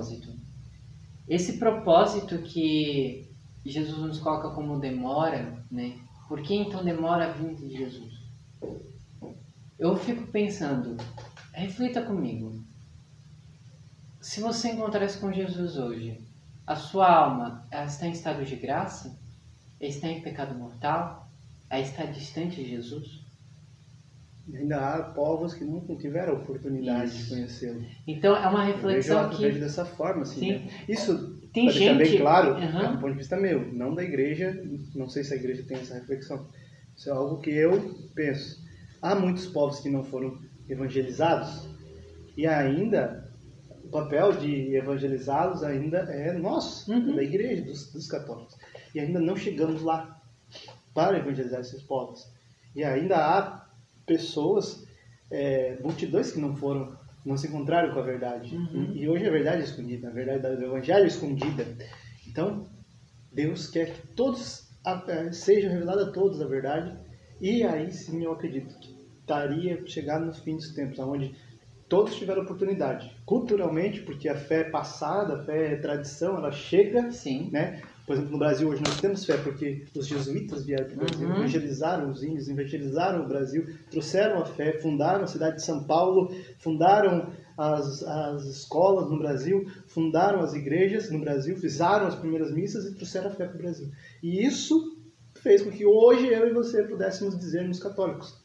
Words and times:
propósito. 0.00 0.34
Esse 1.28 1.58
propósito 1.58 2.38
que 2.38 3.30
Jesus 3.64 3.98
nos 3.98 4.18
coloca 4.18 4.50
como 4.50 4.80
demora, 4.80 5.64
né? 5.70 5.98
Por 6.26 6.42
que 6.42 6.54
então 6.54 6.82
demora 6.82 7.26
a 7.26 7.32
vinda 7.32 7.66
de 7.66 7.76
Jesus? 7.76 8.14
Eu 9.78 9.96
fico 9.96 10.26
pensando, 10.28 10.96
reflita 11.52 12.02
comigo. 12.02 12.64
Se 14.20 14.40
você 14.40 14.72
encontrasse 14.72 15.18
com 15.18 15.32
Jesus 15.32 15.76
hoje, 15.76 16.20
a 16.66 16.76
sua 16.76 17.10
alma 17.10 17.66
está 17.72 18.06
em 18.06 18.12
estado 18.12 18.44
de 18.44 18.56
graça? 18.56 19.18
Está 19.80 20.08
em 20.08 20.20
pecado 20.20 20.54
mortal? 20.58 21.30
Ela 21.68 21.80
está 21.80 22.04
distante 22.04 22.56
de 22.56 22.70
Jesus? 22.70 23.19
Ainda 24.56 24.76
há 24.78 25.02
povos 25.02 25.54
que 25.54 25.64
nunca 25.64 25.94
tiveram 25.96 26.34
oportunidade 26.34 27.10
Isso. 27.10 27.24
de 27.24 27.30
conhecê-lo. 27.30 27.84
Então 28.06 28.36
é 28.36 28.48
uma 28.48 28.64
reflexão 28.64 29.22
eu 29.22 29.28
vejo, 29.28 29.38
que... 29.38 29.44
Eu 29.44 29.48
vejo 29.50 29.60
dessa 29.60 29.84
forma, 29.84 30.22
assim. 30.22 30.40
Sim. 30.40 30.52
Né? 30.52 30.70
Isso 30.88 31.40
tem 31.52 31.66
pra 31.66 31.74
gente... 31.74 31.98
bem 31.98 32.18
claro, 32.18 32.54
uhum. 32.54 32.80
é 32.80 32.88
um 32.88 33.00
ponto 33.00 33.12
de 33.12 33.18
vista 33.18 33.36
meu, 33.36 33.72
não 33.72 33.94
da 33.94 34.02
igreja, 34.02 34.62
não 34.94 35.08
sei 35.08 35.24
se 35.24 35.34
a 35.34 35.36
igreja 35.36 35.64
tem 35.66 35.78
essa 35.78 35.94
reflexão. 35.94 36.46
Isso 36.96 37.08
é 37.08 37.12
algo 37.12 37.40
que 37.40 37.50
eu 37.50 37.94
penso. 38.14 38.62
Há 39.02 39.14
muitos 39.14 39.46
povos 39.46 39.80
que 39.80 39.88
não 39.88 40.04
foram 40.04 40.38
evangelizados 40.68 41.68
e 42.36 42.46
ainda 42.46 43.28
o 43.84 43.88
papel 43.88 44.32
de 44.32 44.76
evangelizá-los 44.76 45.62
ainda 45.62 45.98
é 45.98 46.32
nosso, 46.32 46.92
uhum. 46.92 47.16
da 47.16 47.22
igreja, 47.22 47.62
dos, 47.62 47.92
dos 47.92 48.06
católicos. 48.06 48.56
E 48.94 49.00
ainda 49.00 49.18
não 49.18 49.34
chegamos 49.34 49.82
lá 49.82 50.20
para 50.94 51.18
evangelizar 51.18 51.60
esses 51.60 51.82
povos. 51.82 52.28
E 52.74 52.84
ainda 52.84 53.16
há 53.16 53.59
pessoas, 54.10 54.84
é, 55.30 55.78
multidões 55.80 56.32
que 56.32 56.40
não 56.40 56.56
foram, 56.56 56.98
não 57.24 57.36
se 57.36 57.46
encontraram 57.46 57.94
com 57.94 58.00
a 58.00 58.02
verdade. 58.02 58.56
Uhum. 58.56 58.92
E, 58.92 59.02
e, 59.02 59.08
hoje 59.08 59.24
a 59.24 59.30
verdade 59.30 59.60
é 59.60 59.64
escondida, 59.64 60.08
a 60.08 60.10
verdade 60.10 60.56
do 60.56 60.64
evangelho 60.64 61.04
é 61.04 61.06
escondida. 61.06 61.64
Então, 62.26 62.66
Deus 63.32 63.68
quer 63.68 63.92
que 63.92 64.08
todos 64.08 64.68
a, 64.84 65.32
sejam 65.32 65.70
revelados 65.70 66.08
a 66.08 66.12
todos 66.12 66.40
a 66.40 66.46
verdade. 66.46 66.96
E 67.40 67.62
aí 67.62 67.90
sim 67.92 68.24
eu 68.24 68.32
acredito 68.32 68.78
que 68.80 68.98
estaria 69.20 69.86
chegar 69.86 70.18
no 70.18 70.34
fim 70.34 70.56
dos 70.56 70.74
tempos, 70.74 70.98
onde 70.98 71.34
todos 71.88 72.16
tiveram 72.16 72.42
oportunidade. 72.42 73.16
Culturalmente, 73.24 74.00
porque 74.02 74.28
a 74.28 74.36
fé 74.36 74.62
é 74.62 74.70
passada, 74.70 75.34
a 75.34 75.44
fé 75.44 75.74
é 75.74 75.76
tradição, 75.76 76.36
ela 76.36 76.50
chega, 76.50 77.10
Sim. 77.12 77.48
né? 77.52 77.82
Por 78.10 78.14
exemplo, 78.14 78.32
no 78.32 78.38
Brasil 78.38 78.68
hoje 78.68 78.82
nós 78.84 79.00
temos 79.00 79.24
fé 79.24 79.36
porque 79.36 79.84
os 79.96 80.08
jesuítas 80.08 80.64
vieram 80.64 80.86
para 80.86 80.94
o 80.94 80.98
Brasil, 80.98 81.28
uhum. 81.28 81.36
evangelizaram 81.36 82.10
os 82.10 82.24
índios, 82.24 82.48
evangelizaram 82.48 83.24
o 83.24 83.28
Brasil, 83.28 83.64
trouxeram 83.88 84.42
a 84.42 84.44
fé, 84.44 84.80
fundaram 84.80 85.22
a 85.22 85.28
cidade 85.28 85.58
de 85.58 85.64
São 85.64 85.84
Paulo, 85.84 86.34
fundaram 86.58 87.30
as, 87.56 88.02
as 88.02 88.46
escolas 88.46 89.08
no 89.08 89.16
Brasil, 89.16 89.64
fundaram 89.86 90.40
as 90.40 90.54
igrejas 90.54 91.08
no 91.08 91.20
Brasil, 91.20 91.56
fizeram 91.56 92.08
as 92.08 92.16
primeiras 92.16 92.52
missas 92.52 92.84
e 92.84 92.96
trouxeram 92.96 93.28
a 93.28 93.30
fé 93.30 93.46
para 93.46 93.54
o 93.54 93.62
Brasil. 93.62 93.88
E 94.20 94.44
isso 94.44 95.00
fez 95.36 95.62
com 95.62 95.70
que 95.70 95.86
hoje 95.86 96.26
eu 96.26 96.48
e 96.48 96.52
você 96.52 96.82
pudéssemos 96.82 97.38
dizer 97.38 97.70
católicos. 97.78 98.44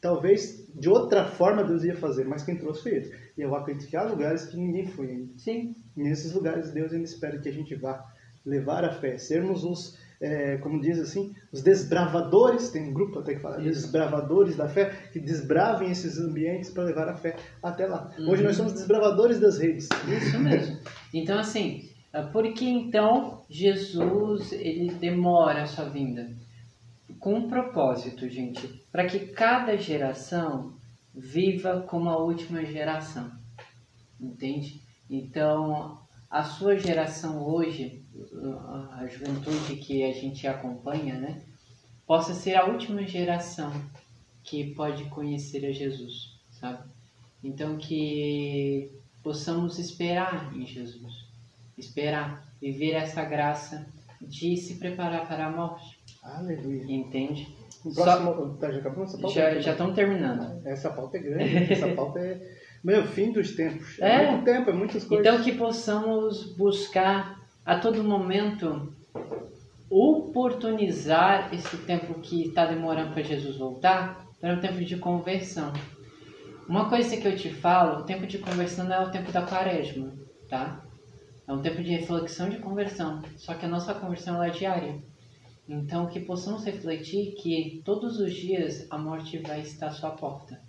Talvez 0.00 0.66
de 0.74 0.88
outra 0.88 1.26
forma 1.26 1.62
Deus 1.62 1.84
ia 1.84 1.94
fazer, 1.94 2.24
mas 2.24 2.42
quem 2.42 2.56
trouxe 2.56 2.82
foi 2.82 2.92
ele. 2.92 3.14
E 3.36 3.42
eu 3.42 3.54
acredito 3.54 3.86
que 3.86 3.98
há 3.98 4.04
lugares 4.04 4.46
que 4.46 4.56
ninguém 4.56 4.86
foi 4.86 5.10
ainda. 5.10 5.32
Sim. 5.36 5.76
E 5.94 6.02
nesses 6.02 6.32
lugares 6.32 6.70
Deus 6.70 6.90
ainda 6.90 7.04
espera 7.04 7.38
que 7.38 7.50
a 7.50 7.52
gente 7.52 7.74
vá 7.74 8.13
levar 8.44 8.84
a 8.84 8.92
fé, 8.92 9.16
sermos 9.16 9.64
os, 9.64 9.98
é, 10.20 10.58
como 10.58 10.80
diz 10.80 10.98
assim, 10.98 11.34
os 11.52 11.62
desbravadores, 11.62 12.70
tem 12.70 12.90
um 12.90 12.92
grupo 12.92 13.18
até 13.18 13.34
que 13.34 13.40
fala, 13.40 13.58
Isso. 13.60 13.82
desbravadores 13.82 14.56
da 14.56 14.68
fé, 14.68 14.90
que 15.12 15.18
desbravem 15.18 15.90
esses 15.90 16.18
ambientes 16.18 16.70
para 16.70 16.84
levar 16.84 17.08
a 17.08 17.14
fé 17.14 17.36
até 17.62 17.86
lá. 17.86 18.10
Uhum. 18.18 18.30
Hoje 18.30 18.42
nós 18.42 18.56
somos 18.56 18.72
desbravadores 18.72 19.40
das 19.40 19.58
redes. 19.58 19.88
Isso 20.08 20.38
mesmo. 20.38 20.78
Então, 21.12 21.38
assim, 21.38 21.88
por 22.32 22.52
que 22.52 22.68
então 22.68 23.42
Jesus 23.48 24.52
ele 24.52 24.94
demora 24.94 25.62
a 25.62 25.66
sua 25.66 25.86
vinda? 25.86 26.28
Com 27.18 27.34
um 27.34 27.48
propósito, 27.48 28.28
gente, 28.28 28.66
para 28.92 29.06
que 29.06 29.18
cada 29.28 29.76
geração 29.76 30.74
viva 31.14 31.84
como 31.88 32.10
a 32.10 32.18
última 32.18 32.64
geração. 32.64 33.30
Entende? 34.20 34.80
Então, 35.08 35.98
a 36.30 36.42
sua 36.42 36.76
geração 36.76 37.44
hoje, 37.46 38.03
a 38.98 39.06
juventude 39.06 39.76
que 39.76 40.04
a 40.04 40.12
gente 40.12 40.46
acompanha, 40.46 41.18
né, 41.18 41.40
possa 42.06 42.34
ser 42.34 42.54
a 42.54 42.66
última 42.66 43.06
geração 43.06 43.72
que 44.42 44.74
pode 44.74 45.04
conhecer 45.04 45.64
a 45.66 45.72
Jesus, 45.72 46.38
sabe? 46.50 46.84
Então 47.42 47.76
que 47.76 48.90
possamos 49.22 49.78
esperar 49.78 50.54
em 50.54 50.66
Jesus, 50.66 51.26
esperar, 51.76 52.46
viver 52.60 52.92
essa 52.92 53.24
graça 53.24 53.86
de 54.20 54.56
se 54.56 54.76
preparar 54.76 55.26
para 55.26 55.46
a 55.46 55.50
morte. 55.50 55.98
Aleluia. 56.22 56.84
Entende? 56.88 57.48
Próximo, 57.82 58.34
Só, 58.34 58.48
tá, 58.54 58.70
já 58.70 58.78
acabou 58.78 59.04
essa 59.04 59.18
pauta? 59.18 59.34
Já, 59.34 59.60
já 59.60 59.72
estamos 59.72 59.94
terminando. 59.94 60.66
Essa 60.66 60.90
pauta 60.90 61.18
é 61.18 61.20
grande, 61.20 61.72
essa 61.72 61.88
pauta 61.94 62.18
é 62.18 62.40
meu, 62.84 63.02
fim 63.06 63.32
dos 63.32 63.52
tempos. 63.56 63.98
É, 63.98 64.24
é 64.24 64.30
muito 64.30 64.44
tempo, 64.44 64.68
é 64.68 64.72
muitas 64.74 65.04
coisas. 65.04 65.26
Então 65.26 65.42
que 65.42 65.52
possamos 65.52 66.54
buscar 66.54 67.33
a 67.64 67.78
todo 67.78 68.04
momento 68.04 68.92
oportunizar 69.88 71.54
esse 71.54 71.76
tempo 71.78 72.14
que 72.20 72.48
está 72.48 72.66
demorando 72.66 73.12
para 73.12 73.22
Jesus 73.22 73.56
voltar 73.56 74.26
para 74.40 74.54
um 74.54 74.60
tempo 74.60 74.84
de 74.84 74.96
conversão. 74.96 75.72
Uma 76.68 76.88
coisa 76.88 77.16
que 77.16 77.26
eu 77.26 77.36
te 77.36 77.50
falo, 77.50 78.00
o 78.00 78.04
tempo 78.04 78.26
de 78.26 78.38
conversão 78.38 78.86
não 78.86 78.94
é 78.94 79.00
o 79.00 79.10
tempo 79.10 79.30
da 79.30 79.42
quaresma, 79.42 80.12
tá? 80.48 80.84
É 81.46 81.52
um 81.52 81.60
tempo 81.60 81.82
de 81.82 81.90
reflexão 81.90 82.48
de 82.48 82.58
conversão, 82.58 83.22
só 83.36 83.54
que 83.54 83.66
a 83.66 83.68
nossa 83.68 83.94
conversão 83.94 84.42
é 84.42 84.50
diária. 84.50 85.02
Então 85.68 86.06
que 86.06 86.20
possamos 86.20 86.64
refletir 86.64 87.34
que 87.36 87.82
todos 87.84 88.18
os 88.18 88.34
dias 88.34 88.86
a 88.90 88.98
morte 88.98 89.38
vai 89.38 89.60
estar 89.60 89.88
à 89.88 89.90
sua 89.90 90.10
porta. 90.10 90.60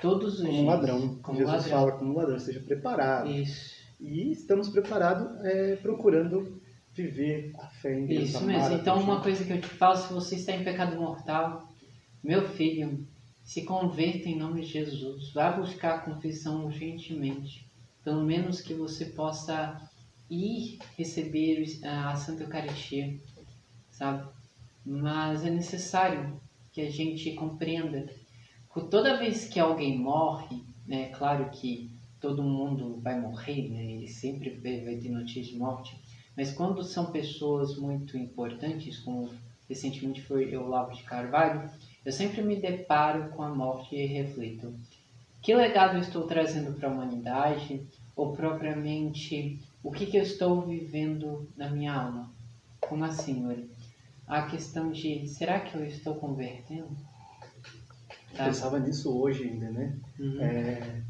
Todos 0.00 0.34
os 0.34 0.40
como 0.40 0.52
dias. 0.52 0.66
ladrão. 0.66 1.18
Como 1.22 1.38
Jesus 1.38 1.56
ladrão. 1.56 1.78
fala 1.78 1.92
como 1.92 2.16
ladrão, 2.16 2.36
esteja 2.36 2.60
preparado. 2.60 3.30
Isso. 3.30 3.77
E 4.00 4.30
estamos 4.30 4.68
preparados, 4.68 5.44
é, 5.44 5.76
procurando 5.76 6.60
viver 6.92 7.52
a 7.58 7.66
fé 7.66 7.98
em 7.98 8.06
Deus. 8.06 8.28
Isso 8.30 8.44
mesmo. 8.44 8.74
Então, 8.74 9.00
uma 9.00 9.20
coisa 9.20 9.44
que 9.44 9.52
eu 9.52 9.60
te 9.60 9.68
falo, 9.68 9.96
se 9.96 10.12
você 10.12 10.36
está 10.36 10.52
em 10.52 10.64
pecado 10.64 10.96
mortal, 10.96 11.72
meu 12.22 12.48
filho, 12.48 13.06
se 13.44 13.62
converta 13.62 14.28
em 14.28 14.38
nome 14.38 14.62
de 14.62 14.68
Jesus. 14.68 15.32
Vá 15.32 15.52
buscar 15.52 15.94
a 15.94 16.00
confissão 16.00 16.66
urgentemente. 16.66 17.66
Pelo 18.04 18.22
menos 18.22 18.60
que 18.60 18.74
você 18.74 19.06
possa 19.06 19.80
ir 20.30 20.78
receber 20.96 21.64
a 21.84 22.14
Santa 22.16 22.44
Eucaristia, 22.44 23.18
sabe? 23.90 24.28
Mas 24.84 25.44
é 25.44 25.50
necessário 25.50 26.40
que 26.72 26.80
a 26.80 26.90
gente 26.90 27.32
compreenda 27.32 28.06
toda 28.90 29.16
vez 29.16 29.48
que 29.48 29.58
alguém 29.58 29.98
morre, 29.98 30.62
né, 30.86 31.08
claro 31.08 31.50
que 31.50 31.90
todo 32.20 32.42
mundo 32.42 32.98
vai 33.02 33.18
morrer, 33.20 33.68
né, 33.68 33.84
e 33.84 34.08
sempre 34.08 34.50
vai 34.50 34.96
ter 34.96 35.08
notícia 35.08 35.52
de 35.52 35.58
morte, 35.58 35.96
mas 36.36 36.52
quando 36.52 36.82
são 36.82 37.06
pessoas 37.06 37.76
muito 37.76 38.16
importantes, 38.16 38.98
como 38.98 39.30
recentemente 39.68 40.22
foi 40.22 40.56
o 40.56 40.64
Olavo 40.64 40.94
de 40.94 41.02
Carvalho, 41.02 41.68
eu 42.04 42.12
sempre 42.12 42.42
me 42.42 42.56
deparo 42.56 43.28
com 43.30 43.42
a 43.42 43.54
morte 43.54 43.94
e 43.94 44.06
reflito: 44.06 44.72
que 45.42 45.54
legado 45.54 45.96
eu 45.96 46.00
estou 46.00 46.26
trazendo 46.26 46.72
para 46.72 46.88
a 46.88 46.92
humanidade, 46.92 47.82
ou 48.16 48.32
propriamente 48.34 49.58
o 49.82 49.90
que, 49.90 50.06
que 50.06 50.16
eu 50.16 50.22
estou 50.22 50.62
vivendo 50.62 51.48
na 51.56 51.68
minha 51.68 51.92
alma? 51.92 52.30
Como 52.80 53.04
assim, 53.04 53.46
Uri? 53.46 53.70
A 54.26 54.42
questão 54.42 54.90
de 54.90 55.26
será 55.26 55.60
que 55.60 55.74
eu 55.74 55.84
estou 55.84 56.14
convertendo? 56.14 56.96
Tá. 58.34 58.44
Pensava 58.44 58.78
nisso 58.78 59.16
hoje 59.16 59.44
ainda, 59.44 59.70
né? 59.70 59.96
Uhum. 60.18 60.40
É, 60.40 61.02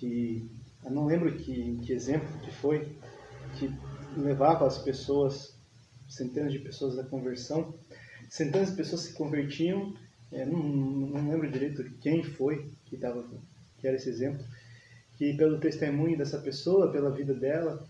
que 0.00 0.50
eu 0.82 0.90
não 0.90 1.04
lembro 1.04 1.36
que, 1.36 1.78
que 1.84 1.92
exemplo 1.92 2.26
que 2.40 2.50
foi 2.50 2.96
que 3.58 3.70
levava 4.16 4.66
as 4.66 4.78
pessoas, 4.78 5.54
centenas 6.08 6.52
de 6.52 6.58
pessoas 6.58 6.98
à 6.98 7.04
conversão, 7.04 7.74
centenas 8.28 8.70
de 8.70 8.76
pessoas 8.76 9.02
se 9.02 9.12
convertiam, 9.12 9.94
é, 10.32 10.46
não, 10.46 10.58
não 10.62 11.30
lembro 11.30 11.50
direito 11.50 11.84
quem 12.00 12.22
foi 12.22 12.70
que 12.86 12.96
tava, 12.96 13.24
que 13.78 13.86
era 13.86 13.96
esse 13.96 14.08
exemplo, 14.08 14.44
que 15.18 15.34
pelo 15.34 15.60
testemunho 15.60 16.16
dessa 16.16 16.38
pessoa, 16.38 16.90
pela 16.90 17.10
vida 17.10 17.34
dela 17.34 17.86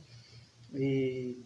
e 0.75 1.39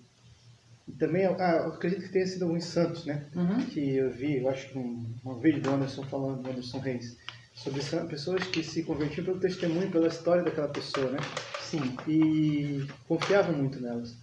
e 0.86 0.92
também, 0.92 1.24
ah, 1.24 1.66
acredito 1.66 2.02
que 2.02 2.12
tenha 2.12 2.26
sido 2.26 2.44
alguns 2.44 2.64
santos, 2.64 3.06
né? 3.06 3.26
Uhum. 3.34 3.64
Que 3.66 3.96
eu 3.96 4.10
vi, 4.10 4.36
eu 4.36 4.48
acho 4.50 4.68
que 4.68 4.78
um, 4.78 5.06
um 5.24 5.34
vídeo 5.36 5.62
do 5.62 5.70
Anderson 5.70 6.02
falando, 6.04 6.42
do 6.42 6.50
Anderson 6.50 6.78
Reis, 6.78 7.16
sobre 7.54 7.80
pessoas 8.08 8.44
que 8.48 8.62
se 8.62 8.82
convertiam 8.82 9.24
pelo 9.24 9.38
testemunho, 9.38 9.90
pela 9.90 10.08
história 10.08 10.42
daquela 10.42 10.68
pessoa, 10.68 11.10
né? 11.12 11.18
Sim. 11.60 11.96
E 12.06 12.86
confiavam 13.06 13.56
muito 13.56 13.80
nelas, 13.80 14.16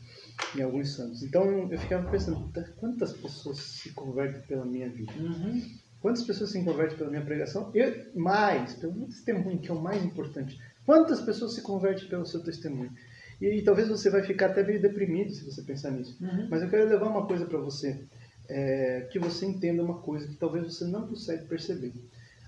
em 0.55 0.61
alguns 0.61 0.93
santos. 0.93 1.23
Então 1.23 1.71
eu 1.71 1.79
ficava 1.79 2.09
pensando, 2.11 2.47
tá, 2.49 2.61
quantas 2.77 3.13
pessoas 3.13 3.57
se 3.57 3.91
convertem 3.93 4.41
pela 4.41 4.65
minha 4.65 4.89
vida? 4.89 5.13
Uhum. 5.17 5.61
Quantas 6.01 6.23
pessoas 6.23 6.51
se 6.51 6.63
convertem 6.63 6.97
pela 6.97 7.09
minha 7.09 7.23
pregação? 7.23 7.71
E 7.73 8.11
mais, 8.15 8.73
pelo 8.75 8.93
meu 8.93 9.07
testemunho, 9.07 9.59
que 9.59 9.71
é 9.71 9.73
o 9.73 9.81
mais 9.81 10.03
importante. 10.03 10.59
Quantas 10.85 11.21
pessoas 11.21 11.53
se 11.53 11.61
convertem 11.61 12.09
pelo 12.09 12.25
seu 12.25 12.43
testemunho? 12.43 12.91
E 13.39 13.61
talvez 13.61 13.87
você 13.87 14.09
vai 14.09 14.23
ficar 14.23 14.47
até 14.47 14.63
meio 14.63 14.81
deprimido 14.81 15.31
se 15.31 15.43
você 15.45 15.61
pensar 15.61 15.91
nisso. 15.91 16.17
Uhum. 16.21 16.47
Mas 16.49 16.61
eu 16.61 16.69
quero 16.69 16.89
levar 16.89 17.07
uma 17.07 17.25
coisa 17.25 17.45
para 17.45 17.59
você, 17.59 18.03
é, 18.49 19.07
que 19.11 19.19
você 19.19 19.45
entenda 19.45 19.83
uma 19.83 19.99
coisa 19.99 20.27
que 20.27 20.35
talvez 20.35 20.65
você 20.65 20.85
não 20.85 21.07
consegue 21.07 21.45
perceber, 21.45 21.93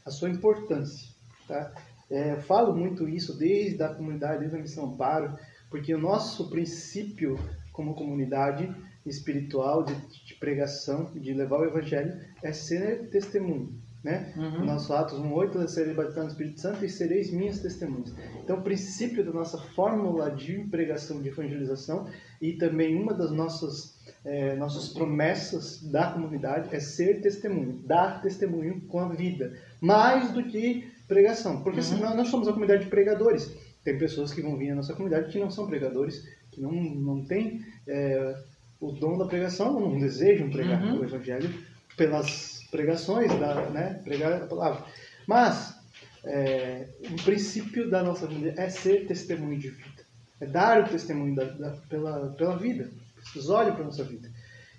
a 0.05 0.11
sua 0.11 0.29
importância, 0.29 1.09
tá? 1.47 1.73
É, 2.09 2.35
falo 2.41 2.75
muito 2.75 3.07
isso 3.07 3.37
desde 3.37 3.81
a 3.81 3.89
comunidade, 3.89 4.39
desde 4.39 4.57
a 4.57 4.61
Missão 4.61 4.85
Amparo, 4.85 5.37
porque 5.69 5.93
o 5.95 5.99
nosso 5.99 6.49
princípio 6.49 7.39
como 7.71 7.95
comunidade 7.95 8.73
espiritual 9.05 9.83
de, 9.83 9.95
de 10.25 10.35
pregação, 10.35 11.11
de 11.13 11.33
levar 11.33 11.59
o 11.59 11.65
evangelho, 11.65 12.17
é 12.41 12.53
ser 12.53 13.09
testemunho. 13.09 13.81
Né? 14.03 14.33
Uhum. 14.35 14.65
Nosso 14.65 14.93
Atos 14.93 15.17
1.8, 15.17 15.65
sereis 15.67 15.95
batizados 15.95 16.25
no 16.25 16.31
Espírito 16.31 16.59
Santo 16.59 16.85
e 16.85 16.89
sereis 16.89 17.31
minhas 17.31 17.59
testemunhas. 17.59 18.13
Então, 18.43 18.57
o 18.57 18.61
princípio 18.61 19.23
da 19.23 19.31
nossa 19.31 19.57
fórmula 19.57 20.29
de 20.29 20.59
pregação, 20.65 21.21
de 21.21 21.29
evangelização 21.29 22.05
e 22.41 22.53
também 22.53 23.01
uma 23.01 23.13
das 23.13 23.31
nossas, 23.31 23.92
é, 24.25 24.55
nossas 24.55 24.89
promessas 24.89 25.81
da 25.91 26.11
comunidade 26.11 26.73
é 26.75 26.79
ser 26.79 27.21
testemunho, 27.21 27.73
dar 27.85 28.21
testemunho 28.21 28.81
com 28.87 28.99
a 28.99 29.09
vida, 29.09 29.53
mais 29.81 30.31
do 30.31 30.43
que 30.43 30.89
pregação, 31.07 31.61
porque 31.61 31.79
Uhum. 31.79 31.85
senão 31.85 32.15
nós 32.15 32.29
somos 32.29 32.47
uma 32.47 32.53
comunidade 32.53 32.85
de 32.85 32.89
pregadores. 32.89 33.51
Tem 33.83 33.97
pessoas 33.97 34.33
que 34.33 34.41
vão 34.41 34.55
vir 34.57 34.71
à 34.71 34.75
nossa 34.75 34.93
comunidade 34.93 35.31
que 35.31 35.39
não 35.39 35.51
são 35.51 35.67
pregadores, 35.67 36.23
que 36.51 36.61
não, 36.61 36.71
não 36.71 37.25
têm 37.25 37.65
é, 37.87 38.35
o 38.79 38.91
dom 38.93 39.17
da 39.17 39.25
pregação, 39.25 39.77
não 39.79 39.99
desejam 39.99 40.49
pregar 40.49 40.81
Uhum. 40.81 40.99
o 41.01 41.03
evangelho 41.03 41.53
pelas 41.97 42.61
pregações, 42.71 43.29
da, 43.39 43.69
né, 43.69 43.99
pregar 44.03 44.41
a 44.43 44.47
palavra. 44.47 44.85
Mas 45.27 45.75
é, 46.23 46.87
o 47.11 47.23
princípio 47.23 47.89
da 47.89 48.01
nossa 48.01 48.25
vida 48.25 48.53
é 48.57 48.69
ser 48.69 49.05
testemunho 49.05 49.59
de 49.59 49.69
vida, 49.69 50.03
é 50.39 50.45
dar 50.45 50.81
o 50.81 50.87
testemunho 50.89 51.35
da, 51.35 51.43
da- 51.43 51.75
pela, 51.89 52.29
pela 52.29 52.55
vida. 52.57 52.89
Pessoas 53.23 53.49
olham 53.49 53.73
para 53.73 53.83
a 53.83 53.87
nossa 53.87 54.03
vida. 54.03 54.29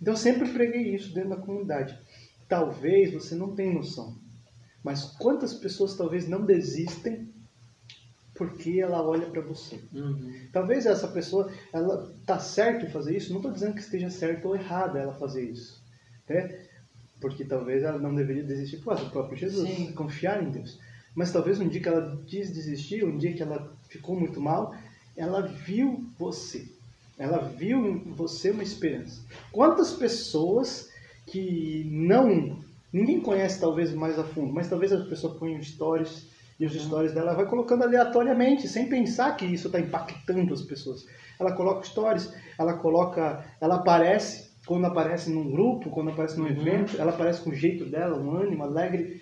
Então 0.01 0.15
eu 0.15 0.19
sempre 0.19 0.49
preguei 0.51 0.95
isso 0.95 1.15
dentro 1.15 1.31
da 1.31 1.37
comunidade. 1.37 1.99
Talvez 2.49 3.13
você 3.13 3.35
não 3.35 3.55
tenha 3.55 3.73
noção, 3.73 4.17
mas 4.83 5.05
quantas 5.19 5.55
pessoas 5.55 5.97
talvez 5.97 6.29
não 6.29 6.45
desistem 6.45 7.33
porque 8.35 8.81
ela 8.81 9.03
olha 9.03 9.27
para 9.27 9.41
você. 9.41 9.81
Uhum. 9.93 10.49
Talvez 10.53 10.87
essa 10.87 11.09
pessoa, 11.09 11.51
ela 11.73 12.13
tá 12.27 12.39
certo 12.39 12.85
em 12.85 12.91
fazer 12.91 13.17
isso. 13.17 13.31
Não 13.31 13.39
estou 13.39 13.53
dizendo 13.53 13.75
que 13.75 13.81
esteja 13.81 14.11
certo 14.11 14.49
ou 14.49 14.57
errado 14.57 14.99
ela 14.99 15.15
fazer 15.15 15.49
isso, 15.49 15.81
né? 16.29 16.67
Porque 17.21 17.45
talvez 17.45 17.85
ela 17.85 17.99
não 17.99 18.15
deveria 18.15 18.43
desistir 18.43 18.79
por 18.79 18.87
causa 18.87 19.05
do 19.05 19.11
próprio 19.11 19.39
Jesus, 19.39 19.69
Sim. 19.69 19.93
confiar 19.93 20.43
em 20.43 20.51
Deus. 20.51 20.79
Mas 21.15 21.33
talvez 21.33 21.61
um 21.61 21.69
dia 21.69 21.81
que 21.81 21.89
ela 21.89 22.21
quis 22.27 22.53
desistir, 22.53 23.05
um 23.05 23.17
dia 23.17 23.33
que 23.33 23.43
ela 23.43 23.73
ficou 23.89 24.19
muito 24.19 24.41
mal, 24.41 24.75
ela 25.17 25.41
viu 25.43 26.05
você. 26.19 26.69
Ela 27.19 27.39
viu 27.39 27.87
em 27.87 28.13
você 28.13 28.51
uma 28.51 28.63
esperança. 28.63 29.23
Quantas 29.53 29.93
pessoas 29.93 30.89
que 31.27 31.89
não 31.91 32.59
ninguém 32.93 33.21
conhece 33.21 33.61
talvez 33.61 33.93
mais 33.93 34.19
a 34.19 34.25
fundo, 34.25 34.53
mas 34.53 34.69
talvez 34.69 34.93
a 34.93 34.99
pessoa 34.99 35.35
põe 35.35 35.61
stories 35.63 36.27
e 36.61 36.65
os 36.67 36.73
stories 36.75 37.13
dela 37.13 37.35
vai 37.35 37.47
colocando 37.47 37.83
aleatoriamente, 37.83 38.69
sem 38.69 38.89
pensar 38.89 39.37
que 39.37 39.45
isso 39.45 39.67
está 39.67 39.81
impactando 39.81 40.55
as 40.55 40.63
pessoas. 40.63 41.05
Ela 41.39 41.53
coloca 41.53 41.83
stories, 41.85 42.33
ela 42.57 42.75
coloca, 42.75 43.45
ela 43.61 43.77
aparece 43.77 44.55
quando 44.65 44.87
aparece 44.87 45.31
num 45.31 45.51
grupo, 45.51 45.91
quando 45.91 46.11
aparece 46.11 46.39
num 46.39 46.45
Uhum. 46.45 46.51
evento, 46.51 46.97
ela 46.99 47.13
aparece 47.13 47.43
com 47.43 47.51
o 47.51 47.55
jeito 47.55 47.85
dela, 47.85 48.17
um 48.19 48.35
ânimo 48.37 48.63
alegre. 48.63 49.21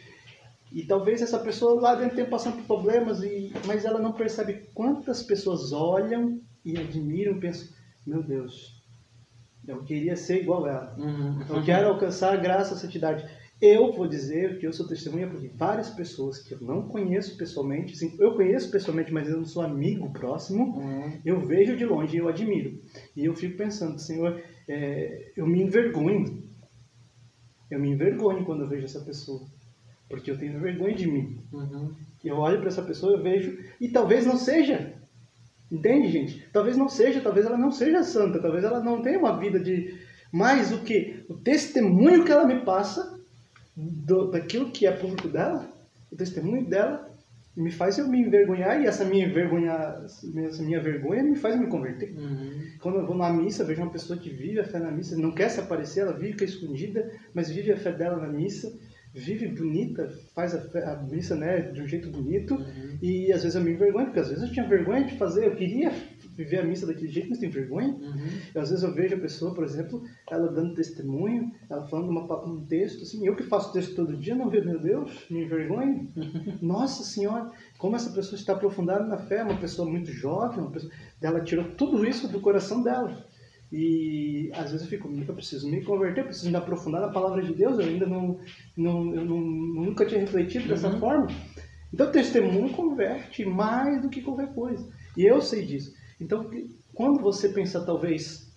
E 0.70 0.84
talvez 0.84 1.20
essa 1.20 1.38
pessoa 1.38 1.80
lá 1.80 1.94
dentro 1.94 2.14
tenha 2.14 2.28
passando 2.28 2.56
por 2.56 2.64
problemas, 2.64 3.22
e, 3.22 3.52
mas 3.66 3.84
ela 3.84 3.98
não 3.98 4.12
percebe 4.12 4.68
quantas 4.74 5.22
pessoas 5.22 5.72
olham 5.72 6.38
e 6.64 6.78
admiram 6.78 7.40
pensam: 7.40 7.68
meu 8.06 8.22
Deus, 8.22 8.82
eu 9.66 9.82
queria 9.84 10.16
ser 10.16 10.42
igual 10.42 10.66
ela. 10.66 10.94
Uhum. 10.98 11.42
Eu 11.48 11.62
quero 11.64 11.88
alcançar 11.88 12.32
a 12.34 12.36
graça, 12.36 12.74
a 12.74 12.76
santidade. 12.78 13.24
Eu 13.60 13.92
vou 13.92 14.08
dizer 14.08 14.58
que 14.58 14.66
eu 14.66 14.72
sou 14.72 14.88
testemunha 14.88 15.28
porque 15.28 15.46
várias 15.56 15.88
pessoas 15.88 16.38
que 16.40 16.52
eu 16.52 16.60
não 16.60 16.88
conheço 16.88 17.36
pessoalmente, 17.36 17.92
assim, 17.92 18.16
eu 18.18 18.34
conheço 18.34 18.70
pessoalmente, 18.72 19.12
mas 19.12 19.28
eu 19.28 19.36
não 19.36 19.44
sou 19.44 19.62
amigo 19.62 20.12
próximo, 20.12 20.76
Uhum. 20.78 21.20
eu 21.24 21.40
vejo 21.46 21.76
de 21.76 21.84
longe 21.84 22.16
e 22.16 22.18
eu 22.18 22.28
admiro. 22.28 22.82
E 23.16 23.24
eu 23.24 23.36
fico 23.36 23.56
pensando, 23.56 24.00
Senhor, 24.00 24.42
é, 24.68 25.30
eu 25.36 25.46
me 25.46 25.62
envergonho. 25.62 26.42
Eu 27.70 27.78
me 27.78 27.88
envergonho 27.90 28.44
quando 28.44 28.62
eu 28.64 28.68
vejo 28.68 28.84
essa 28.84 29.00
pessoa. 29.00 29.46
Porque 30.08 30.30
eu 30.30 30.36
tenho 30.36 30.58
vergonha 30.58 30.94
de 30.94 31.06
mim. 31.06 31.38
Uhum. 31.52 31.94
Eu 32.24 32.36
olho 32.38 32.58
para 32.58 32.68
essa 32.68 32.82
pessoa, 32.82 33.12
eu 33.12 33.22
vejo, 33.22 33.58
e 33.80 33.88
talvez 33.88 34.26
não 34.26 34.36
seja. 34.36 34.92
Entende, 35.72 36.08
gente? 36.08 36.46
Talvez 36.52 36.76
não 36.76 36.86
seja, 36.86 37.22
talvez 37.22 37.46
ela 37.46 37.56
não 37.56 37.72
seja 37.72 38.04
santa, 38.04 38.38
talvez 38.38 38.62
ela 38.62 38.80
não 38.80 39.00
tenha 39.00 39.18
uma 39.18 39.38
vida 39.38 39.58
de. 39.58 39.94
Mas 40.30 40.70
o 40.70 40.80
que? 40.80 41.24
O 41.30 41.34
testemunho 41.34 42.24
que 42.24 42.30
ela 42.30 42.46
me 42.46 42.60
passa 42.60 43.18
do, 43.74 44.30
daquilo 44.30 44.70
que 44.70 44.86
é 44.86 44.92
público 44.92 45.28
dela, 45.28 45.66
o 46.10 46.16
testemunho 46.16 46.66
dela 46.66 47.10
me 47.56 47.70
faz 47.70 47.96
eu 47.98 48.06
me 48.06 48.20
envergonhar 48.20 48.82
e 48.82 48.86
essa 48.86 49.04
minha 49.04 49.30
vergonha, 49.30 49.72
essa 50.44 50.62
minha 50.62 50.80
vergonha 50.80 51.22
me 51.22 51.36
faz 51.36 51.58
me 51.58 51.66
converter. 51.66 52.14
Uhum. 52.16 52.50
Quando 52.80 52.98
eu 52.98 53.06
vou 53.06 53.16
na 53.16 53.30
missa, 53.30 53.64
vejo 53.64 53.82
uma 53.82 53.90
pessoa 53.90 54.18
que 54.18 54.28
vive 54.28 54.60
a 54.60 54.64
fé 54.64 54.78
na 54.78 54.90
missa, 54.90 55.16
não 55.16 55.32
quer 55.32 55.50
se 55.50 55.60
aparecer, 55.60 56.00
ela 56.00 56.18
é 56.22 56.44
escondida, 56.44 57.10
mas 57.34 57.50
vive 57.50 57.72
a 57.72 57.76
fé 57.76 57.92
dela 57.92 58.16
na 58.16 58.28
missa, 58.28 58.72
vive 59.14 59.48
bonita, 59.48 60.08
faz 60.34 60.54
a, 60.54 60.92
a 60.92 61.02
missa 61.02 61.34
né, 61.36 61.60
de 61.60 61.82
um 61.82 61.86
jeito 61.86 62.08
bonito, 62.10 62.54
Uhum. 62.54 62.98
e 63.02 63.32
às 63.32 63.42
vezes 63.42 63.54
eu 63.54 63.62
me 63.62 63.72
envergonho, 63.72 64.06
porque 64.06 64.20
às 64.20 64.28
vezes 64.28 64.42
eu 64.44 64.50
tinha 64.52 64.66
vergonha 64.66 65.04
de 65.04 65.16
fazer, 65.16 65.46
eu 65.46 65.54
queria 65.54 65.92
viver 66.34 66.60
a 66.60 66.64
missa 66.64 66.86
daquele 66.86 67.10
jeito, 67.12 67.28
mas 67.28 67.38
tenho 67.38 67.52
vergonha. 67.52 67.88
Uhum. 67.88 68.26
E 68.54 68.58
às 68.58 68.70
vezes 68.70 68.82
eu 68.82 68.94
vejo 68.94 69.14
a 69.14 69.18
pessoa, 69.20 69.54
por 69.54 69.64
exemplo, 69.64 70.02
ela 70.30 70.50
dando 70.50 70.74
testemunho, 70.74 71.52
ela 71.68 71.86
falando 71.88 72.08
uma, 72.08 72.46
um 72.46 72.64
texto, 72.64 73.02
assim, 73.02 73.26
eu 73.26 73.36
que 73.36 73.42
faço 73.42 73.70
texto 73.72 73.94
todo 73.94 74.16
dia, 74.16 74.34
não 74.34 74.48
vejo, 74.48 74.66
meu 74.66 74.80
Deus, 74.80 75.26
me 75.30 75.44
envergonho. 75.44 76.08
Nossa 76.62 77.02
Senhora, 77.04 77.50
como 77.78 77.96
essa 77.96 78.10
pessoa 78.10 78.38
está 78.38 78.54
aprofundada 78.54 79.04
na 79.04 79.18
fé, 79.18 79.42
uma 79.42 79.58
pessoa 79.58 79.86
muito 79.88 80.10
jovem, 80.10 80.60
uma 80.60 80.70
pessoa, 80.70 80.90
ela 81.20 81.40
tirou 81.42 81.66
tudo 81.76 82.06
isso 82.06 82.28
do 82.28 82.40
coração 82.40 82.82
dela. 82.82 83.26
E 83.72 84.50
às 84.54 84.70
vezes 84.70 84.82
eu 84.82 84.88
fico, 84.90 85.10
eu 85.26 85.34
preciso 85.34 85.66
me 85.68 85.82
converter, 85.82 86.20
eu 86.20 86.26
preciso 86.26 86.50
me 86.50 86.56
aprofundar 86.56 87.00
na 87.00 87.08
palavra 87.08 87.42
de 87.42 87.54
Deus, 87.54 87.78
eu 87.78 87.86
ainda 87.86 88.06
não, 88.06 88.38
não, 88.76 89.14
eu 89.14 89.24
não 89.24 89.40
nunca 89.40 90.04
tinha 90.04 90.20
refletido 90.20 90.68
dessa 90.68 90.88
Uhum. 90.88 91.00
forma. 91.00 91.26
Então, 91.92 92.10
testemunho 92.12 92.70
converte 92.70 93.44
mais 93.44 94.02
do 94.02 94.10
que 94.10 94.20
qualquer 94.22 94.52
coisa. 94.54 94.86
E 95.16 95.24
eu 95.24 95.40
sei 95.40 95.64
disso. 95.64 95.92
Então, 96.20 96.50
quando 96.94 97.20
você 97.20 97.48
pensa, 97.48 97.84
talvez, 97.84 98.50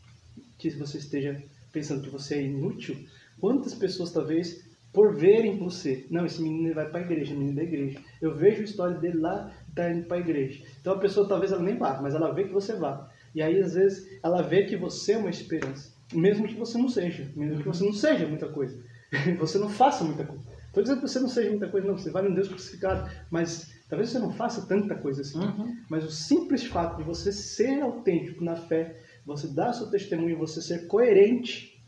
que 0.57 0.69
você 0.71 0.97
esteja 0.97 1.41
pensando 1.71 2.01
que 2.03 2.09
você 2.09 2.35
é 2.35 2.43
inútil, 2.43 2.95
quantas 3.39 3.73
pessoas, 3.73 4.11
talvez, 4.11 4.63
por 4.93 5.13
verem 5.15 5.57
você, 5.57 6.05
não, 6.09 6.25
esse 6.25 6.41
menino 6.41 6.73
vai 6.73 6.89
para 6.89 6.99
a 6.99 7.03
igreja, 7.03 7.33
menino 7.33 7.55
da 7.55 7.63
igreja. 7.63 7.99
Eu 8.21 8.33
vejo 8.35 8.61
a 8.61 8.65
história 8.65 8.97
dele 8.97 9.17
lá, 9.19 9.51
tá 9.75 9.89
indo 9.91 10.05
para 10.07 10.17
a 10.17 10.19
igreja. 10.21 10.63
Então, 10.79 10.93
a 10.93 10.99
pessoa, 10.99 11.27
talvez, 11.27 11.51
ela 11.51 11.61
nem 11.63 11.77
vá, 11.77 12.01
mas 12.01 12.15
ela 12.15 12.33
vê 12.33 12.45
que 12.45 12.53
você 12.53 12.73
vá. 12.75 13.09
E 13.35 13.41
aí, 13.41 13.61
às 13.61 13.73
vezes, 13.73 14.07
ela 14.23 14.41
vê 14.41 14.63
que 14.63 14.77
você 14.77 15.11
é 15.11 15.17
uma 15.17 15.29
esperança. 15.29 15.93
Mesmo 16.13 16.47
que 16.47 16.55
você 16.55 16.77
não 16.77 16.87
seja. 16.87 17.29
Mesmo 17.35 17.57
que 17.57 17.67
você 17.67 17.83
não 17.83 17.91
seja 17.91 18.25
muita 18.25 18.47
coisa. 18.47 18.81
você 19.37 19.57
não 19.57 19.69
faça 19.69 20.05
muita 20.05 20.23
coisa. 20.25 20.43
Estou 20.67 20.81
dizendo 20.81 21.01
que 21.01 21.07
você 21.07 21.19
não 21.19 21.27
seja 21.27 21.49
muita 21.49 21.67
coisa, 21.67 21.85
não. 21.85 21.97
Você 21.97 22.09
vale 22.09 22.29
um 22.29 22.33
Deus 22.33 22.47
crucificado. 22.47 23.11
Mas 23.29 23.73
talvez 23.89 24.09
você 24.09 24.19
não 24.19 24.31
faça 24.31 24.65
tanta 24.65 24.95
coisa 24.95 25.21
assim. 25.21 25.37
Uhum. 25.37 25.75
Mas 25.89 26.05
o 26.05 26.11
simples 26.11 26.63
fato 26.65 26.97
de 26.97 27.03
você 27.03 27.33
ser 27.33 27.81
autêntico 27.81 28.41
na 28.41 28.55
fé, 28.55 29.01
você 29.25 29.47
dar 29.47 29.73
seu 29.73 29.89
testemunho, 29.89 30.37
você 30.37 30.61
ser 30.61 30.87
coerente, 30.87 31.83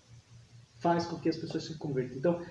faz 0.80 1.06
com 1.06 1.18
que 1.18 1.30
as 1.30 1.38
pessoas 1.38 1.64
se 1.64 1.78
convertam. 1.78 2.18
Então, 2.18 2.42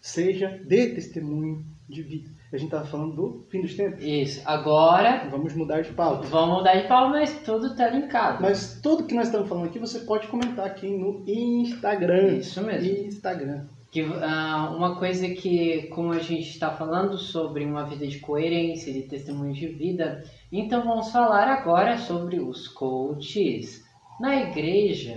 seja 0.00 0.60
dê 0.64 0.94
testemunho 0.94 1.66
de 1.88 2.02
vida. 2.02 2.30
A 2.52 2.56
gente 2.56 2.68
estava 2.68 2.86
falando 2.86 3.14
do 3.14 3.46
fim 3.50 3.60
dos 3.60 3.74
tempos. 3.74 4.02
Isso. 4.02 4.40
Agora, 4.46 5.28
Vamos 5.30 5.54
mudar 5.54 5.82
de 5.82 5.92
pauta. 5.92 6.26
vamos 6.28 6.58
mudar 6.58 6.76
de 6.76 6.88
pau, 6.88 7.10
mas 7.10 7.42
tudo 7.44 7.76
tá 7.76 7.88
linkado. 7.90 8.42
Mas 8.42 8.80
tudo 8.82 9.04
que 9.04 9.14
nós 9.14 9.26
estamos 9.26 9.48
falando 9.48 9.66
aqui, 9.66 9.78
você 9.78 10.00
pode 10.00 10.28
comentar 10.28 10.66
aqui 10.66 10.88
no 10.88 11.22
Instagram. 11.26 12.38
Isso 12.38 12.62
mesmo. 12.62 13.06
Instagram. 13.06 13.66
Que, 13.90 14.02
ah, 14.22 14.72
uma 14.74 14.96
coisa 14.96 15.28
que, 15.28 15.88
como 15.88 16.12
a 16.12 16.18
gente 16.18 16.48
está 16.48 16.70
falando 16.70 17.18
sobre 17.18 17.64
uma 17.64 17.84
vida 17.84 18.06
de 18.06 18.18
coerência, 18.18 18.92
de 18.92 19.02
testemunho 19.02 19.52
de 19.52 19.66
vida, 19.66 20.24
então 20.50 20.84
vamos 20.84 21.10
falar 21.10 21.48
agora 21.48 21.98
sobre 21.98 22.38
os 22.38 22.66
coaches 22.68 23.82
na 24.20 24.36
igreja, 24.36 25.14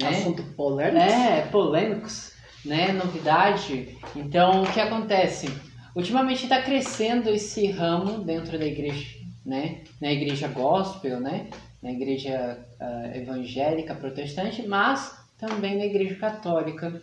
né? 0.00 0.08
Assunto 0.08 0.42
polêmico. 0.54 0.98
É, 0.98 1.42
polêmicos, 1.50 2.32
né? 2.64 2.92
Novidade. 2.92 3.96
Então, 4.16 4.62
o 4.62 4.72
que 4.72 4.80
acontece? 4.80 5.48
Ultimamente 5.94 6.44
está 6.44 6.62
crescendo 6.62 7.28
esse 7.30 7.66
ramo 7.70 8.18
dentro 8.24 8.58
da 8.58 8.66
igreja, 8.66 9.18
né? 9.44 9.82
Na 10.00 10.12
igreja 10.12 10.48
gospel, 10.48 11.20
né? 11.20 11.48
Na 11.82 11.90
igreja 11.90 12.58
ah, 12.78 13.10
evangélica 13.14 13.94
protestante, 13.94 14.66
mas 14.66 15.18
também 15.38 15.76
na 15.76 15.86
igreja 15.86 16.14
católica. 16.16 17.02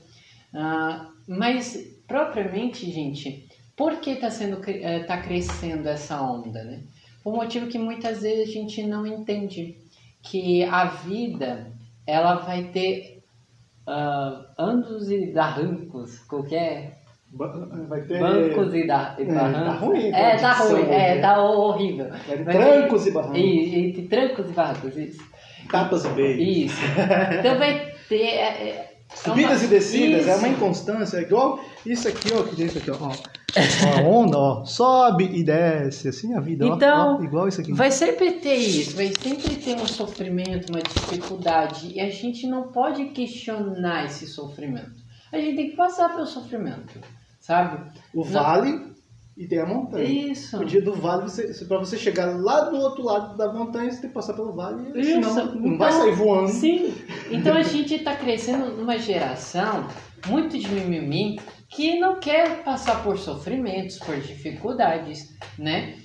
Ah, 0.53 1.11
mas, 1.27 1.75
propriamente, 2.07 2.89
gente, 2.89 3.47
por 3.75 3.99
que 3.99 4.11
está 4.11 4.29
sendo 4.31 4.61
eh, 4.69 5.03
tá 5.03 5.17
crescendo 5.21 5.87
essa 5.87 6.21
onda, 6.21 6.63
né? 6.63 6.83
Por 7.23 7.33
um 7.33 7.37
motivo 7.37 7.67
que 7.67 7.77
muitas 7.77 8.21
vezes 8.21 8.49
a 8.49 8.51
gente 8.51 8.83
não 8.83 9.05
entende. 9.05 9.77
que 10.23 10.63
a 10.65 10.85
vida 10.85 11.71
ela 12.05 12.35
vai 12.35 12.65
ter 12.65 13.23
uh, 13.87 14.45
andos 14.57 15.09
e 15.09 15.27
barrancos, 15.27 16.19
qualquer 16.19 17.01
Vai 17.37 18.01
ter. 18.01 18.19
bancos 18.19 18.73
e, 18.73 18.87
da, 18.87 19.15
e 19.19 19.23
É, 19.23 19.25
barrancos. 19.25 19.63
tá 19.65 19.71
ruim, 19.85 20.07
É, 20.11 20.35
tá 20.37 20.53
ruim, 20.53 20.73
hoje, 20.73 20.91
é, 20.91 21.15
né? 21.15 21.21
tá 21.21 21.41
horrível. 21.41 22.09
Vai 22.09 22.19
ter 22.37 22.43
Vai 22.43 22.55
trancos 22.57 23.03
ter- 23.03 23.09
e 23.09 23.13
barrancos. 23.13 23.37
E, 23.39 23.75
entre 23.79 24.01
trancos 24.03 24.49
e 24.49 24.53
barrancos, 24.53 24.97
isso. 24.97 25.23
Tapas 25.71 26.05
e 26.05 26.09
beijos. 26.09 26.71
Isso. 26.73 26.81
Então 27.39 27.57
vai 27.57 27.91
ter. 28.09 28.15
é, 28.23 28.69
é, 28.69 28.93
Subidas 29.13 29.59
uma- 29.59 29.65
e 29.65 29.67
descidas, 29.69 30.27
é 30.27 30.31
Isso. 30.31 30.39
uma 30.39 30.47
inconstância, 30.49 31.17
é 31.17 31.21
igual 31.21 31.59
isso 31.85 32.07
aqui, 32.09 32.27
ó, 32.33 32.43
que 32.43 32.55
dentro 32.57 32.77
aqui, 32.79 32.91
ó. 32.91 32.95
ó. 32.99 33.07
Ó, 33.09 33.97
A 33.97 34.01
onda, 34.07 34.37
ó, 34.37 34.65
sobe 34.65 35.23
e 35.33 35.43
desce, 35.43 36.09
assim 36.09 36.35
a 36.35 36.39
vida, 36.41 36.65
ó, 36.67 36.75
Então, 36.75 37.17
ó, 37.19 37.23
igual 37.23 37.47
isso 37.47 37.61
aqui. 37.61 37.71
Vai 37.73 37.89
sempre 37.89 38.33
ter 38.33 38.55
isso, 38.55 38.95
vai 38.97 39.07
sempre 39.19 39.55
ter 39.55 39.75
um 39.77 39.87
sofrimento, 39.87 40.69
uma 40.71 40.81
dificuldade, 40.81 41.93
e 41.95 42.01
a 42.01 42.09
gente 42.09 42.45
não 42.47 42.63
pode 42.67 43.05
questionar 43.05 44.05
esse 44.05 44.27
sofrimento. 44.27 44.91
A 45.31 45.37
gente 45.37 45.55
tem 45.55 45.69
que 45.69 45.75
passar 45.77 46.09
pelo 46.13 46.25
sofrimento, 46.27 46.99
sabe? 47.47 47.91
O 48.13 48.23
vale 48.25 48.93
e 49.37 49.47
tem 49.47 49.59
a 49.59 49.65
montanha. 49.65 50.03
Isso. 50.03 50.57
O 50.57 50.65
dia 50.65 50.81
do 50.81 50.93
vale, 50.93 51.23
você, 51.23 51.63
para 51.65 51.77
você 51.77 51.97
chegar 51.97 52.25
lá 52.25 52.65
do 52.65 52.75
outro 52.75 53.03
lado 53.03 53.37
da 53.37 53.53
montanha, 53.53 53.89
você 53.89 54.01
tem 54.01 54.09
que 54.09 54.13
passar 54.13 54.33
pelo 54.33 54.53
vale, 54.53 54.89
Isso. 54.99 55.11
senão 55.11 55.33
não 55.33 55.55
Então, 55.55 55.77
vai 55.77 55.91
sair 55.93 56.11
voando. 56.11 56.49
Sim. 56.49 56.93
Então 57.31 57.55
a 57.55 57.63
gente 57.63 57.93
está 57.93 58.15
crescendo 58.15 58.75
numa 58.77 58.97
geração 58.97 59.87
muito 60.27 60.57
de 60.57 60.67
mimimi 60.69 61.39
que 61.69 61.99
não 61.99 62.19
quer 62.19 62.63
passar 62.63 63.03
por 63.03 63.17
sofrimentos, 63.17 63.99
por 63.99 64.17
dificuldades, 64.17 65.29
né? 65.57 65.95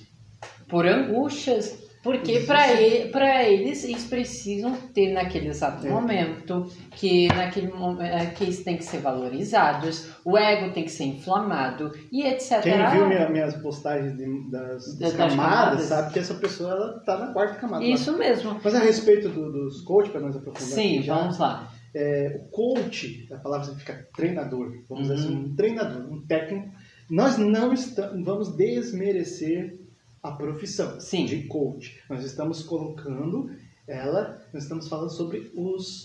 Por 0.67 0.85
angústias. 0.85 1.82
Porque 2.03 2.41
para 2.41 2.69
ele, 2.73 3.09
pra 3.09 3.43
eles, 3.47 3.83
eles 3.85 4.03
precisam 4.03 4.75
ter 4.93 5.13
naquele 5.13 5.47
exato 5.47 5.87
É. 5.87 5.89
momento, 5.89 6.67
que 6.91 7.27
naquele 7.29 7.67
momento 7.69 8.33
que 8.35 8.43
eles 8.43 8.61
têm 8.61 8.75
que 8.75 8.83
ser 8.83 8.97
valorizados, 8.99 10.09
o 10.25 10.37
ego 10.37 10.73
tem 10.73 10.83
que 10.83 10.91
ser 10.91 11.05
inflamado 11.05 11.91
e 12.11 12.23
etc. 12.27 12.61
Quem 12.61 12.89
viu 12.91 13.07
minha- 13.07 13.29
minhas 13.29 13.55
postagens 13.55 14.17
de- 14.17 14.51
das, 14.51 14.85
das 14.97 14.99
Das 14.99 15.13
camadas, 15.13 15.35
camadas. 15.37 15.81
sabe 15.85 16.13
que 16.13 16.19
essa 16.19 16.33
pessoa 16.35 16.71
ela 16.71 16.99
tá 17.05 17.17
na 17.17 17.27
quarta 17.33 17.55
camada. 17.55 17.83
Isso 17.85 18.17
mesmo. 18.17 18.59
Mas 18.61 18.75
a 18.75 18.79
respeito 18.79 19.29
do- 19.29 19.51
dos 19.51 19.81
coach, 19.81 20.09
para 20.09 20.19
nós 20.21 20.35
aprofundar 20.35 20.73
Sim, 20.75 21.01
já, 21.01 21.15
vamos 21.17 21.37
lá. 21.39 21.71
é, 21.95 22.37
o 22.41 22.49
coach, 22.51 23.27
a 23.31 23.37
palavra 23.37 23.65
significa 23.65 24.07
treinador, 24.15 24.73
vamos 24.89 25.07
dizer 25.07 25.13
assim, 25.21 25.35
Uhum. 25.35 25.45
um 25.45 25.55
treinador, 25.55 26.11
um 26.11 26.21
técnico. 26.25 26.69
Nós 27.09 27.37
não 27.37 27.71
estamos, 27.71 28.25
vamos 28.25 28.55
desmerecer 28.57 29.79
a 30.23 30.31
profissão 30.31 30.99
Sim. 30.99 31.25
de 31.25 31.43
coach. 31.43 31.99
Nós 32.09 32.23
estamos 32.23 32.63
colocando 32.63 33.51
ela, 33.87 34.41
nós 34.53 34.63
estamos 34.63 34.87
falando 34.87 35.09
sobre 35.11 35.51
os, 35.53 36.03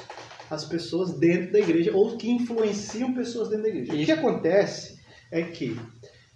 as 0.50 0.64
pessoas 0.64 1.16
dentro 1.18 1.52
da 1.52 1.60
igreja 1.60 1.94
ou 1.96 2.16
que 2.16 2.28
influenciam 2.28 3.14
pessoas 3.14 3.48
dentro 3.48 3.62
da 3.62 3.68
igreja. 3.68 3.92
O 3.92 3.96
Isso. 3.96 4.04
que 4.06 4.12
acontece 4.12 4.98
é 5.30 5.42
que 5.42 5.78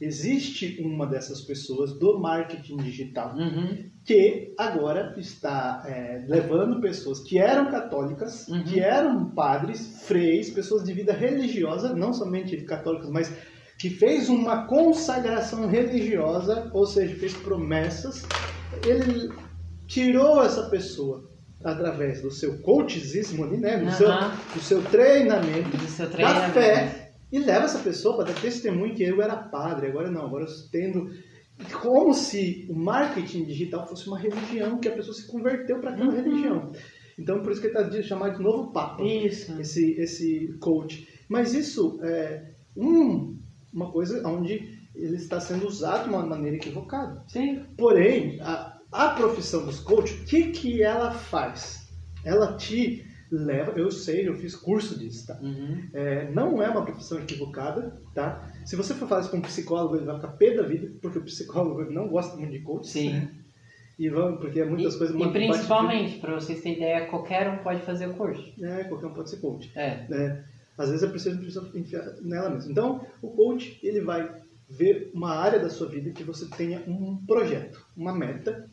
existe 0.00 0.80
uma 0.80 1.06
dessas 1.06 1.40
pessoas 1.42 1.92
do 1.98 2.18
marketing 2.18 2.76
digital 2.78 3.34
Uhum. 3.36 3.90
que 4.04 4.52
agora 4.58 5.14
está 5.16 5.84
é, 5.86 6.24
levando 6.28 6.80
pessoas 6.80 7.20
que 7.20 7.38
eram 7.38 7.70
católicas, 7.70 8.48
Uhum. 8.48 8.64
que 8.64 8.80
eram 8.80 9.30
padres, 9.30 10.02
freis, 10.04 10.50
pessoas 10.50 10.82
de 10.84 10.92
vida 10.92 11.12
religiosa, 11.12 11.94
não 11.94 12.12
somente 12.12 12.56
católicas, 12.62 13.10
mas 13.10 13.32
que 13.78 13.90
fez 13.90 14.28
uma 14.28 14.66
consagração 14.66 15.66
religiosa, 15.66 16.70
ou 16.72 16.86
seja, 16.86 17.14
fez 17.16 17.34
promessas. 17.34 18.24
Ele 18.86 19.30
tirou 19.86 20.42
essa 20.42 20.68
pessoa 20.70 21.28
através 21.64 22.22
do 22.22 22.30
seu 22.30 22.58
coachzismo 22.58 23.44
ali, 23.44 23.56
né, 23.56 23.78
do, 23.78 23.90
seu, 23.92 24.08
Aham. 24.08 24.36
do 24.54 24.60
seu 24.60 24.82
treinamento, 24.82 25.76
Do 25.76 25.86
seu 25.86 26.06
da 26.06 26.12
treinamento. 26.12 26.52
fé 26.54 27.12
e 27.30 27.38
leva 27.38 27.64
essa 27.64 27.78
pessoa 27.78 28.16
para 28.16 28.32
dar 28.32 28.40
testemunho 28.40 28.94
que 28.94 29.02
eu 29.02 29.22
era 29.22 29.36
padre, 29.36 29.86
agora 29.88 30.10
não, 30.10 30.26
agora 30.26 30.44
eu 30.44 30.50
tendo. 30.70 31.10
Como 31.80 32.12
se 32.12 32.66
o 32.68 32.74
marketing 32.74 33.44
digital 33.44 33.86
fosse 33.86 34.06
uma 34.08 34.18
religião, 34.18 34.78
que 34.78 34.88
a 34.88 34.92
pessoa 34.92 35.14
se 35.14 35.26
converteu 35.26 35.78
para 35.78 35.90
aquela 35.92 36.10
Uhum. 36.10 36.16
religião. 36.22 36.72
Então, 37.18 37.40
por 37.42 37.52
isso 37.52 37.60
que 37.60 37.68
ele 37.68 37.78
está 37.78 38.02
chamado 38.02 38.36
de 38.38 38.42
novo 38.42 38.72
Papa, 38.72 39.02
Isso. 39.02 39.52
esse, 39.60 39.92
esse 40.00 40.56
coach. 40.60 41.06
Mas 41.28 41.54
isso 41.54 42.00
é 42.02 42.42
um, 42.76 43.38
uma 43.72 43.90
coisa 43.90 44.26
onde 44.26 44.78
ele 44.94 45.16
está 45.16 45.40
sendo 45.40 45.66
usado 45.66 46.04
de 46.04 46.10
uma 46.10 46.24
maneira 46.24 46.56
equivocada. 46.56 47.22
Sim. 47.26 47.64
Porém, 47.76 48.40
a, 48.40 48.78
a 48.90 49.08
profissão 49.10 49.64
dos 49.64 49.80
coaches, 49.80 50.20
o 50.20 50.24
que, 50.24 50.50
que 50.50 50.82
ela 50.82 51.12
faz? 51.12 51.90
Ela 52.24 52.56
te 52.56 53.04
leva, 53.30 53.72
eu 53.72 53.90
sei, 53.90 54.28
eu 54.28 54.34
fiz 54.34 54.54
curso 54.54 54.98
disso, 54.98 55.26
tá? 55.26 55.38
Uhum. 55.40 55.88
É, 55.94 56.30
não 56.30 56.62
é 56.62 56.68
uma 56.68 56.84
profissão 56.84 57.18
equivocada, 57.18 57.98
tá? 58.14 58.52
Se 58.66 58.76
você 58.76 58.92
for 58.92 59.08
falar 59.08 59.22
isso 59.22 59.30
com 59.30 59.38
um 59.38 59.42
psicólogo, 59.42 59.96
ele 59.96 60.04
vai 60.04 60.16
ficar 60.16 60.28
pé 60.28 60.54
da 60.54 60.62
vida, 60.62 60.92
porque 61.00 61.18
o 61.18 61.24
psicólogo 61.24 61.90
não 61.90 62.08
gosta 62.08 62.36
muito 62.36 62.52
de 62.52 62.60
coach. 62.60 62.88
Sim. 62.88 63.28
E 63.98 64.08
vamos, 64.08 64.40
porque 64.40 64.60
é 64.60 64.64
muitas 64.64 64.94
e, 64.94 64.98
coisas 64.98 65.16
e 65.18 65.28
principalmente, 65.30 66.18
para 66.18 66.34
vocês 66.34 66.60
terem 66.60 66.76
ideia, 66.76 67.06
qualquer 67.06 67.48
um 67.48 67.58
pode 67.58 67.82
fazer 67.82 68.08
o 68.08 68.14
curso. 68.14 68.52
É, 68.62 68.84
qualquer 68.84 69.06
um 69.06 69.14
pode 69.14 69.30
ser 69.30 69.36
coach. 69.38 69.70
É. 69.74 70.06
né? 70.08 70.44
Às 70.76 70.90
vezes 70.90 71.10
pessoa 71.10 71.36
precisa 71.36 71.70
enfiar 71.74 72.04
nela 72.22 72.50
mesma. 72.50 72.70
Então, 72.70 73.06
o 73.20 73.30
coach, 73.30 73.78
ele 73.82 74.00
vai 74.00 74.40
ver 74.68 75.10
uma 75.14 75.34
área 75.34 75.58
da 75.58 75.68
sua 75.68 75.86
vida 75.86 76.10
que 76.12 76.24
você 76.24 76.46
tenha 76.48 76.82
um 76.86 77.16
projeto, 77.26 77.84
uma 77.96 78.14
meta, 78.14 78.70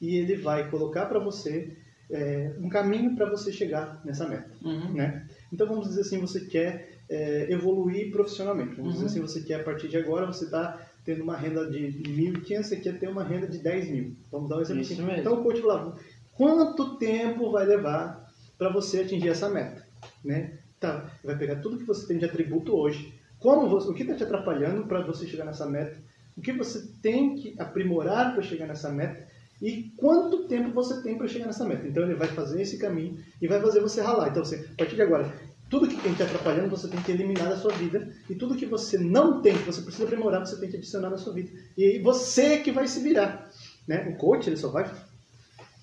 e 0.00 0.16
ele 0.16 0.36
vai 0.36 0.70
colocar 0.70 1.06
para 1.06 1.18
você 1.18 1.76
é, 2.10 2.54
um 2.58 2.68
caminho 2.68 3.14
para 3.14 3.28
você 3.30 3.52
chegar 3.52 4.00
nessa 4.04 4.26
meta. 4.28 4.50
Uhum. 4.64 4.92
né? 4.94 5.26
Então 5.52 5.66
vamos 5.66 5.88
dizer 5.88 6.00
assim, 6.02 6.18
você 6.18 6.40
quer 6.40 6.98
é, 7.08 7.52
evoluir 7.52 8.10
profissionalmente. 8.10 8.74
Vamos 8.76 8.94
Uhum. 8.96 9.04
dizer 9.04 9.06
assim, 9.06 9.20
você 9.20 9.40
quer 9.42 9.60
a 9.60 9.64
partir 9.64 9.88
de 9.88 9.96
agora 9.98 10.26
você 10.26 10.44
está 10.46 10.80
tendo 11.04 11.22
uma 11.22 11.36
renda 11.36 11.70
de 11.70 11.78
1.500, 12.08 12.62
você 12.62 12.76
quer 12.76 12.98
ter 12.98 13.08
uma 13.08 13.24
renda 13.24 13.46
de 13.46 13.58
10 13.58 13.90
mil. 13.90 14.16
Vamos 14.30 14.48
dar 14.48 14.56
um 14.56 14.60
exemplo 14.60 14.82
Isso 14.82 14.92
assim. 14.94 15.02
mesmo. 15.04 15.20
Então 15.20 15.34
o 15.40 15.42
coach 15.42 15.60
fala, 15.60 15.96
quanto 16.34 16.96
tempo 16.98 17.50
vai 17.50 17.66
levar 17.66 18.30
para 18.56 18.70
você 18.72 19.00
atingir 19.00 19.28
essa 19.28 19.48
meta? 19.50 19.86
Né? 20.24 20.58
Tá, 20.82 21.08
vai 21.22 21.38
pegar 21.38 21.60
tudo 21.60 21.78
que 21.78 21.84
você 21.84 22.04
tem 22.08 22.18
de 22.18 22.24
atributo 22.24 22.74
hoje, 22.74 23.14
como 23.38 23.68
você, 23.68 23.88
o 23.88 23.94
que 23.94 24.02
está 24.02 24.16
te 24.16 24.24
atrapalhando 24.24 24.84
para 24.84 25.00
você 25.00 25.28
chegar 25.28 25.44
nessa 25.44 25.64
meta, 25.64 25.96
o 26.36 26.40
que 26.40 26.52
você 26.52 26.84
tem 27.00 27.36
que 27.36 27.54
aprimorar 27.56 28.34
para 28.34 28.42
chegar 28.42 28.66
nessa 28.66 28.90
meta 28.90 29.24
e 29.62 29.92
quanto 29.96 30.48
tempo 30.48 30.72
você 30.72 31.00
tem 31.00 31.16
para 31.16 31.28
chegar 31.28 31.46
nessa 31.46 31.64
meta. 31.64 31.86
Então 31.86 32.02
ele 32.02 32.16
vai 32.16 32.26
fazer 32.26 32.60
esse 32.60 32.78
caminho 32.78 33.16
e 33.40 33.46
vai 33.46 33.60
fazer 33.60 33.78
você 33.78 34.00
ralar. 34.00 34.30
Então 34.30 34.44
você, 34.44 34.68
a 34.72 34.76
partir 34.76 34.96
de 34.96 35.02
agora, 35.02 35.32
tudo 35.70 35.86
que 35.86 36.02
tem 36.02 36.14
te 36.14 36.24
atrapalhando 36.24 36.68
você 36.68 36.88
tem 36.88 37.00
que 37.00 37.12
eliminar 37.12 37.48
da 37.48 37.56
sua 37.56 37.70
vida 37.70 38.12
e 38.28 38.34
tudo 38.34 38.56
que 38.56 38.66
você 38.66 38.98
não 38.98 39.40
tem, 39.40 39.56
que 39.56 39.62
você 39.62 39.82
precisa 39.82 40.02
aprimorar, 40.02 40.44
você 40.44 40.58
tem 40.58 40.68
que 40.68 40.78
adicionar 40.78 41.10
na 41.10 41.16
sua 41.16 41.32
vida. 41.32 41.48
E 41.78 41.84
aí 41.84 42.02
você 42.02 42.58
que 42.58 42.72
vai 42.72 42.88
se 42.88 42.98
virar. 42.98 43.48
Né? 43.86 44.08
O 44.08 44.16
coach 44.16 44.48
ele 44.48 44.56
só 44.56 44.68
vai 44.68 44.90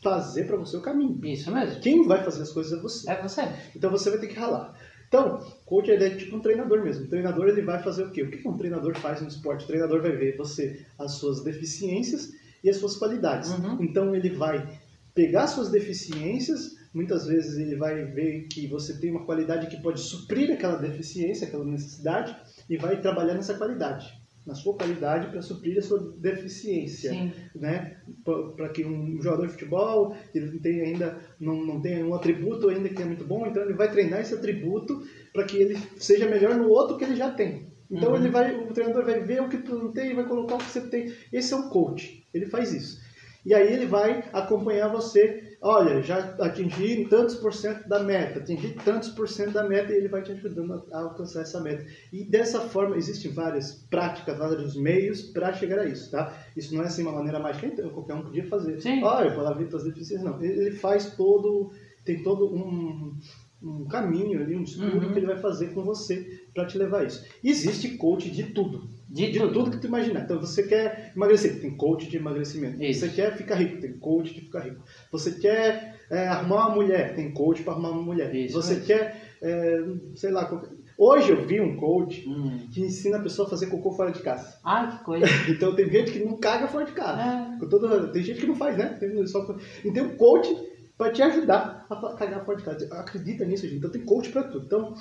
fazer 0.02 0.46
para 0.46 0.58
você 0.58 0.78
o 0.78 0.82
caminho. 0.82 1.20
Isso 1.26 1.52
mesmo. 1.52 1.80
Quem 1.82 2.08
vai 2.08 2.24
fazer 2.24 2.42
as 2.42 2.52
coisas 2.52 2.78
é 2.78 2.82
você. 2.82 3.10
É 3.10 3.22
você. 3.22 3.42
Então 3.76 3.90
você 3.90 4.10
vai 4.10 4.20
ter 4.20 4.28
que 4.28 4.40
ralar. 4.40 4.74
Então, 5.10 5.44
coach 5.66 5.90
é 5.90 6.10
tipo 6.12 6.38
um 6.38 6.40
treinador 6.40 6.84
mesmo. 6.84 7.06
O 7.06 7.10
treinador 7.10 7.50
ele 7.50 7.64
vai 7.64 7.82
fazer 7.82 8.04
o 8.04 8.12
quê? 8.12 8.22
O 8.22 8.30
que 8.30 8.48
um 8.48 8.56
treinador 8.56 8.96
faz 8.96 9.20
no 9.20 9.28
esporte? 9.28 9.64
O 9.64 9.68
treinador 9.68 10.02
vai 10.04 10.12
ver 10.12 10.38
você, 10.38 10.86
as 11.00 11.14
suas 11.14 11.44
deficiências 11.44 12.32
e 12.64 12.70
as 12.70 12.78
suas 12.78 12.96
qualidades. 12.96 13.50
Uhum. 13.50 13.78
Então 13.82 14.16
ele 14.16 14.30
vai 14.30 14.70
pegar 15.16 15.48
suas 15.48 15.70
deficiências, 15.70 16.78
muitas 16.94 17.26
vezes 17.26 17.58
ele 17.58 17.76
vai 17.76 18.06
ver 18.06 18.48
que 18.50 18.68
você 18.68 19.00
tem 19.00 19.10
uma 19.10 19.26
qualidade 19.26 19.68
que 19.68 19.82
pode 19.82 20.00
suprir 20.00 20.52
aquela 20.52 20.76
deficiência, 20.76 21.48
aquela 21.48 21.66
necessidade, 21.66 22.36
e 22.70 22.78
vai 22.78 23.02
trabalhar 23.02 23.34
nessa 23.34 23.56
qualidade, 23.56 24.14
na 24.50 24.56
sua 24.56 24.74
qualidade 24.76 25.28
para 25.28 25.42
suprir 25.42 25.78
a 25.78 25.82
sua 25.82 26.00
deficiência 26.18 27.12
Sim. 27.12 27.32
né? 27.56 27.98
Para 28.26 28.70
que 28.70 28.84
um 28.84 29.22
jogador 29.22 29.46
de 29.46 29.54
futebol 29.54 30.16
ele 30.34 30.48
não 30.52 30.60
tem 30.60 30.82
ainda 30.82 31.18
não, 31.40 31.64
não 31.66 31.80
tem 31.80 32.04
um 32.04 32.14
atributo 32.16 32.68
ainda 32.68 32.90
que 32.90 33.02
é 33.02 33.06
muito 33.06 33.24
bom, 33.24 33.46
então 33.46 33.64
ele 33.64 33.74
vai 33.74 33.90
treinar 33.92 34.22
esse 34.22 34.34
atributo 34.34 35.02
para 35.32 35.44
que 35.44 35.58
ele 35.58 35.78
seja 35.98 36.28
melhor 36.28 36.56
no 36.56 36.68
outro 36.68 36.98
que 36.98 37.04
ele 37.04 37.16
já 37.16 37.32
tem. 37.32 37.70
Então 37.92 38.10
Uhum. 38.10 38.18
ele 38.18 38.30
vai, 38.30 38.56
o 38.56 38.74
treinador 38.74 39.06
vai 39.06 39.20
ver 39.20 39.42
o 39.42 39.50
que 39.50 39.58
tu 39.58 39.76
não 39.76 39.92
tem 39.92 40.12
e 40.12 40.16
vai 40.16 40.26
colocar 40.26 40.56
o 40.56 40.58
que 40.60 40.66
você 40.72 40.82
tem. 40.82 41.14
Esse 41.32 41.54
é 41.54 41.58
o 41.58 41.70
coach. 41.70 42.28
Ele 42.34 42.46
faz 42.46 42.74
isso. 42.74 43.00
E 43.46 43.54
aí 43.54 43.72
ele 43.72 43.86
vai 43.86 44.24
acompanhar 44.34 44.90
você. 44.90 45.49
Olha, 45.62 46.02
já 46.02 46.20
atingi 46.40 47.06
tantos 47.10 47.36
por 47.36 47.54
cento 47.54 47.88
da 47.88 48.02
meta, 48.02 48.40
atingi 48.40 48.70
tantos 48.76 49.10
por 49.10 49.28
cento 49.28 49.52
da 49.52 49.64
meta 49.68 49.92
e 49.92 49.98
ele 49.98 50.08
vai 50.08 50.22
te 50.22 50.32
ajudando 50.32 50.86
a 50.92 51.00
alcançar 51.02 51.42
essa 51.42 51.60
meta. 51.60 51.86
E 52.14 52.24
dessa 52.24 52.62
forma, 52.62 52.96
existem 52.96 53.30
várias 53.32 53.74
práticas, 53.90 54.38
vários 54.38 54.76
meios 54.78 55.22
para 55.22 55.52
chegar 55.52 55.80
a 55.80 55.86
isso, 55.86 56.10
tá? 56.12 56.34
Isso 56.56 56.74
não 56.74 56.82
é 56.82 56.86
assim 56.86 57.02
uma 57.02 57.12
maneira 57.12 57.40
mágica, 57.40 57.68
então 57.68 57.90
qualquer 57.90 58.14
um 58.14 58.22
podia 58.24 58.46
fazer. 58.46 58.80
Sim. 58.82 59.04
Olha, 59.04 59.28
eu 59.28 59.36
vou 59.36 59.44
lá 59.44 59.52
ver 59.52 59.68
tuas 59.68 59.84
deficiências. 59.84 60.24
Não, 60.24 60.42
ele 60.42 60.62
ele 60.68 60.72
faz 60.72 61.16
todo, 61.18 61.72
tem 62.06 62.24
todo 62.24 62.46
um, 62.56 63.18
um 63.62 63.86
caminho 63.86 64.42
ali, 64.42 64.56
um 64.56 64.64
estudo 64.64 64.98
Uhum. 64.98 65.12
que 65.12 65.20
ele 65.20 65.26
vai 65.28 65.38
fazer 65.38 65.74
com 65.74 65.84
você 65.84 66.26
para 66.54 66.66
te 66.66 66.78
levar 66.78 67.00
a 67.02 67.04
isso. 67.04 67.26
Existe 67.44 67.98
coach 67.98 68.32
de 68.32 68.44
tudo. 68.54 68.88
De, 69.12 69.32
De 69.32 69.40
tudo. 69.40 69.54
tudo 69.54 69.72
que 69.72 69.78
tu 69.80 69.88
imaginar. 69.88 70.22
Então 70.22 70.40
você 70.40 70.62
quer 70.64 71.12
emagrecer, 71.16 71.60
tem 71.60 71.76
coach 71.76 72.08
de 72.08 72.18
emagrecimento. 72.18 72.82
Isso. 72.84 73.00
Você 73.02 73.10
quer 73.10 73.36
ficar 73.36 73.56
rico, 73.56 73.82
tem 73.82 73.94
coach 73.94 74.34
de 74.34 74.42
ficar 74.42 74.60
rico. 74.60 74.84
Você 75.12 75.32
quer 75.32 75.96
é, 76.12 76.28
arrumar 76.28 76.68
uma 76.68 76.76
mulher, 76.76 77.16
tem 77.16 77.32
coach 77.32 77.64
para 77.64 77.74
arrumar 77.74 77.90
uma 77.90 78.04
mulher. 78.04 78.34
Isso 78.36 78.54
você 78.54 78.74
mesmo. 78.76 78.86
quer, 78.88 79.22
é, 79.42 79.84
sei 80.16 80.30
lá, 80.30 80.46
qualquer- 80.46 80.70
hoje 80.96 81.32
eu 81.32 81.44
vi 81.46 81.60
um 81.60 81.76
coach 81.76 82.24
Hum. 82.30 82.68
que 82.72 82.82
ensina 82.82 83.18
a 83.18 83.22
pessoa 83.22 83.48
a 83.48 83.50
fazer 83.50 83.66
cocô 83.68 83.92
fora 83.94 84.12
de 84.12 84.22
casa. 84.22 84.60
Ai, 84.64 84.92
que 84.96 85.04
coisa. 85.04 85.26
Então 85.50 85.76
tem 85.76 85.90
gente 85.90 86.12
que 86.12 86.20
não 86.24 86.38
caga 86.38 86.68
fora 86.68 86.86
de 86.86 86.92
casa. 86.92 87.58
É. 87.64 87.66
Toda- 87.68 88.08
tem 88.10 88.22
gente 88.22 88.40
que 88.42 88.48
não 88.48 88.56
faz, 88.56 88.78
né? 88.78 88.96
Tem 89.00 89.26
só, 89.26 89.58
e 89.84 89.92
tem 89.92 90.04
um 90.04 90.16
coach 90.18 90.56
para 90.96 91.12
te 91.12 91.24
ajudar 91.24 91.88
a 91.90 91.96
cagar 92.16 92.46
fora 92.46 92.58
de 92.58 92.64
casa. 92.64 92.88
Acredita 92.92 93.44
nisso, 93.44 93.64
gente. 93.66 93.78
Então 93.78 93.90
tem 93.90 94.02
coach 94.06 94.30
para 94.30 94.44
tudo. 94.44 94.66
Então, 94.66 94.94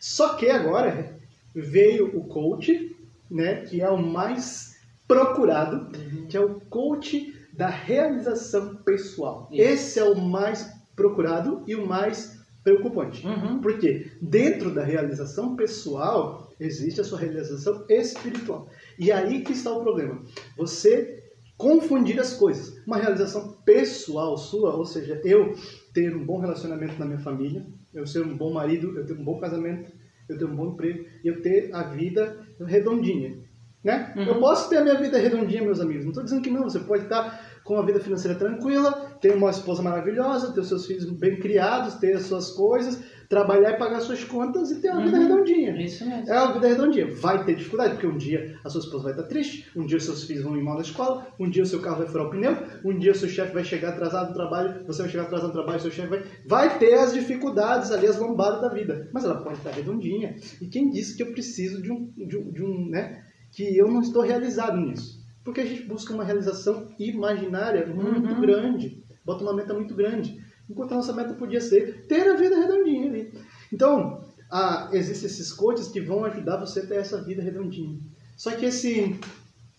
só 0.00 0.34
que 0.34 0.50
agora 0.50 1.16
veio 1.54 2.06
o 2.18 2.24
coach, 2.24 2.93
né? 3.34 3.62
Que 3.62 3.82
é 3.82 3.90
o 3.90 4.00
mais 4.00 4.76
procurado, 5.06 5.90
que 6.28 6.36
é 6.36 6.40
o 6.40 6.60
coach 6.60 7.34
da 7.52 7.68
realização 7.68 8.76
pessoal. 8.76 9.48
Isso. 9.52 9.62
Esse 9.62 9.98
é 9.98 10.04
o 10.04 10.18
mais 10.18 10.72
procurado 10.96 11.62
e 11.66 11.74
o 11.74 11.86
mais 11.86 12.40
preocupante. 12.62 13.26
Uhum. 13.26 13.60
Porque 13.60 14.10
dentro 14.22 14.72
da 14.72 14.82
realização 14.82 15.54
pessoal 15.54 16.50
existe 16.58 17.00
a 17.00 17.04
sua 17.04 17.18
realização 17.18 17.84
espiritual. 17.88 18.68
E 18.98 19.12
aí 19.12 19.42
que 19.42 19.52
está 19.52 19.70
o 19.70 19.82
problema. 19.82 20.22
Você 20.56 21.22
confundir 21.56 22.18
as 22.18 22.34
coisas. 22.34 22.80
Uma 22.86 22.96
realização 22.96 23.52
pessoal 23.64 24.36
sua, 24.36 24.74
ou 24.74 24.84
seja, 24.84 25.20
eu 25.24 25.54
ter 25.92 26.14
um 26.14 26.24
bom 26.24 26.38
relacionamento 26.38 26.98
na 26.98 27.06
minha 27.06 27.20
família, 27.20 27.66
eu 27.92 28.06
ser 28.06 28.24
um 28.24 28.36
bom 28.36 28.52
marido, 28.52 28.96
eu 28.96 29.06
ter 29.06 29.12
um 29.12 29.24
bom 29.24 29.38
casamento, 29.38 29.92
eu 30.28 30.38
ter 30.38 30.44
um 30.44 30.56
bom 30.56 30.72
emprego 30.72 31.04
e 31.22 31.28
eu 31.28 31.42
ter 31.42 31.72
a 31.74 31.82
vida 31.82 32.43
redondinha. 32.60 33.42
Né? 33.82 34.14
Uhum. 34.16 34.22
Eu 34.22 34.40
posso 34.40 34.70
ter 34.70 34.78
a 34.78 34.82
minha 34.82 34.98
vida 34.98 35.18
redondinha, 35.18 35.62
meus 35.62 35.78
amigos. 35.78 36.04
Não 36.04 36.10
estou 36.10 36.24
dizendo 36.24 36.42
que 36.42 36.50
não. 36.50 36.62
Você 36.64 36.80
pode 36.80 37.02
estar 37.02 37.60
com 37.64 37.74
uma 37.74 37.84
vida 37.84 38.00
financeira 38.00 38.38
tranquila, 38.38 38.92
ter 39.20 39.34
uma 39.34 39.50
esposa 39.50 39.82
maravilhosa, 39.82 40.52
ter 40.52 40.60
os 40.60 40.68
seus 40.68 40.86
filhos 40.86 41.04
bem 41.10 41.38
criados, 41.38 41.94
ter 41.94 42.16
as 42.16 42.22
suas 42.22 42.50
coisas, 42.50 43.02
trabalhar 43.28 43.70
e 43.72 43.76
pagar 43.78 44.00
suas 44.00 44.22
contas 44.24 44.70
e 44.70 44.80
ter 44.80 44.90
uma 44.90 45.02
vida 45.04 45.16
Uhum. 45.18 45.22
redondinha. 45.28 45.82
Isso 45.82 46.08
mesmo. 46.08 46.28
É 46.30 46.42
uma 46.42 46.52
vida 46.54 46.68
redondinha. 46.68 47.14
Vai 47.14 47.44
ter 47.44 47.54
dificuldade, 47.56 47.92
porque 47.94 48.06
um 48.06 48.16
dia 48.16 48.58
a 48.64 48.68
sua 48.68 48.80
esposa 48.80 49.04
vai 49.04 49.12
estar 49.12 49.24
triste, 49.24 49.68
um 49.76 49.84
dia 49.86 49.96
os 49.98 50.04
seus 50.04 50.24
filhos 50.24 50.42
vão 50.44 50.56
ir 50.56 50.62
mal 50.62 50.74
na 50.76 50.82
escola, 50.82 51.26
um 51.38 51.48
dia 51.48 51.62
o 51.62 51.66
seu 51.66 51.80
carro 51.80 51.98
vai 51.98 52.06
furar 52.08 52.26
o 52.26 52.30
pneu, 52.30 52.56
um 52.84 52.98
dia 52.98 53.12
o 53.12 53.14
seu 53.14 53.28
chefe 53.28 53.52
vai 53.54 53.64
chegar 53.64 53.90
atrasado 53.90 54.28
no 54.28 54.34
trabalho, 54.34 54.84
você 54.86 55.02
vai 55.02 55.10
chegar 55.10 55.24
atrasado 55.24 55.48
no 55.48 55.52
trabalho, 55.54 55.80
seu 55.80 55.90
chefe 55.90 56.08
vai. 56.08 56.22
Vai 56.46 56.78
ter 56.78 56.94
as 56.94 57.12
dificuldades 57.14 57.90
ali, 57.90 58.06
as 58.06 58.18
lombadas 58.18 58.60
da 58.60 58.68
vida. 58.68 59.08
Mas 59.12 59.24
ela 59.24 59.42
pode 59.42 59.58
estar 59.58 59.70
redondinha. 59.70 60.36
E 60.60 60.66
quem 60.66 60.90
disse 60.90 61.16
que 61.16 61.22
eu 61.22 61.32
preciso 61.32 61.82
de 61.82 61.90
um. 61.92 62.10
De 62.16 62.36
um, 62.36 62.50
de 62.52 62.62
um 62.62 62.88
né? 62.88 63.22
Que 63.52 63.76
eu 63.76 63.88
não 63.88 64.00
estou 64.00 64.22
realizado 64.22 64.76
nisso. 64.76 65.22
Porque 65.44 65.60
a 65.60 65.64
gente 65.66 65.82
busca 65.82 66.12
uma 66.12 66.24
realização 66.24 66.88
imaginária 66.98 67.86
muito 67.86 68.28
Uhum. 68.28 68.40
grande. 68.40 69.04
Bota 69.24 69.42
uma 69.44 69.54
meta 69.54 69.72
muito 69.72 69.94
grande. 69.94 70.38
Enquanto 70.68 70.92
a 70.92 70.96
nossa 70.96 71.12
meta 71.12 71.34
podia 71.34 71.60
ser 71.60 72.06
ter 72.06 72.28
a 72.28 72.36
vida 72.36 72.58
redondinha 72.58 73.08
ali. 73.08 73.32
Então, 73.72 74.24
ah, 74.50 74.88
existem 74.92 75.26
esses 75.26 75.52
coaches 75.52 75.88
que 75.88 76.00
vão 76.00 76.24
ajudar 76.24 76.58
você 76.58 76.80
a 76.80 76.86
ter 76.86 76.96
essa 76.96 77.22
vida 77.22 77.42
redondinha. 77.42 77.98
Só 78.36 78.50
que 78.52 78.66
esse 78.66 79.18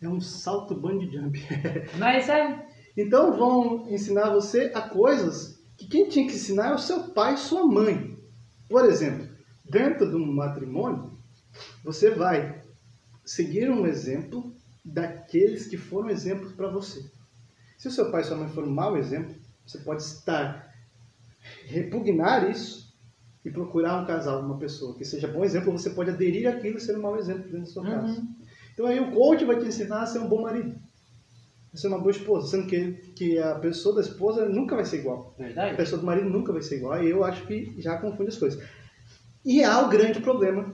é 0.01 0.07
um 0.07 0.21
salto 0.21 0.75
bungee 0.75 1.11
jump. 1.11 1.39
Mas 1.97 2.29
é. 2.29 2.65
então 2.95 3.35
vão 3.35 3.89
ensinar 3.89 4.29
você 4.31 4.71
a 4.73 4.81
coisas 4.81 5.59
que 5.77 5.87
quem 5.87 6.07
tinha 6.07 6.27
que 6.27 6.35
ensinar 6.35 6.71
é 6.71 6.75
o 6.75 6.79
seu 6.79 7.09
pai 7.09 7.33
e 7.33 7.37
sua 7.37 7.65
mãe. 7.65 8.17
Por 8.69 8.85
exemplo, 8.85 9.27
dentro 9.63 10.09
de 10.09 10.15
um 10.15 10.33
matrimônio, 10.33 11.11
você 11.83 12.11
vai 12.11 12.61
seguir 13.23 13.69
um 13.69 13.85
exemplo 13.85 14.53
daqueles 14.83 15.67
que 15.67 15.77
foram 15.77 16.09
exemplos 16.09 16.53
para 16.53 16.69
você. 16.69 17.03
Se 17.77 17.87
o 17.87 17.91
seu 17.91 18.11
pai 18.11 18.21
e 18.21 18.23
sua 18.25 18.37
mãe 18.37 18.49
foram 18.49 18.69
um 18.69 18.73
mau 18.73 18.97
exemplo, 18.97 19.35
você 19.65 19.79
pode 19.79 20.03
estar 20.03 20.74
repugnar 21.65 22.49
isso 22.49 22.85
e 23.43 23.51
procurar 23.51 24.01
um 24.01 24.05
casal, 24.05 24.41
uma 24.41 24.57
pessoa 24.57 24.95
que 24.97 25.05
seja 25.05 25.27
bom 25.27 25.43
exemplo, 25.43 25.71
você 25.71 25.89
pode 25.91 26.09
aderir 26.09 26.47
àquilo 26.47 26.77
e 26.77 26.81
ser 26.81 26.97
um 26.97 27.01
mau 27.01 27.17
exemplo 27.17 27.43
dentro 27.43 27.59
da 27.59 27.65
sua 27.65 27.83
casa. 27.83 28.19
Uhum. 28.19 28.35
Então 28.73 28.85
aí 28.87 28.99
o 28.99 29.11
coach 29.11 29.45
vai 29.45 29.59
te 29.59 29.67
ensinar 29.67 30.01
a 30.01 30.05
ser 30.05 30.19
um 30.19 30.27
bom 30.27 30.41
marido, 30.41 30.75
a 31.73 31.77
ser 31.77 31.87
uma 31.87 31.99
boa 31.99 32.11
esposa, 32.11 32.47
sendo 32.47 32.67
que, 32.67 32.91
que 33.15 33.37
a 33.37 33.55
pessoa 33.55 33.95
da 33.95 34.01
esposa 34.01 34.45
nunca 34.49 34.75
vai 34.75 34.85
ser 34.85 34.99
igual. 34.99 35.35
A 35.39 35.43
Verdade? 35.43 35.77
pessoa 35.77 35.99
do 35.99 36.05
marido 36.05 36.29
nunca 36.29 36.51
vai 36.51 36.61
ser 36.61 36.77
igual. 36.77 37.03
E 37.03 37.09
eu 37.09 37.23
acho 37.23 37.45
que 37.45 37.73
já 37.79 37.97
confunde 37.97 38.29
as 38.29 38.37
coisas. 38.37 38.61
E 39.45 39.63
há 39.63 39.79
o 39.79 39.89
grande 39.89 40.19
problema 40.19 40.73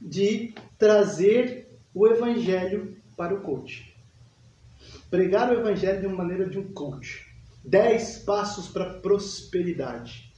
de 0.00 0.52
trazer 0.76 1.68
o 1.94 2.06
evangelho 2.08 2.96
para 3.16 3.34
o 3.34 3.40
coach. 3.40 3.94
Pregar 5.08 5.50
o 5.50 5.54
evangelho 5.54 6.00
de 6.00 6.06
uma 6.06 6.16
maneira 6.16 6.48
de 6.48 6.58
um 6.58 6.72
coach. 6.72 7.29
Dez 7.64 8.18
passos 8.18 8.68
para 8.68 9.00
prosperidade. 9.00 10.32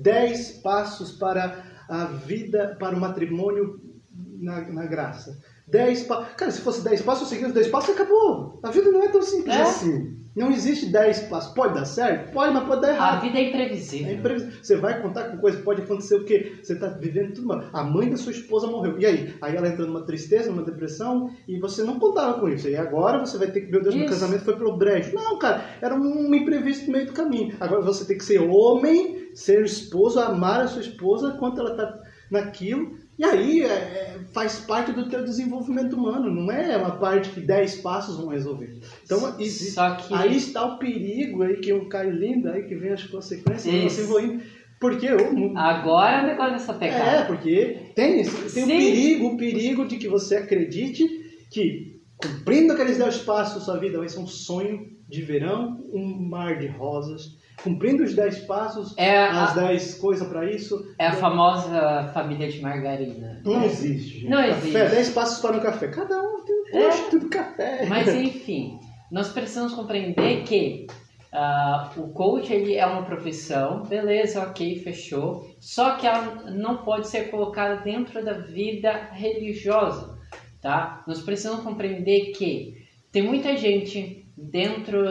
Dez 0.00 0.60
passos 0.62 1.12
para 1.12 1.64
a 1.88 2.04
vida, 2.04 2.76
para 2.78 2.96
o 2.96 3.00
matrimônio 3.00 3.80
na, 4.12 4.60
na 4.70 4.86
graça. 4.86 5.40
Dez 5.66 6.04
passos. 6.04 6.34
Cara, 6.36 6.50
se 6.50 6.60
fosse 6.60 6.82
dez 6.84 7.02
passos, 7.02 7.22
eu 7.22 7.28
seguir 7.28 7.46
os 7.46 7.52
dez 7.52 7.68
passos, 7.68 7.90
acabou. 7.94 8.60
A 8.62 8.70
vida 8.70 8.90
não 8.90 9.02
é 9.02 9.08
tão 9.08 9.22
simples 9.22 9.54
É? 9.54 9.62
assim. 9.62 10.14
Não 10.36 10.50
existe 10.50 10.86
dez 10.92 11.20
passos. 11.20 11.54
Pode 11.54 11.72
dar 11.74 11.86
certo? 11.86 12.30
Pode, 12.30 12.52
mas 12.52 12.64
pode 12.68 12.82
dar 12.82 12.88
A 12.88 12.92
errado. 12.92 13.22
vida 13.22 13.38
é 13.38 13.42
É 13.42 13.48
imprevisível. 13.48 14.12
imprevisível. 14.14 14.58
Você 14.62 14.76
vai 14.76 15.00
contar 15.00 15.24
com 15.30 15.38
coisa, 15.38 15.62
pode 15.62 15.80
acontecer 15.80 16.14
o 16.14 16.24
quê? 16.26 16.52
Você 16.62 16.74
está 16.74 16.88
vivendo 16.88 17.32
tudo 17.32 17.48
mal. 17.48 17.64
A 17.72 17.82
mãe 17.82 18.10
da 18.10 18.18
sua 18.18 18.32
esposa 18.32 18.66
morreu. 18.66 18.98
E 18.98 19.06
aí? 19.06 19.34
Aí 19.40 19.56
ela 19.56 19.66
entra 19.66 19.86
numa 19.86 20.04
tristeza, 20.04 20.50
numa 20.50 20.62
depressão, 20.62 21.30
e 21.48 21.58
você 21.58 21.82
não 21.82 21.98
contava 21.98 22.38
com 22.38 22.50
isso. 22.50 22.68
E 22.68 22.76
agora 22.76 23.18
você 23.18 23.38
vai 23.38 23.50
ter 23.50 23.62
que, 23.62 23.70
meu 23.72 23.82
Deus, 23.82 23.94
meu 23.94 24.04
Isso. 24.04 24.12
casamento 24.12 24.44
foi 24.44 24.56
pelo 24.56 24.76
brejo. 24.76 25.14
Não, 25.14 25.38
cara, 25.38 25.64
era 25.80 25.94
um 25.94 26.32
imprevisto 26.34 26.86
no 26.86 26.92
meio 26.92 27.06
do 27.06 27.12
caminho. 27.14 27.56
Agora 27.58 27.80
você 27.80 28.04
tem 28.04 28.18
que 28.18 28.24
ser 28.24 28.38
homem, 28.40 29.30
ser 29.34 29.64
esposo, 29.64 30.20
amar 30.20 30.60
a 30.60 30.68
sua 30.68 30.82
esposa 30.82 31.32
enquanto 31.34 31.60
ela 31.60 31.70
está 31.70 31.98
naquilo. 32.30 32.98
E 33.18 33.24
aí 33.24 33.62
é, 33.62 33.66
é, 33.66 34.18
faz 34.32 34.60
parte 34.60 34.92
do 34.92 35.08
teu 35.08 35.24
desenvolvimento 35.24 35.96
humano, 35.96 36.30
não 36.30 36.50
é 36.52 36.76
uma 36.76 36.98
parte 36.98 37.30
que 37.30 37.40
10 37.40 37.76
passos 37.76 38.18
vão 38.18 38.28
resolver. 38.28 38.78
Então 39.04 39.40
existe. 39.40 39.74
Que. 40.06 40.14
Aí 40.14 40.36
está 40.36 40.64
o 40.64 40.78
perigo 40.78 41.42
aí 41.42 41.56
que 41.56 41.70
eu 41.70 41.88
caio 41.88 42.10
lindo, 42.10 42.48
aí 42.50 42.64
que 42.64 42.74
vem 42.74 42.92
as 42.92 43.04
consequências, 43.04 43.66
eu 43.74 43.86
Isso. 43.86 44.06
vou 44.06 44.20
indo. 44.20 44.42
Porque 44.78 45.10
o 45.10 45.56
Agora 45.56 46.20
é 46.20 46.24
o 46.24 46.26
negócio 46.26 46.52
dessa 46.52 46.72
é, 46.72 46.78
pegada. 46.78 47.24
porque 47.26 47.92
tem, 47.94 48.22
tem 48.22 48.22
o 48.22 48.50
Sim. 48.50 48.66
perigo, 48.66 49.26
o 49.28 49.36
perigo 49.38 49.88
de 49.88 49.96
que 49.96 50.06
você 50.06 50.36
acredite 50.36 51.08
que 51.50 51.98
cumprindo 52.18 52.74
aqueles 52.74 52.98
10 52.98 53.18
passos, 53.18 53.64
sua 53.64 53.78
vida 53.78 53.98
vai 53.98 54.08
ser 54.08 54.18
um 54.18 54.26
sonho 54.26 54.94
de 55.08 55.22
verão, 55.22 55.82
um 55.92 56.28
mar 56.28 56.58
de 56.58 56.66
rosas. 56.66 57.38
Cumprindo 57.62 58.04
os 58.04 58.14
10 58.14 58.40
passos, 58.40 58.94
É 58.98 59.16
as 59.18 59.56
a, 59.56 59.60
10 59.68 59.94
coisas 59.94 60.28
para 60.28 60.50
isso. 60.50 60.76
é 60.98 61.06
a 61.06 61.12
famosa 61.12 62.10
família 62.12 62.48
de 62.48 62.60
margarina. 62.60 63.40
Não 63.44 63.64
existe. 63.64 64.20
gente. 64.20 64.28
Não 64.28 64.38
café, 64.38 64.50
existe. 64.50 64.72
10 64.78 65.08
passos 65.10 65.40
para 65.40 65.56
um 65.56 65.60
café. 65.60 65.88
Cada 65.88 66.20
um 66.20 66.44
tem 66.44 66.54
um 66.56 66.78
É. 66.78 66.82
gosto 66.86 67.18
do 67.18 67.28
café. 67.30 67.86
Mas 67.86 68.08
enfim, 68.14 68.78
nós 69.10 69.28
precisamos 69.30 69.72
compreender 69.74 70.42
que 70.44 70.86
ah, 71.32 71.90
o 71.96 72.08
coach 72.12 72.52
ele 72.52 72.76
é 72.76 72.86
uma 72.86 73.04
profissão, 73.04 73.82
beleza, 73.82 74.42
ok, 74.42 74.76
fechou. 74.80 75.46
Só 75.60 75.96
que 75.96 76.06
ela 76.06 76.50
não 76.50 76.78
pode 76.78 77.08
ser 77.08 77.30
colocada 77.30 77.82
dentro 77.82 78.24
da 78.24 78.34
vida 78.34 78.92
religiosa, 79.12 80.16
tá? 80.62 81.02
Nós 81.06 81.20
precisamos 81.22 81.62
compreender 81.64 82.32
que 82.32 82.74
tem 83.12 83.22
muita 83.22 83.56
gente 83.56 84.24
dentro 84.36 85.02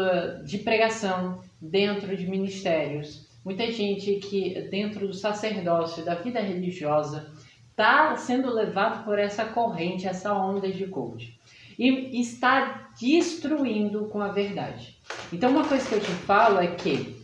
de 0.45 0.60
pregação, 0.60 1.39
dentro 1.69 2.15
de 2.15 2.28
ministérios, 2.28 3.28
muita 3.43 3.71
gente 3.71 4.15
que 4.15 4.62
dentro 4.69 5.08
do 5.08 5.13
sacerdócio, 5.13 6.04
da 6.04 6.15
vida 6.15 6.39
religiosa, 6.39 7.32
está 7.69 8.15
sendo 8.15 8.54
levado 8.54 9.04
por 9.04 9.19
essa 9.19 9.45
corrente, 9.45 10.08
essa 10.08 10.34
onda 10.34 10.71
de 10.71 10.88
coach 10.88 11.36
e 11.78 12.19
está 12.19 12.89
destruindo 12.99 14.06
com 14.06 14.21
a 14.21 14.30
verdade. 14.30 14.97
Então, 15.32 15.51
uma 15.51 15.67
coisa 15.67 15.88
que 15.88 15.95
eu 15.95 15.99
te 15.99 16.12
falo 16.12 16.60
é 16.60 16.67
que 16.67 17.15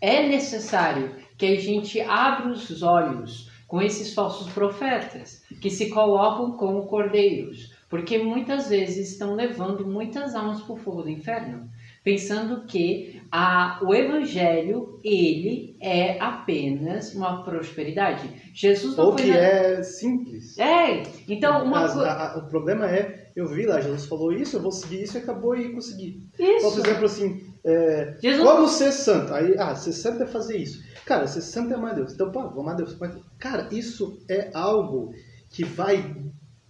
é 0.00 0.26
necessário 0.26 1.14
que 1.38 1.46
a 1.46 1.60
gente 1.60 2.00
abra 2.00 2.48
os 2.48 2.82
olhos 2.82 3.48
com 3.66 3.80
esses 3.80 4.12
falsos 4.12 4.52
profetas 4.52 5.44
que 5.60 5.70
se 5.70 5.90
colocam 5.90 6.52
como 6.56 6.86
cordeiros, 6.86 7.72
porque 7.88 8.18
muitas 8.18 8.68
vezes 8.68 9.12
estão 9.12 9.34
levando 9.34 9.86
muitas 9.86 10.34
almas 10.34 10.60
para 10.62 10.74
o 10.74 10.78
fogo 10.78 11.02
do 11.02 11.10
inferno, 11.10 11.70
pensando 12.02 12.66
que 12.66 13.19
a, 13.32 13.78
o 13.82 13.94
evangelho 13.94 14.98
ele 15.04 15.76
é 15.80 16.18
apenas 16.20 17.14
uma 17.14 17.42
prosperidade. 17.44 18.28
Jesus 18.54 18.96
não 18.96 19.06
Ou 19.06 19.12
foi 19.12 19.22
que 19.26 19.30
na- 19.30 19.36
é 19.38 19.82
simples. 19.82 20.58
É, 20.58 21.02
então 21.28 21.64
uma 21.64 21.84
As- 21.84 21.92
coisa. 21.94 22.08
a- 22.08 22.32
a- 22.34 22.38
o 22.38 22.48
problema 22.48 22.90
é, 22.90 23.30
eu 23.36 23.46
vi 23.46 23.66
lá, 23.66 23.80
Jesus 23.80 24.06
falou 24.06 24.32
isso, 24.32 24.56
eu 24.56 24.62
vou 24.62 24.72
seguir 24.72 25.02
isso 25.02 25.16
e 25.16 25.20
acabou 25.20 25.56
e 25.56 25.72
consegui. 25.72 26.28
Isso. 26.38 26.56
Então, 26.58 26.70
por 26.72 26.80
exemplo, 26.86 27.04
assim, 27.06 27.42
é, 27.64 28.16
Jesus 28.20 28.48
como 28.48 28.68
ser 28.68 28.92
santo? 28.92 29.32
Aí, 29.32 29.54
ah, 29.58 29.74
ser 29.74 29.92
santo 29.92 30.22
é 30.22 30.26
fazer 30.26 30.56
isso. 30.56 30.82
Cara, 31.06 31.26
ser 31.26 31.40
santo 31.42 31.72
é 31.72 31.76
amar 31.76 31.94
Deus. 31.94 32.12
Então, 32.12 32.30
pô, 32.32 32.48
vou 32.50 32.62
amar 32.62 32.76
Deus. 32.76 32.96
Mas, 32.98 33.14
cara, 33.38 33.68
isso 33.72 34.18
é 34.28 34.50
algo 34.54 35.12
que 35.50 35.64
vai 35.64 36.14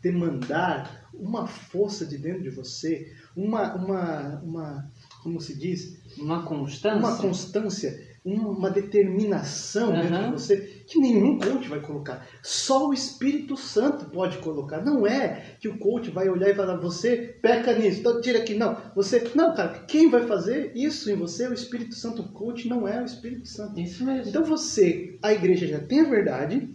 demandar 0.02 1.08
uma 1.14 1.46
força 1.46 2.06
de 2.06 2.16
dentro 2.16 2.42
de 2.42 2.50
você, 2.50 3.12
uma, 3.36 3.74
uma, 3.74 4.40
uma 4.42 4.90
como 5.22 5.40
se 5.40 5.58
diz? 5.58 5.99
Uma 6.20 6.44
constância. 6.44 6.98
Uma 6.98 7.16
constância, 7.16 8.10
uma 8.24 8.70
determinação 8.70 9.90
Uhum. 9.90 10.00
dentro 10.02 10.24
de 10.26 10.32
você 10.32 10.56
que 10.86 10.98
nenhum 10.98 11.38
coach 11.38 11.68
vai 11.68 11.80
colocar. 11.80 12.26
Só 12.42 12.88
o 12.88 12.92
Espírito 12.92 13.56
Santo 13.56 14.06
pode 14.06 14.38
colocar. 14.38 14.84
Não 14.84 15.06
é 15.06 15.56
que 15.60 15.68
o 15.68 15.78
coach 15.78 16.10
vai 16.10 16.28
olhar 16.28 16.50
e 16.50 16.54
falar, 16.54 16.76
você 16.76 17.16
peca 17.40 17.72
nisso, 17.78 18.00
então 18.00 18.20
tira 18.20 18.40
aqui. 18.40 18.54
Não, 18.54 18.76
você. 18.94 19.30
Não, 19.34 19.54
cara, 19.54 19.84
quem 19.86 20.10
vai 20.10 20.26
fazer 20.26 20.72
isso 20.74 21.10
em 21.10 21.14
você 21.16 21.44
é 21.44 21.48
o 21.48 21.54
Espírito 21.54 21.94
Santo. 21.94 22.22
O 22.22 22.28
coach 22.32 22.68
não 22.68 22.86
é 22.86 23.00
o 23.00 23.04
Espírito 23.06 23.48
Santo. 23.48 23.78
Isso 23.80 24.04
mesmo. 24.04 24.28
Então 24.28 24.44
você, 24.44 25.18
a 25.22 25.32
igreja 25.32 25.66
já 25.66 25.78
tem 25.80 26.00
a 26.00 26.08
verdade, 26.10 26.68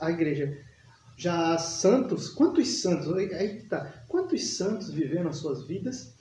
a 0.00 0.10
igreja 0.10 0.56
já 1.16 1.54
há 1.54 1.58
santos, 1.58 2.28
quantos 2.28 2.66
santos, 2.82 3.12
aí 3.12 3.58
que 3.58 3.68
tá, 3.68 4.04
quantos 4.08 4.56
santos 4.56 4.90
viveram 4.90 5.30
as 5.30 5.36
suas 5.36 5.64
vidas, 5.66 6.13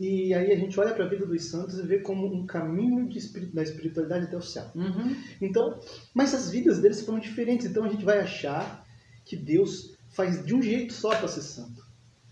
e 0.00 0.32
aí 0.32 0.50
a 0.50 0.56
gente 0.56 0.80
olha 0.80 0.94
para 0.94 1.04
a 1.04 1.08
vida 1.08 1.26
dos 1.26 1.44
santos 1.44 1.78
e 1.78 1.82
vê 1.82 1.98
como 1.98 2.26
um 2.26 2.46
caminho 2.46 3.06
da 3.52 3.62
espiritualidade 3.62 4.24
até 4.24 4.36
o 4.36 4.40
céu. 4.40 4.64
Uhum. 4.74 5.14
Então, 5.42 5.78
mas 6.14 6.34
as 6.34 6.50
vidas 6.50 6.78
deles 6.78 7.02
foram 7.02 7.18
diferentes, 7.18 7.66
então 7.66 7.84
a 7.84 7.88
gente 7.88 8.02
vai 8.02 8.18
achar 8.18 8.86
que 9.26 9.36
Deus 9.36 9.94
faz 10.08 10.42
de 10.42 10.54
um 10.54 10.62
jeito 10.62 10.94
só 10.94 11.14
para 11.14 11.28
ser 11.28 11.42
santo. 11.42 11.86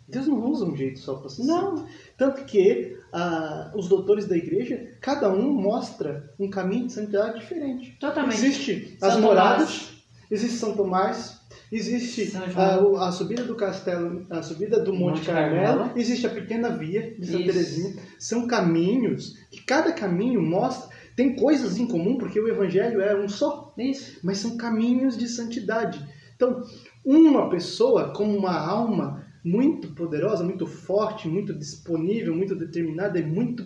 Deus 0.09 0.27
não 0.27 0.43
usa 0.47 0.65
um 0.65 0.75
jeito 0.75 0.99
só 0.99 1.17
para 1.17 1.29
ser 1.29 1.43
santo. 1.43 1.77
Não. 1.77 1.87
Tanto 2.17 2.47
que 2.47 2.97
ah, 3.13 3.71
os 3.75 3.87
doutores 3.87 4.27
da 4.27 4.37
igreja, 4.37 4.97
cada 5.03 5.31
um 5.31 5.53
mostra 5.53 6.33
um 6.39 6.49
caminho 6.49 6.87
de 6.87 6.95
santidade 6.95 7.39
diferente. 7.39 7.99
Totalmente. 8.01 8.39
Existe 8.39 8.97
as 9.03 9.13
São 9.13 9.21
moradas, 9.21 9.91
existe 10.31 10.57
São 10.57 10.75
Tomás, 10.75 11.38
existe 11.71 12.33
a, 12.57 13.07
a 13.09 13.13
subida 13.13 13.45
do 13.45 13.55
castelo, 13.55 14.27
a 14.31 14.43
subida 14.43 14.81
do 14.81 14.93
Monte, 14.93 15.19
Monte 15.19 15.27
Carmelo, 15.27 15.79
Carmelo. 15.79 15.99
existe 15.99 16.27
a 16.27 16.31
pequena 16.31 16.71
via 16.71 17.15
de 17.19 17.27
Santa. 17.27 17.45
Teresinha. 17.45 18.03
São 18.19 18.47
caminhos 18.47 19.37
que 19.51 19.63
cada 19.63 19.93
caminho 19.93 20.43
mostra, 20.43 20.89
tem 21.15 21.35
coisas 21.35 21.79
em 21.79 21.87
comum, 21.87 22.17
porque 22.17 22.41
o 22.41 22.49
evangelho 22.49 23.01
é 23.01 23.15
um 23.15 23.29
só, 23.29 23.75
Isso. 23.77 24.19
mas 24.23 24.39
são 24.39 24.57
caminhos 24.57 25.17
de 25.17 25.29
santidade. 25.29 26.01
Então, 26.37 26.63
uma 27.05 27.51
pessoa 27.51 28.13
com 28.13 28.25
uma 28.25 28.57
alma 28.57 29.27
muito 29.45 29.89
poderosa, 29.95 30.45
muito 30.45 30.67
forte, 30.67 31.29
muito 31.29 31.53
disponível, 31.53 32.35
muito 32.35 32.55
determinada 32.55 33.19
e 33.19 33.27
muito 33.27 33.65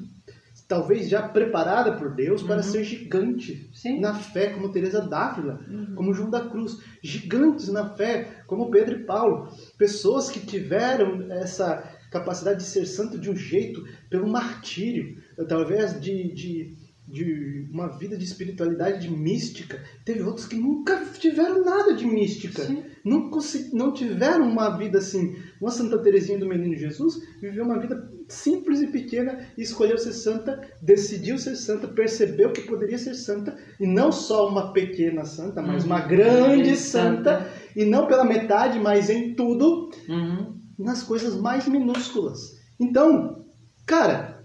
talvez 0.73 1.07
já 1.07 1.29
preparada 1.29 1.93
por 1.99 2.15
Deus 2.15 2.43
para 2.43 2.57
Uhum. 2.57 2.63
ser 2.63 2.83
gigante 2.83 3.69
Sim. 3.75 4.01
na 4.01 4.15
fé, 4.15 4.47
como 4.55 4.73
Teresa 4.73 5.03
d'Ávila, 5.03 5.61
Uhum. 5.69 5.95
como 5.95 6.15
João 6.15 6.31
da 6.31 6.49
Cruz, 6.49 6.79
gigantes 7.03 7.69
na 7.69 7.91
fé, 7.95 8.43
como 8.47 8.71
Pedro 8.71 9.01
e 9.01 9.05
Paulo, 9.05 9.51
pessoas 9.77 10.31
que 10.31 10.41
tiveram 10.41 11.31
essa 11.31 11.83
capacidade 12.11 12.61
de 12.61 12.65
ser 12.65 12.87
santo 12.87 13.19
de 13.19 13.31
um 13.31 13.37
jeito 13.37 13.85
pelo 14.09 14.27
martírio, 14.27 15.19
através 15.39 16.01
de, 16.01 16.33
de, 16.33 16.75
de 17.07 17.69
uma 17.71 17.89
vida 17.99 18.17
de 18.17 18.25
espiritualidade, 18.25 19.07
de 19.07 19.15
mística. 19.15 19.79
Teve 20.07 20.23
outros 20.23 20.47
que 20.47 20.57
nunca 20.57 21.05
tiveram 21.19 21.63
nada 21.63 21.93
de 21.95 22.07
mística, 22.07 22.63
Sim. 22.65 22.83
não, 23.05 23.31
não 23.75 23.93
tiveram 23.93 24.49
uma 24.49 24.71
vida 24.79 24.99
assim. 24.99 25.37
Uma 25.61 25.71
Santa 25.71 25.99
Teresinha 25.99 26.39
do 26.39 26.49
Menino 26.49 26.75
Jesus 26.77 27.21
viveu 27.43 27.65
uma 27.65 27.79
vida 27.79 28.11
simples 28.29 28.81
e 28.83 28.87
pequena 28.87 29.47
e 29.57 29.63
escolheu 29.63 29.99
ser 29.99 30.13
santa, 30.13 30.61
decidiu 30.81 31.39
ser 31.39 31.57
santa, 31.57 31.89
percebeu 31.89 32.53
que 32.53 32.63
poderia 32.63 32.99
ser 32.99 33.15
santa 33.15 33.57
e 33.81 33.87
não 33.87 34.11
só 34.13 34.49
uma 34.49 34.73
pequena 34.73 35.25
santa, 35.25 35.61
mas 35.63 35.83
Uhum. 35.85 35.91
uma 35.91 36.01
grande 36.01 36.77
santa, 36.77 37.49
e 37.77 37.85
não 37.85 38.07
pela 38.07 38.25
metade, 38.25 38.79
mas 38.79 39.09
em 39.11 39.35
tudo, 39.35 39.91
Uhum. 40.09 40.59
nas 40.79 41.03
coisas 41.03 41.35
mais 41.37 41.67
minúsculas. 41.69 42.57
Então, 42.81 43.45
cara, 43.87 44.43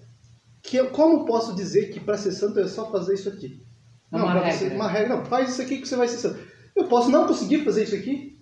que 0.61 0.83
como 0.89 1.25
posso 1.25 1.55
dizer 1.55 1.89
que 1.91 1.99
para 1.99 2.17
ser 2.17 2.31
santo 2.31 2.59
é 2.59 2.67
só 2.67 2.91
fazer 2.91 3.13
isso 3.13 3.29
aqui? 3.29 3.61
É 4.11 4.15
uma 4.15 4.31
pra 4.31 4.41
regra. 4.43 4.51
Você, 4.53 4.67
uma 4.75 4.87
regra. 4.87 5.15
Não, 5.17 5.25
faz 5.25 5.49
isso 5.49 5.61
aqui 5.61 5.77
que 5.77 5.87
você 5.87 5.95
vai 5.95 6.07
ser 6.07 6.17
santo. 6.17 6.39
Eu 6.75 6.85
posso 6.85 7.09
não 7.09 7.25
conseguir 7.25 7.63
fazer 7.65 7.83
isso 7.83 7.95
aqui, 7.95 8.37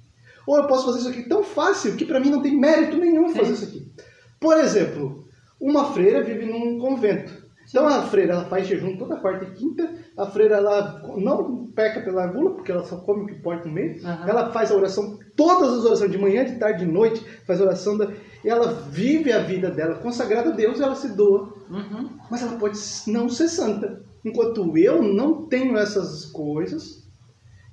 ou 0.46 0.58
eu 0.58 0.68
posso 0.68 0.86
fazer 0.86 1.00
isso 1.00 1.10
aqui 1.10 1.28
tão 1.28 1.44
fácil 1.44 1.96
que 1.96 2.06
para 2.06 2.20
mim 2.20 2.30
não 2.30 2.42
tem 2.42 2.56
mérito 2.60 2.98
nenhum 2.98 3.30
fazer 3.30 3.48
Sim. 3.48 3.54
isso 3.54 3.66
aqui. 3.66 3.92
Por 4.40 4.58
exemplo, 4.58 5.25
uma 5.66 5.86
freira 5.86 6.22
vive 6.22 6.46
num 6.46 6.78
convento. 6.78 7.44
Então 7.68 7.88
a 7.88 8.04
freira 8.04 8.34
ela 8.34 8.46
faz 8.46 8.68
jejum 8.68 8.96
toda 8.96 9.18
quarta 9.18 9.46
e 9.46 9.52
quinta. 9.52 9.92
A 10.16 10.28
freira 10.28 10.58
ela 10.58 11.02
não 11.18 11.66
peca 11.76 12.02
pela 12.02 12.28
gula, 12.28 12.52
porque 12.54 12.72
ela 12.72 12.84
só 12.84 12.98
come 12.98 13.24
o 13.24 13.26
que 13.26 13.42
pode 13.42 13.64
comer. 13.64 14.00
Aham. 14.06 14.30
Ela 14.30 14.52
faz 14.52 14.72
a 14.72 14.76
oração, 14.76 15.18
todas 15.36 15.80
as 15.80 15.84
orações, 15.84 16.12
de 16.12 16.20
manhã, 16.20 16.46
de 16.46 16.60
tarde, 16.60 16.86
de 16.86 16.92
noite, 16.92 17.26
faz 17.48 17.60
oração. 17.60 17.98
Da, 17.98 18.14
e 18.44 18.50
ela 18.50 18.72
vive 18.92 19.32
a 19.32 19.40
vida 19.40 19.72
dela 19.72 19.96
consagrada 19.96 20.52
a 20.52 20.54
Deus, 20.54 20.80
ela 20.80 20.94
se 20.94 21.10
doa. 21.10 21.52
Uhum. 21.68 22.10
Mas 22.30 22.44
ela 22.44 22.58
pode 22.58 22.78
não 23.08 23.28
ser 23.28 23.48
santa. 23.48 24.04
Enquanto 24.24 24.78
eu 24.78 25.02
não 25.02 25.48
tenho 25.48 25.76
essas 25.76 26.26
coisas, 26.28 27.04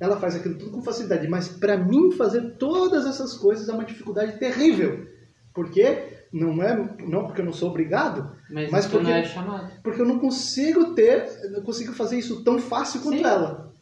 ela 0.01 0.17
faz 0.17 0.35
aquilo 0.35 0.57
tudo 0.57 0.71
com 0.71 0.83
facilidade. 0.83 1.29
Mas 1.29 1.49
para 1.49 1.77
mim 1.77 2.11
fazer 2.13 2.57
todas 2.57 3.05
essas 3.05 3.35
coisas 3.35 3.69
é 3.69 3.73
uma 3.73 3.85
dificuldade 3.85 4.39
terrível. 4.39 5.07
Porque 5.55 6.12
não 6.33 6.63
é 6.63 6.75
não 7.07 7.27
porque 7.27 7.41
eu 7.41 7.45
não 7.45 7.53
sou 7.53 7.71
obrigado, 7.71 8.33
Mas, 8.51 8.71
Mas 8.71 8.87
porque- 8.87 9.05
não 9.05 9.13
é 9.13 9.25
chamado. 9.25 9.71
porque 9.83 10.01
eu 10.01 10.07
não 10.07 10.19
consigo 10.19 10.95
ter, 10.95 11.27
não 11.51 11.63
consigo 11.63 11.93
fazer 11.93 12.19
isso 12.19 12.43
tão 12.43 12.59
fácil 12.59 13.01
quanto 13.03 13.19
Sim. 13.19 13.25
ela. 13.25 13.73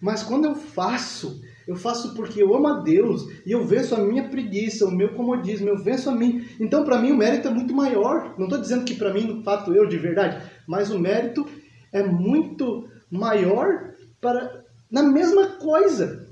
Mas 0.00 0.22
quando 0.24 0.46
eu 0.46 0.54
faço, 0.56 1.40
eu 1.66 1.76
faço 1.76 2.14
porque 2.14 2.42
eu 2.42 2.52
amo 2.56 2.66
a 2.66 2.80
Deus 2.80 3.22
e 3.46 3.52
eu 3.52 3.64
venço 3.64 3.94
a 3.94 3.98
minha 3.98 4.28
preguiça, 4.28 4.84
o 4.84 4.90
meu 4.90 5.14
comodismo, 5.14 5.68
eu 5.68 5.78
venço 5.78 6.10
a 6.10 6.14
mim. 6.14 6.44
Então, 6.58 6.84
para 6.84 6.98
mim, 7.00 7.12
o 7.12 7.16
mérito 7.16 7.46
é 7.46 7.50
muito 7.52 7.72
maior. 7.72 8.34
Não 8.36 8.46
estou 8.46 8.60
dizendo 8.60 8.84
que 8.84 8.94
para 8.96 9.12
mim, 9.14 9.22
no 9.26 9.42
fato 9.44 9.72
eu 9.72 9.86
de 9.86 9.96
verdade, 9.96 10.42
mas 10.66 10.90
o 10.90 10.98
mérito 10.98 11.46
é 11.92 12.02
muito 12.02 12.88
maior 13.08 13.92
para 14.20 14.64
na 14.90 15.04
mesma 15.04 15.46
coisa. 15.58 16.26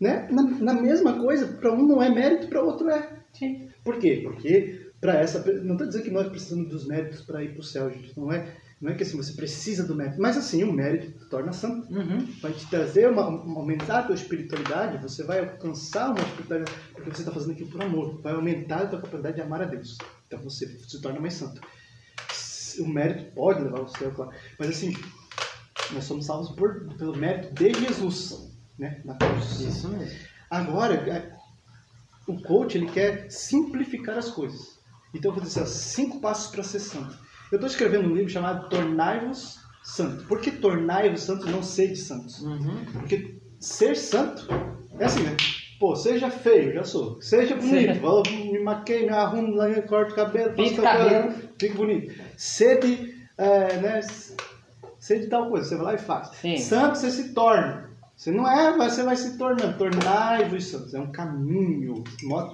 Né? 0.00 0.28
Na, 0.30 0.42
na 0.42 0.74
mesma 0.74 1.14
coisa, 1.14 1.46
para 1.46 1.72
um 1.72 1.86
não 1.86 2.02
é 2.02 2.10
mérito, 2.10 2.48
para 2.48 2.62
outro 2.62 2.90
é. 2.90 3.08
Sim. 3.34 3.68
Por 3.82 3.98
quê? 3.98 4.20
Porque 4.22 4.90
para 5.00 5.20
essa 5.20 5.44
não 5.62 5.74
estou 5.74 5.86
dizendo 5.86 6.04
que 6.04 6.10
nós 6.10 6.28
precisamos 6.28 6.68
dos 6.68 6.86
méritos 6.86 7.20
para 7.20 7.42
ir 7.42 7.52
para 7.52 7.60
o 7.60 7.64
céu, 7.64 7.90
gente. 7.90 8.18
Não 8.18 8.32
é, 8.32 8.56
não 8.80 8.90
é 8.90 8.94
que 8.94 9.02
assim 9.02 9.16
você 9.16 9.34
precisa 9.34 9.84
do 9.84 9.94
mérito, 9.94 10.18
mas 10.18 10.36
assim 10.36 10.64
o 10.64 10.72
mérito 10.72 11.18
te 11.18 11.28
torna 11.28 11.52
santo. 11.52 11.92
Uhum. 11.92 12.26
Vai 12.40 12.52
te 12.52 12.66
trazer 12.70 13.10
uma, 13.10 13.22
aumentar 13.22 13.98
a 13.98 14.02
tua 14.04 14.14
espiritualidade. 14.14 15.02
Você 15.02 15.22
vai 15.22 15.40
alcançar 15.40 16.10
uma 16.10 16.20
espiritualidade 16.20 16.78
porque 16.94 17.10
você 17.10 17.20
está 17.20 17.32
fazendo 17.32 17.52
aquilo 17.52 17.70
por 17.70 17.82
amor. 17.82 18.20
Vai 18.22 18.32
aumentar 18.32 18.82
a 18.82 18.86
tua 18.86 19.00
capacidade 19.02 19.36
de 19.36 19.42
amar 19.42 19.62
a 19.62 19.66
Deus. 19.66 19.98
Então 20.26 20.40
você 20.40 20.66
se 20.66 21.00
torna 21.02 21.20
mais 21.20 21.34
santo. 21.34 21.60
O 22.78 22.88
mérito 22.88 23.30
pode 23.34 23.62
levar 23.62 23.80
ao 23.80 23.88
céu, 23.88 24.10
claro. 24.10 24.32
Mas 24.58 24.70
assim, 24.70 24.96
nós 25.92 26.04
somos 26.04 26.24
salvos 26.26 26.50
por, 26.56 26.94
pelo 26.96 27.16
mérito 27.16 27.54
de 27.54 27.74
Jesus, 27.74 28.50
né? 28.78 29.00
Na 29.04 29.14
cruz. 29.16 29.60
Isso 29.60 29.88
mesmo. 29.88 30.18
Agora, 30.50 30.94
é, 30.94 31.33
o 32.26 32.40
coach 32.42 32.76
ele 32.76 32.86
quer 32.86 33.30
simplificar 33.30 34.16
as 34.18 34.30
coisas. 34.30 34.78
Então 35.14 35.30
eu 35.30 35.34
vou 35.36 35.44
dizer 35.44 35.62
ó, 35.62 35.66
cinco 35.66 36.20
passos 36.20 36.50
para 36.50 36.62
ser 36.62 36.80
santo. 36.80 37.16
Eu 37.52 37.56
estou 37.56 37.68
escrevendo 37.68 38.08
um 38.08 38.14
livro 38.14 38.30
chamado 38.30 38.68
Tornai-vos 38.68 39.64
Santo. 39.84 40.24
Por 40.24 40.40
que 40.40 40.50
tornai-vos 40.50 41.20
santos 41.20 41.46
e 41.46 41.50
não 41.50 41.62
sede 41.62 41.96
santos? 41.96 42.40
Uhum. 42.40 42.86
Porque 42.94 43.36
ser 43.60 43.94
santo 43.94 44.48
é 44.98 45.04
assim, 45.04 45.22
né? 45.22 45.36
Pô, 45.78 45.94
seja 45.94 46.30
feio, 46.30 46.72
já 46.72 46.84
sou. 46.84 47.20
Seja 47.20 47.54
bonito, 47.54 48.00
vou, 48.00 48.22
me 48.26 48.58
maquei, 48.60 49.04
me 49.04 49.10
arrumo, 49.10 49.58
corto 49.86 50.12
o 50.12 50.16
cabelo, 50.16 50.56
faço 50.56 50.80
cabelo. 50.80 51.34
fico 51.60 51.76
bonito. 51.76 52.14
Sede, 52.34 53.14
é, 53.36 53.76
né? 53.76 54.00
Sede 54.98 55.26
tal 55.26 55.50
coisa, 55.50 55.68
você 55.68 55.76
vai 55.76 55.84
lá 55.84 55.94
e 55.94 55.98
faz. 55.98 56.28
Sim. 56.28 56.56
Santo 56.56 56.96
você 56.96 57.10
se 57.10 57.34
torna. 57.34 57.90
Você 58.16 58.30
não 58.30 58.48
é, 58.48 58.76
você 58.76 59.02
vai 59.02 59.16
se 59.16 59.36
tornando. 59.36 59.76
Tornai-vos 59.76 60.66
santos. 60.66 60.94
É 60.94 61.00
um 61.00 61.10
caminho. 61.10 62.02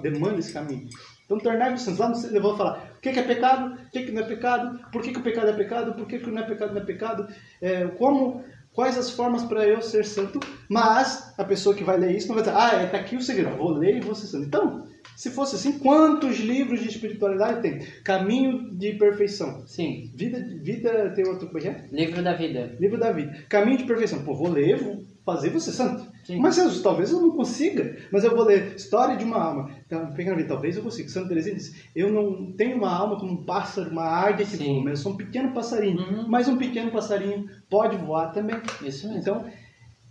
Demanda 0.01 0.39
esse 0.39 0.51
caminho. 0.53 0.87
Então, 1.25 1.37
tornai-vos 1.37 1.81
santos. 1.81 1.99
Lá 1.99 2.09
no- 2.09 2.35
eu 2.35 2.41
vou 2.41 2.57
falar 2.57 2.91
o 2.97 3.01
que 3.01 3.09
é 3.09 3.23
pecado, 3.23 3.75
o 3.75 3.89
que 3.91 4.11
não 4.11 4.21
é 4.21 4.25
pecado, 4.25 4.79
por 4.91 5.01
que, 5.01 5.11
o 5.17 5.21
pecado 5.21 5.49
é 5.49 5.53
pecado, 5.53 5.93
por 5.93 6.05
que, 6.07 6.17
não 6.19 6.41
é 6.41 6.45
pecado 6.45 6.73
não 6.73 6.81
é 6.81 6.85
pecado, 6.85 7.27
é, 7.61 7.85
como, 7.87 8.43
quais 8.73 8.97
as 8.97 9.11
formas 9.11 9.43
para 9.43 9.65
eu 9.65 9.81
ser 9.81 10.03
santo. 10.05 10.39
Mas 10.69 11.33
a 11.37 11.43
pessoa 11.43 11.75
que 11.75 11.83
vai 11.83 11.97
ler 11.97 12.15
isso 12.15 12.27
não 12.27 12.35
vai 12.35 12.43
dizer, 12.43 12.55
ah, 12.57 12.73
é, 12.73 12.95
aqui 12.97 13.15
o 13.15 13.21
segredo. 13.21 13.55
Vou 13.57 13.71
ler 13.71 13.97
e 13.97 14.01
vou 14.01 14.15
ser 14.15 14.27
santo. 14.27 14.45
Então, 14.45 14.87
se 15.15 15.29
fosse 15.29 15.55
assim, 15.55 15.79
quantos 15.79 16.37
livros 16.39 16.81
de 16.81 16.89
espiritualidade 16.89 17.61
tem? 17.61 17.79
Caminho 18.03 18.71
de 18.73 18.93
perfeição. 18.93 19.63
Sim. 19.67 20.11
Vida, 20.15 20.39
vida 20.61 21.11
tem 21.11 21.27
outro, 21.27 21.47
como 21.47 21.59
é 21.59 21.67
é? 21.67 21.85
Livro 21.91 22.23
da 22.23 22.33
vida. 22.33 22.75
Livro 22.79 22.99
da 22.99 23.11
vida. 23.11 23.33
Caminho 23.49 23.77
de 23.77 23.83
perfeição. 23.85 24.23
Pô, 24.23 24.33
vou 24.33 24.49
ler, 24.49 24.77
vou 24.77 25.03
fazer 25.25 25.49
você 25.49 25.71
santo. 25.71 26.09
Sim. 26.23 26.39
Mas 26.39 26.57
eu- 26.57 26.81
talvez 26.81 27.11
eu 27.11 27.21
não 27.21 27.31
consiga. 27.31 27.95
Mas 28.11 28.23
eu 28.23 28.35
vou 28.35 28.45
ler 28.45 28.73
História 28.75 29.15
de 29.15 29.23
uma 29.23 29.37
Alma. 29.37 29.71
Então, 29.85 30.11
pequena 30.13 30.41
talvez 30.43 30.77
eu 30.77 30.83
consiga. 30.83 31.09
Santa 31.09 31.29
Teresinha 31.29 31.55
diz, 31.55 31.75
eu 31.95 32.11
não 32.11 32.51
tenho 32.53 32.77
uma 32.77 32.91
alma 32.91 33.19
como 33.19 33.33
um 33.33 33.43
pássaro, 33.43 33.89
uma 33.91 34.03
águia 34.05 34.45
que 34.45 34.57
voa, 34.57 34.83
mas 34.83 34.91
eu 34.91 34.97
sou 34.97 35.11
um 35.13 35.17
pequeno 35.17 35.51
passarinho. 35.53 35.99
Uhum. 35.99 36.25
Mas 36.27 36.47
um 36.47 36.57
pequeno 36.57 36.91
passarinho 36.91 37.47
pode 37.69 37.97
voar 37.97 38.31
também. 38.31 38.55
Isso 38.83 39.07
mesmo. 39.07 39.19
Então, 39.21 39.45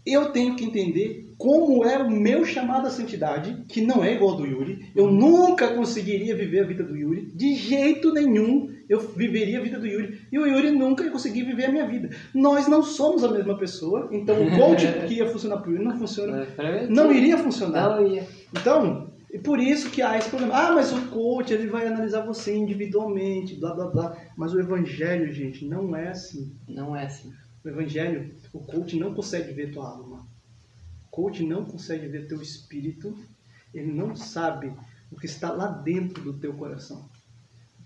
eu 0.05 0.31
tenho 0.33 0.57
que 0.57 0.65
entender 0.65 1.31
como 1.37 1.85
é 1.85 1.97
o 1.97 2.11
meu 2.11 2.45
chamado 2.45 2.87
à 2.87 2.91
santidade, 2.91 3.65
que 3.67 3.81
não 3.81 4.05
é 4.05 4.15
igual 4.15 4.33
ao 4.33 4.37
do 4.37 4.47
Yuri. 4.47 4.91
Eu 4.95 5.11
nunca 5.11 5.69
conseguiria 5.69 6.37
viver 6.37 6.61
a 6.61 6.67
vida 6.67 6.85
do 6.85 6.95
Yuri, 6.97 7.33
de 7.35 7.55
jeito 7.55 8.13
nenhum 8.13 8.71
eu 8.91 9.01
viveria 9.01 9.59
a 9.59 9.63
vida 9.63 9.79
do 9.79 9.87
Yuri. 9.87 10.21
E 10.31 10.39
o 10.39 10.47
Yuri 10.47 10.71
nunca 10.73 11.05
ia 11.05 11.11
conseguir 11.11 11.45
viver 11.45 11.67
a 11.67 11.73
minha 11.73 11.87
vida. 11.87 12.11
Nós 12.35 12.69
não 12.69 12.83
somos 12.83 13.25
a 13.25 13.31
mesma 13.31 13.57
pessoa, 13.57 14.09
então 14.13 14.37
o 14.37 14.51
coach 14.59 14.87
que 15.09 15.15
ia 15.15 15.29
funcionar 15.29 15.59
para 15.59 15.71
o 15.71 15.73
Yuri 15.73 15.85
não 15.85 15.97
funciona. 15.97 16.47
Não 16.91 17.13
iria 17.13 17.39
funcionar. 17.39 17.97
Não 17.97 18.07
ia. 18.07 18.27
Então, 18.53 19.11
e 19.33 19.39
por 19.39 19.61
isso 19.61 19.91
que 19.91 20.03
há 20.03 20.19
esse 20.19 20.29
problema. 20.29 20.55
Ah, 20.55 20.73
mas 20.75 20.93
o 20.93 21.01
coach 21.09 21.55
ele 21.55 21.69
vai 21.69 21.87
analisar 21.87 22.27
você 22.27 22.55
individualmente, 22.55 23.55
blá 23.55 23.73
blá 23.73 23.87
blá. 23.87 24.17
Mas 24.37 24.53
o 24.53 24.61
evangelho, 24.61 25.33
gente, 25.33 25.65
não 25.65 25.95
é 25.95 26.09
assim. 26.09 26.53
Não 26.69 26.95
é 26.95 27.07
assim. 27.07 27.33
O 27.64 27.68
evangelho, 27.68 28.35
o 28.53 28.61
coach 28.61 28.96
não 28.96 29.14
consegue 29.14 29.53
ver 29.53 29.73
tua 29.73 29.88
alma. 29.88 30.27
O 31.07 31.11
coach 31.11 31.42
não 31.42 31.64
consegue 31.64 32.07
ver 32.07 32.27
teu 32.27 32.40
espírito. 32.40 33.16
Ele 33.75 33.92
não 33.92 34.16
sabe 34.16 34.73
o 35.11 35.16
que 35.16 35.27
está 35.27 35.53
lá 35.53 35.66
dentro 35.66 36.23
do 36.23 36.33
teu 36.33 36.55
coração. 36.55 37.09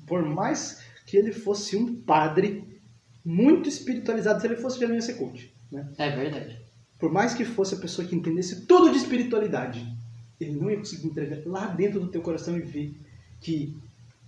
Por 0.07 0.25
mais 0.25 0.83
que 1.07 1.17
ele 1.17 1.33
fosse 1.33 1.77
um 1.77 1.95
padre 2.03 2.81
muito 3.25 3.69
espiritualizado, 3.69 4.41
se 4.41 4.47
ele 4.47 4.57
fosse, 4.57 4.79
já 4.79 4.87
não 4.87 4.95
ia 4.95 5.01
ser 5.01 5.15
coach. 5.15 5.53
Né? 5.73 5.89
É 5.99 6.11
verdade. 6.11 6.61
Por 6.99 7.11
mais 7.13 7.35
que 7.35 7.45
fosse 7.45 7.75
a 7.75 7.79
pessoa 7.79 8.07
que 8.07 8.15
entendesse 8.15 8.67
tudo 8.67 8.91
de 8.91 8.99
espiritualidade, 8.99 9.87
ele 10.41 10.53
não 10.53 10.71
ia 10.71 10.77
conseguir 10.77 11.09
entregar 11.09 11.41
lá 11.47 11.67
dentro 11.67 12.01
do 12.01 12.09
teu 12.09 12.23
coração 12.23 12.57
e 12.57 12.61
ver 12.61 12.95
que 13.41 13.75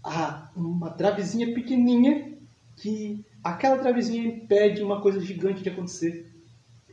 há 0.02 0.50
uma 0.56 0.90
travezinha 0.90 1.52
pequenininha 1.54 2.32
que 2.76 3.24
aquela 3.50 3.78
travezinha 3.78 4.26
impede 4.26 4.82
uma 4.82 5.00
coisa 5.00 5.20
gigante 5.20 5.62
de 5.62 5.68
acontecer 5.68 6.32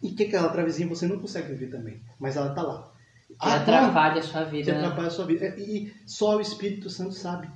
e 0.01 0.11
que 0.11 0.23
aquela 0.23 0.49
travezinha 0.49 0.87
você 0.87 1.07
não 1.07 1.19
consegue 1.19 1.53
ver 1.53 1.69
também, 1.69 2.01
mas 2.19 2.35
ela 2.35 2.49
está 2.49 2.61
lá. 2.61 2.93
Que 3.27 3.35
atrapalha 3.39 4.19
a 4.19 4.23
sua 4.23 4.43
vida. 4.43 4.65
Que 4.65 4.71
né? 4.71 4.77
atrapalha 4.77 5.07
a 5.07 5.11
sua 5.11 5.25
vida. 5.25 5.55
E 5.57 5.93
só 6.05 6.37
o 6.37 6.41
Espírito 6.41 6.89
Santo 6.89 7.13
sabe. 7.13 7.49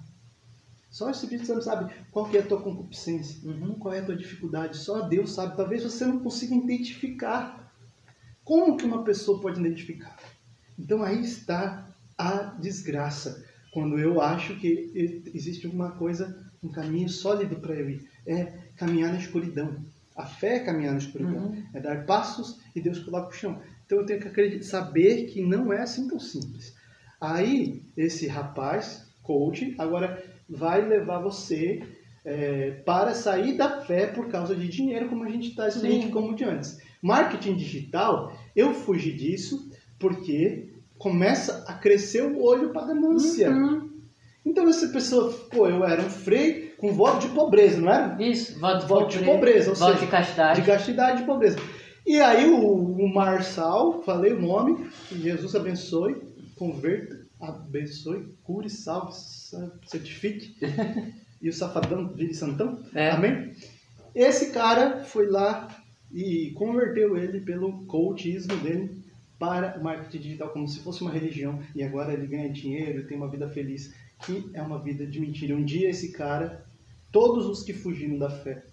Só 0.90 1.08
o 1.08 1.12
Espírito 1.12 1.46
Santo 1.46 1.64
sabe 1.64 1.94
qual 2.12 2.30
é 2.34 2.40
a 2.40 2.44
tua 2.46 2.62
concupiscência, 2.62 3.48
Uhum. 3.48 3.76
qual 3.76 3.94
é 3.94 4.00
a 4.00 4.06
tua 4.06 4.16
dificuldade. 4.16 4.78
Só 4.78 5.02
Deus 5.02 5.34
sabe. 5.34 5.56
Talvez 5.56 5.84
você 5.84 6.06
não 6.06 6.20
consiga 6.20 6.56
identificar. 6.56 7.72
Como 8.44 8.78
que 8.78 8.86
uma 8.86 9.04
pessoa 9.04 9.42
pode 9.42 9.60
identificar? 9.60 10.18
Então 10.80 11.04
aí 11.04 11.22
está 11.22 11.88
a 12.18 12.56
desgraça. 12.60 13.46
Quando 13.74 14.00
eu 14.00 14.22
acho 14.22 14.56
que 14.56 15.22
existe 15.34 15.68
uma 15.68 15.92
coisa, 15.92 16.47
um 16.64 16.70
caminho 16.70 17.10
sólido 17.10 17.58
para 17.58 17.74
eu 17.74 17.90
ir. 17.90 18.10
É 18.26 18.54
caminhar 18.76 19.12
na 19.12 19.20
escuridão. 19.20 19.78
A 20.16 20.26
fé 20.26 20.56
é 20.56 20.60
caminhar 20.60 20.94
na 20.94 21.00
escuridão. 21.00 21.48
Uhum. 21.48 21.64
É 21.74 21.80
dar 21.80 22.06
passos 22.06 22.60
e 22.76 22.82
Deus 22.82 23.00
coloca 23.00 23.30
o 23.30 23.34
chão. 23.34 23.62
Então 23.86 24.00
eu 24.00 24.06
tenho 24.06 24.20
que 24.20 24.28
acreditar, 24.28 24.66
saber 24.66 25.26
que 25.26 25.42
não 25.42 25.72
é 25.72 25.82
assim 25.82 26.08
tão 26.08 26.20
simples. 26.20 26.76
Aí 27.20 27.82
esse 27.96 28.28
rapaz, 28.28 29.08
coach, 29.24 29.76
agora 29.78 30.24
vai 30.50 30.86
levar 30.86 31.20
você 31.20 31.84
é, 32.26 32.72
para 32.86 33.14
sair 33.14 33.56
da 33.56 33.82
fé 33.82 34.08
por 34.08 34.28
causa 34.28 34.56
de 34.56 34.68
dinheiro, 34.68 35.08
como 35.08 35.24
a 35.24 35.30
gente 35.30 35.50
está 35.50 35.70
Sim. 35.72 36.12
como 36.12 36.36
de 36.36 36.44
antes. 36.44 36.78
Marketing 37.02 37.56
digital, 37.56 38.38
eu 38.56 38.74
fugi 38.74 39.14
disso 39.14 39.72
porque 39.98 40.74
começa 40.98 41.64
a 41.68 41.74
crescer 41.74 42.24
o 42.24 42.42
olho 42.42 42.72
para 42.72 42.88
ganância. 42.88 43.50
Uhum. 43.50 43.87
Então 44.48 44.68
essa 44.70 44.88
pessoa, 44.88 45.32
pô, 45.52 45.68
eu 45.68 45.84
era 45.84 46.02
um 46.02 46.10
frei 46.10 46.74
com 46.78 46.94
voto 46.94 47.28
de 47.28 47.34
pobreza, 47.34 47.82
não 47.82 47.92
era? 47.92 48.22
Isso, 48.24 48.58
voto 48.60 48.80
de 48.82 48.88
Voto 48.88 49.08
de 49.10 49.18
pobreza, 49.26 49.34
pobreza, 49.36 49.70
ou 49.72 49.76
voto 49.76 49.94
seja, 49.94 50.06
de 50.06 50.12
castidade. 50.12 50.62
De 50.62 50.68
castidade 50.68 51.24
e 51.24 51.26
pobreza. 51.26 51.58
E 52.06 52.22
aí 52.22 52.50
o, 52.50 52.58
o 52.66 53.14
Marçal, 53.14 54.02
falei 54.04 54.32
o 54.32 54.42
nome, 54.42 54.90
que 55.10 55.20
Jesus 55.20 55.54
abençoe, 55.56 56.16
converta, 56.56 57.20
abençoe, 57.42 58.26
cure, 58.44 58.70
salve, 58.70 59.14
sa- 59.14 59.72
certifique. 59.86 60.56
e 61.42 61.50
o 61.50 61.54
safadão 61.54 62.08
vire 62.08 62.34
santão. 62.34 62.80
É. 62.96 63.12
Amém? 63.12 63.52
Esse 64.16 64.52
cara 64.52 65.04
foi 65.04 65.28
lá 65.28 65.68
e 66.12 66.52
converteu 66.56 67.18
ele 67.18 67.42
pelo 67.42 67.86
coachismo 67.86 68.56
dele 68.58 69.04
para 69.38 69.78
o 69.80 69.84
marketing 69.84 70.18
digital 70.20 70.50
como 70.50 70.68
se 70.68 70.80
fosse 70.80 71.02
uma 71.02 71.12
religião 71.12 71.60
e 71.76 71.84
agora 71.84 72.14
ele 72.14 72.26
ganha 72.26 72.50
dinheiro, 72.50 73.06
tem 73.06 73.18
uma 73.18 73.30
vida 73.30 73.48
feliz, 73.50 73.94
que 74.26 74.50
é 74.54 74.62
uma 74.62 74.82
vida 74.82 75.06
de 75.06 75.20
mentira. 75.20 75.56
Um 75.56 75.64
dia 75.64 75.90
esse 75.90 76.12
cara, 76.12 76.66
todos 77.12 77.46
os 77.46 77.64
que 77.64 77.74
fugiram 77.74 78.18
da 78.18 78.30
fé, 78.30 78.66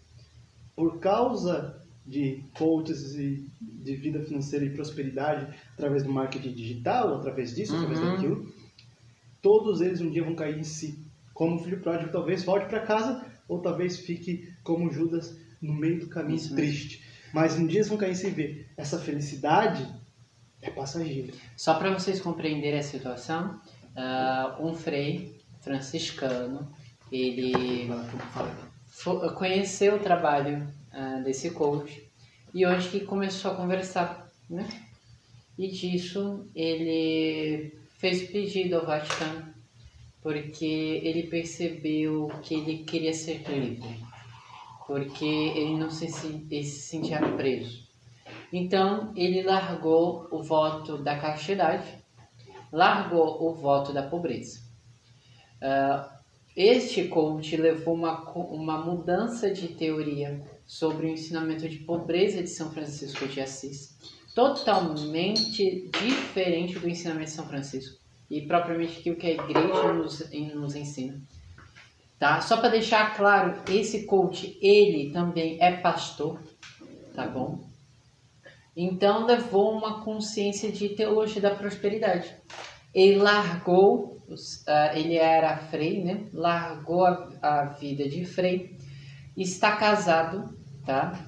por 0.74 0.98
causa 0.98 1.80
de 2.06 2.42
coaches 2.58 3.14
e 3.14 3.46
de 3.60 3.96
vida 3.96 4.20
financeira 4.20 4.64
e 4.64 4.70
prosperidade 4.70 5.54
através 5.72 6.02
do 6.02 6.12
marketing 6.12 6.52
digital, 6.52 7.16
através 7.16 7.54
disso, 7.54 7.74
através 7.76 8.00
Uhum. 8.00 8.10
daquilo, 8.12 8.52
todos 9.40 9.80
eles 9.80 10.00
um 10.00 10.10
dia 10.10 10.22
vão 10.24 10.34
cair 10.34 10.58
em 10.58 10.64
si. 10.64 10.98
Como 11.32 11.56
o 11.56 11.58
filho 11.58 11.80
pródigo, 11.80 12.12
talvez 12.12 12.44
volte 12.44 12.66
para 12.66 12.80
casa 12.80 13.24
ou 13.48 13.60
talvez 13.60 13.98
fique 13.98 14.52
como 14.62 14.90
Judas 14.90 15.36
no 15.60 15.72
meio 15.74 16.00
do 16.00 16.08
caminho 16.08 16.36
Isso 16.36 16.54
mesmo. 16.54 16.56
triste. 16.70 17.02
Mas 17.32 17.58
um 17.58 17.66
dia 17.66 17.78
eles 17.78 17.88
vão 17.88 17.98
cair 17.98 18.12
em 18.12 18.14
si 18.14 18.28
e 18.28 18.30
ver 18.30 18.68
essa 18.76 18.98
felicidade 18.98 19.86
é 20.62 20.70
passageira. 20.70 21.32
Só 21.56 21.74
para 21.74 21.92
vocês 21.92 22.20
compreenderem 22.20 22.78
a 22.78 22.82
situação, 22.82 23.60
ah, 23.96 24.56
um 24.60 24.72
frei 24.74 25.33
franciscano, 25.64 26.70
ele 27.10 27.88
conheceu 29.34 29.96
o 29.96 29.98
trabalho 29.98 30.68
ah, 30.92 31.20
desse 31.24 31.50
coach 31.50 32.06
e 32.52 32.66
hoje 32.66 32.90
que 32.90 33.00
começou 33.00 33.50
a 33.50 33.54
conversar, 33.56 34.30
né? 34.48 34.68
E 35.58 35.68
disso 35.68 36.46
ele 36.54 37.72
fez 37.98 38.30
pedido 38.30 38.76
ao 38.76 38.86
Vaticano 38.86 39.54
porque 40.22 41.00
ele 41.02 41.24
percebeu 41.24 42.28
que 42.42 42.54
ele 42.54 42.78
queria 42.84 43.12
ser 43.12 43.42
livre, 43.48 44.00
porque 44.86 45.24
ele 45.24 45.76
não 45.76 45.90
se, 45.90 46.06
ele 46.50 46.64
se 46.64 46.80
sentia 46.80 47.20
preso. 47.36 47.84
Então 48.52 49.12
ele 49.16 49.42
largou 49.42 50.26
o 50.30 50.42
voto 50.42 50.96
da 50.98 51.18
castidade, 51.18 51.86
largou 52.72 53.42
o 53.44 53.54
voto 53.54 53.92
da 53.92 54.02
pobreza. 54.02 54.64
Ah, 55.66 56.20
este 56.54 57.08
coach 57.08 57.56
levou 57.56 57.94
uma, 57.94 58.20
uma 58.34 58.84
mudança 58.84 59.50
de 59.50 59.68
teoria 59.68 60.42
sobre 60.66 61.06
o 61.06 61.08
ensinamento 61.08 61.66
de 61.66 61.78
pobreza 61.78 62.42
de 62.42 62.50
São 62.50 62.70
Francisco 62.70 63.26
de 63.26 63.40
Assis, 63.40 63.96
totalmente 64.34 65.90
diferente 66.02 66.78
do 66.78 66.86
ensinamento 66.86 67.30
de 67.30 67.36
São 67.36 67.48
Francisco 67.48 67.98
e 68.30 68.42
propriamente 68.42 69.00
aquilo 69.00 69.16
que 69.16 69.26
a 69.26 69.30
igreja 69.30 69.92
nos, 69.94 70.30
nos 70.54 70.76
ensina. 70.76 71.18
Tá? 72.18 72.42
Só 72.42 72.58
para 72.58 72.68
deixar 72.68 73.16
claro, 73.16 73.62
esse 73.70 74.04
coach, 74.04 74.58
ele 74.60 75.10
também 75.12 75.56
é 75.62 75.78
pastor, 75.78 76.42
tá 77.14 77.26
bom? 77.26 77.64
Então 78.76 79.24
levou 79.24 79.72
uma 79.72 80.04
consciência 80.04 80.70
de 80.70 80.90
teologia 80.90 81.40
da 81.40 81.54
prosperidade. 81.54 82.36
Ele 82.94 83.16
largou, 83.16 84.18
ah, 84.66 84.92
ele 84.98 85.16
era 85.16 85.56
frei, 85.56 86.02
né? 86.04 86.24
Largou 86.32 87.04
a, 87.04 87.28
a 87.42 87.64
vida 87.64 88.08
de 88.08 88.24
frei, 88.24 88.76
está 89.36 89.76
casado, 89.76 90.56
tá? 90.86 91.18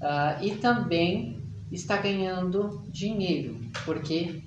Ah, 0.00 0.38
e 0.42 0.52
também 0.56 1.36
está 1.70 1.96
ganhando 1.98 2.82
dinheiro, 2.88 3.60
porque 3.84 4.40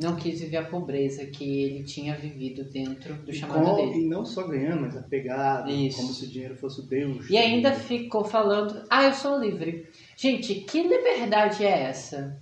não 0.00 0.16
quis 0.16 0.40
viver 0.40 0.56
a 0.58 0.64
pobreza 0.64 1.24
que 1.26 1.44
ele 1.62 1.84
tinha 1.84 2.14
vivido 2.14 2.64
dentro 2.64 3.14
do 3.14 3.30
E, 3.30 3.34
chamado 3.34 3.64
com- 3.64 3.76
dele. 3.76 4.04
e 4.04 4.08
não 4.08 4.24
só 4.24 4.46
ganhando, 4.46 4.82
mas 4.82 4.96
apegado, 4.96 5.70
Isso. 5.70 5.98
como 5.98 6.12
se 6.12 6.24
o 6.24 6.28
dinheiro 6.28 6.56
fosse 6.56 6.80
o 6.80 6.84
Deus. 6.84 7.28
E 7.28 7.36
ainda 7.36 7.72
ficou 7.72 8.24
falando, 8.24 8.84
ah, 8.90 9.04
eu 9.04 9.14
sou 9.14 9.38
livre. 9.38 9.86
Gente, 10.16 10.54
que 10.54 10.82
liberdade 10.82 11.64
é 11.64 11.82
essa? 11.84 12.41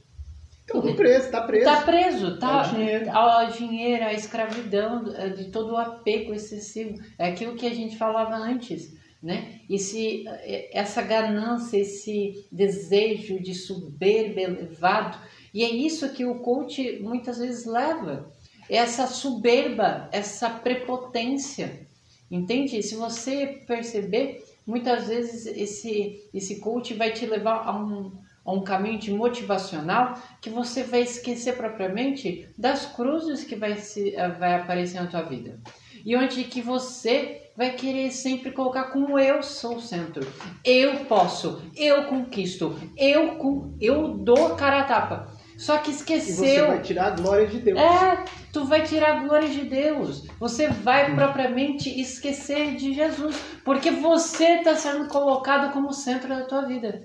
Então, 0.71 0.95
preso, 0.95 1.31
tá 1.31 1.43
preso. 1.43 1.65
Tá 1.65 1.83
preso, 1.83 2.39
tá? 2.39 2.65
Ao 2.65 2.75
dinheiro. 2.75 3.11
Ao 3.11 3.51
dinheiro, 3.51 4.05
à 4.05 4.13
escravidão, 4.13 5.13
eh, 5.17 5.31
de 5.31 5.51
todo 5.51 5.73
o 5.73 5.77
apego 5.77 6.33
excessivo. 6.33 6.99
É 7.19 7.29
aquilo 7.29 7.57
que 7.57 7.67
a 7.67 7.75
gente 7.75 7.97
falava 7.97 8.37
antes, 8.37 8.95
né? 9.23 9.61
Esse, 9.69 10.25
eh, 10.27 10.71
essa 10.73 11.03
ganância, 11.03 11.77
esse 11.77 12.47
desejo 12.53 13.41
de 13.41 13.55
soberba 13.55 14.41
elevado. 14.41 15.19
E 15.53 15.65
é 15.65 15.71
isso 15.71 16.13
que 16.13 16.25
o 16.25 16.37
coach 16.37 17.01
muitas 17.03 17.39
vezes 17.39 17.67
leva. 17.67 18.33
Essa 18.69 19.09
soberba, 19.09 20.09
essa 20.13 20.49
prepotência. 20.49 21.89
Entende? 22.31 22.81
Se 22.81 22.95
você 22.95 23.65
perceber, 23.67 24.45
muitas 24.65 25.09
vezes 25.09 25.47
esse, 25.47 26.31
esse 26.33 26.61
coach 26.61 26.95
vai 26.95 27.13
te 27.13 27.27
levar 27.27 27.67
a 27.67 27.77
um, 27.77 28.13
a 28.51 28.53
um 28.53 28.63
caminho 28.63 28.99
de 28.99 29.13
motivacional 29.13 30.19
que 30.41 30.51
você 30.51 30.83
vai 30.83 31.03
esquecer 31.03 31.57
propriamente 31.57 32.49
das 32.59 32.87
cruzes 32.87 33.45
que 33.45 33.55
vai, 33.55 33.77
se, 33.77 34.15
eh, 34.15 34.29
vai 34.29 34.55
aparecer 34.55 35.01
na 35.01 35.07
tua 35.07 35.23
vida. 35.23 35.59
E 36.05 36.17
onde 36.17 36.45
que 36.45 36.61
você 36.61 37.51
vai 37.57 37.73
querer 37.73 38.11
sempre 38.11 38.51
colocar 38.53 38.85
como 38.85 39.19
eu 39.19 39.43
sou 39.43 39.77
o 39.77 39.81
centro. 39.81 40.27
Eu 40.65 41.05
posso, 41.05 41.63
eu 41.77 42.05
conquisto, 42.05 42.75
eu, 42.97 43.37
com, 43.37 43.77
eu 43.81 44.09
dou 44.17 44.57
cara 44.57 44.81
a 44.81 44.85
tapa. 44.85 45.41
Só 45.59 45.77
que 45.77 45.91
esqueceu. 45.91 46.45
E 46.45 46.57
você 46.57 46.67
vai 46.67 46.81
tirar 46.81 47.07
a 47.09 47.11
glória 47.11 47.47
de 47.47 47.59
Deus. 47.59 47.79
É, 47.79 48.25
tu 48.51 48.65
vai 48.65 48.83
tirar 48.83 49.19
a 49.19 49.21
glória 49.21 49.47
de 49.47 49.61
Deus. 49.67 50.27
Você 50.39 50.69
vai 50.69 51.13
hum. 51.13 51.15
propriamente 51.15 52.01
esquecer 52.01 52.77
de 52.77 52.95
Jesus. 52.95 53.39
Porque 53.63 53.91
você 53.91 54.55
está 54.55 54.75
sendo 54.75 55.07
colocado 55.09 55.71
como 55.75 55.93
centro 55.93 56.31
da 56.31 56.45
tua 56.45 56.63
vida. 56.63 57.03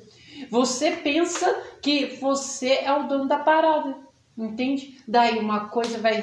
Você 0.50 0.92
pensa 0.92 1.54
que 1.82 2.18
você 2.20 2.80
é 2.84 2.94
o 2.94 3.08
dono 3.08 3.28
da 3.28 3.40
parada. 3.40 3.96
Entende? 4.38 4.98
Daí 5.08 5.40
uma 5.40 5.70
coisa 5.70 5.98
vai, 5.98 6.22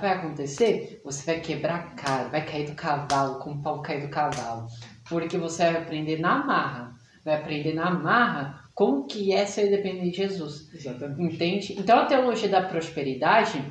vai 0.00 0.10
acontecer, 0.10 1.00
você 1.04 1.24
vai 1.24 1.40
quebrar 1.40 1.76
a 1.76 1.82
cara, 1.90 2.28
vai 2.28 2.44
cair 2.44 2.68
do 2.68 2.74
cavalo, 2.74 3.38
como 3.38 3.60
o 3.60 3.62
pau 3.62 3.82
cair 3.82 4.02
do 4.02 4.08
cavalo. 4.08 4.66
Porque 5.08 5.38
você 5.38 5.64
vai 5.70 5.82
aprender 5.82 6.18
na 6.18 6.44
marra. 6.44 6.92
Vai 7.24 7.36
aprender 7.36 7.72
na 7.72 7.90
marra 7.90 8.64
como 8.74 9.06
que 9.06 9.32
é 9.32 9.46
ser 9.46 9.70
dependente 9.70 10.10
de 10.10 10.16
Jesus. 10.16 10.74
Exatamente. 10.74 11.34
Entende? 11.34 11.76
Então 11.78 12.00
a 12.00 12.06
teologia 12.06 12.48
da 12.48 12.62
prosperidade 12.62 13.62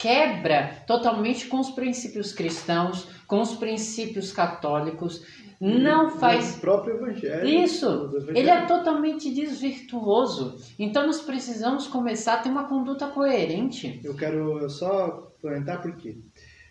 quebra 0.00 0.82
totalmente 0.86 1.46
com 1.46 1.60
os 1.60 1.70
princípios 1.70 2.32
cristãos, 2.32 3.06
com 3.26 3.42
os 3.42 3.54
princípios 3.54 4.32
católicos, 4.32 5.22
não 5.60 6.18
faz 6.18 6.56
o 6.56 6.60
próprio 6.60 6.96
evangelho. 6.96 7.46
Isso. 7.46 8.10
Ele 8.34 8.48
é 8.48 8.64
totalmente 8.64 9.32
desvirtuoso. 9.32 10.58
Então 10.78 11.06
nós 11.06 11.20
precisamos 11.20 11.86
começar 11.86 12.34
a 12.34 12.38
ter 12.38 12.48
uma 12.48 12.66
conduta 12.66 13.08
coerente. 13.08 14.00
Eu 14.02 14.16
quero 14.16 14.70
só 14.70 15.34
comentar 15.42 15.82
porque 15.82 16.16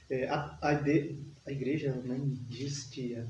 é, 0.10 0.28
a, 0.28 0.58
a, 0.60 0.70
a 0.72 1.52
igreja 1.52 2.02
não 2.04 2.32
diz 2.48 2.86
que 2.86 3.16
a 3.16 3.24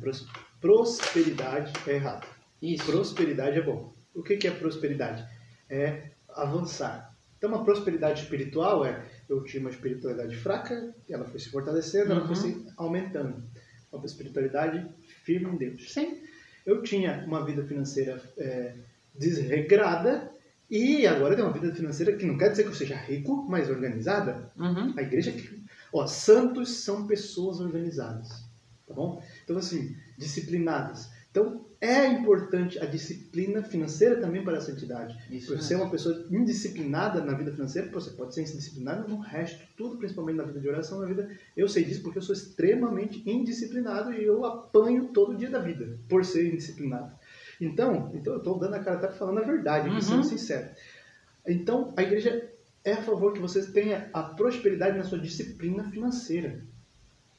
prosperidade 0.62 1.74
é 1.86 1.96
errado. 1.96 2.26
Isso. 2.62 2.86
Prosperidade 2.86 3.58
é 3.58 3.62
bom. 3.62 3.94
O 4.16 4.24
que 4.24 4.48
é 4.48 4.52
prosperidade? 4.52 5.28
É 5.70 6.12
avançar. 6.30 7.14
Então, 7.38 7.50
uma 7.50 7.64
prosperidade 7.64 8.22
espiritual 8.24 8.86
é 8.86 9.06
eu 9.30 9.44
tinha 9.44 9.62
uma 9.62 9.70
espiritualidade 9.70 10.36
fraca, 10.36 10.94
ela 11.08 11.24
foi 11.24 11.40
se 11.40 11.50
fortalecendo, 11.50 12.12
uhum. 12.12 12.18
ela 12.18 12.28
foi 12.28 12.36
se 12.36 12.66
aumentando. 12.76 13.44
Uma 13.92 14.06
espiritualidade 14.06 14.88
firme 15.24 15.52
em 15.52 15.58
Deus. 15.58 15.94
Sim. 15.94 16.22
Eu 16.66 16.82
tinha 16.82 17.24
uma 17.26 17.46
vida 17.46 17.64
financeira 17.64 18.22
é, 18.38 18.74
desregrada 19.16 20.32
e 20.70 21.08
agora 21.08 21.36
tenho 21.36 21.48
uma 21.48 21.54
vida 21.54 21.74
financeira 21.74 22.16
que 22.16 22.26
não 22.26 22.38
quer 22.38 22.52
dizer 22.52 22.64
que 22.64 22.70
eu 22.70 22.76
seja 22.76 22.96
rico, 22.96 23.46
mas 23.50 23.70
organizada. 23.70 24.52
Uhum. 24.58 24.94
A 24.98 25.02
igreja, 25.02 25.34
ó, 25.92 26.06
santos 26.06 26.84
são 26.84 27.08
pessoas 27.08 27.60
organizadas, 27.60 28.30
tá 28.88 28.94
bom? 28.94 29.24
Então 29.44 29.58
assim, 29.58 29.96
disciplinadas. 30.18 31.10
Então, 31.32 31.66
é 31.82 32.08
importante 32.08 32.78
a 32.80 32.86
disciplina 32.86 33.64
financeira 33.64 34.18
também 34.20 34.44
para 34.44 34.58
a 34.58 34.62
santidade. 34.62 35.18
Isso 35.32 35.54
Por 35.54 35.62
ser 35.62 35.76
uma 35.76 35.90
pessoa 35.90 36.26
indisciplinada 36.30 37.24
na 37.24 37.34
vida 37.34 37.52
financeira, 37.52 37.90
você 37.90 38.12
pode 38.12 38.34
ser 38.34 38.42
indisciplinado 38.42 39.08
no 39.08 39.20
resto, 39.20 39.66
tudo, 39.78 39.98
principalmente 39.98 40.36
na 40.36 40.44
vida 40.44 40.60
de 40.60 40.68
oração, 40.68 41.00
na 41.00 41.06
vida. 41.06 41.30
Eu 41.56 41.70
sei 41.70 41.86
disso 41.86 42.02
porque 42.02 42.18
eu 42.18 42.22
sou 42.22 42.36
extremamente 42.36 43.24
indisciplinado 43.26 44.12
e 44.12 44.24
eu 44.24 44.44
apanho 44.44 45.08
todo 45.14 45.38
dia 45.38 45.50
da 45.50 45.60
vida 45.60 45.98
por 46.10 46.26
ser 46.26 46.52
indisciplinado. 46.52 47.14
Então, 47.62 48.12
então 48.14 48.34
eu 48.34 48.40
estou 48.40 48.60
dando 48.60 48.74
a 48.74 48.80
cara, 48.80 49.00
tá 49.00 49.10
falando 49.10 49.40
a 49.40 49.46
verdade, 49.46 49.90
uhum. 49.90 50.02
sendo 50.02 50.24
sincero. 50.24 50.70
Então, 51.48 51.94
a 51.96 52.04
igreja 52.04 52.50
é 52.84 52.94
a 52.94 53.02
favor 53.02 53.32
que 53.32 53.40
você 53.40 53.66
tenha 53.72 54.10
a 54.12 54.22
prosperidade 54.22 54.98
na 54.98 55.04
sua 55.04 55.20
disciplina 55.20 55.90
financeira. 55.90 56.62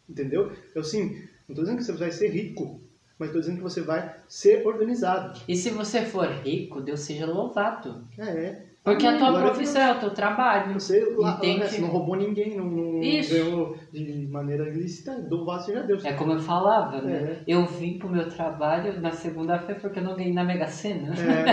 Entendeu? 0.08 0.50
Eu 0.74 0.82
sim, 0.82 1.10
não 1.46 1.50
estou 1.50 1.64
dizendo 1.64 1.76
que 1.76 1.84
você 1.84 1.92
vai 1.92 2.10
ser 2.10 2.28
rico, 2.28 2.80
mas 3.20 3.28
estou 3.28 3.40
dizendo 3.42 3.58
que 3.58 3.62
você 3.62 3.82
vai 3.82 4.14
ser 4.26 4.66
organizado. 4.66 5.38
E 5.46 5.54
se 5.54 5.68
você 5.68 6.06
for 6.06 6.26
rico, 6.42 6.80
Deus 6.80 7.00
seja 7.00 7.26
louvado. 7.26 8.02
É. 8.18 8.62
Porque 8.82 9.06
a 9.06 9.18
tua 9.18 9.38
profissão 9.38 9.82
é 9.82 9.92
o 9.92 10.00
teu 10.00 10.10
trabalho. 10.10 10.72
Você, 10.72 11.14
lá, 11.18 11.38
né, 11.38 11.68
você 11.68 11.82
não 11.82 11.88
roubou 11.88 12.16
ninguém, 12.16 12.56
não, 12.56 12.64
não 12.64 12.98
ganhou 12.98 13.76
de 13.92 14.26
maneira 14.30 14.66
ilícita, 14.70 15.22
louvado 15.30 15.64
seja 15.64 15.82
Deus. 15.82 16.02
É 16.02 16.14
como 16.14 16.32
eu 16.32 16.40
falava, 16.40 17.02
né? 17.02 17.12
É. 17.12 17.42
Eu 17.46 17.66
vim 17.66 17.98
pro 17.98 18.08
meu 18.08 18.26
trabalho 18.26 18.98
na 18.98 19.12
segunda-feira 19.12 19.78
porque 19.78 19.98
eu 19.98 20.04
não 20.04 20.16
ganhei 20.16 20.32
na 20.32 20.44
Mega 20.44 20.66
Sena. 20.66 21.12
É. 21.14 21.44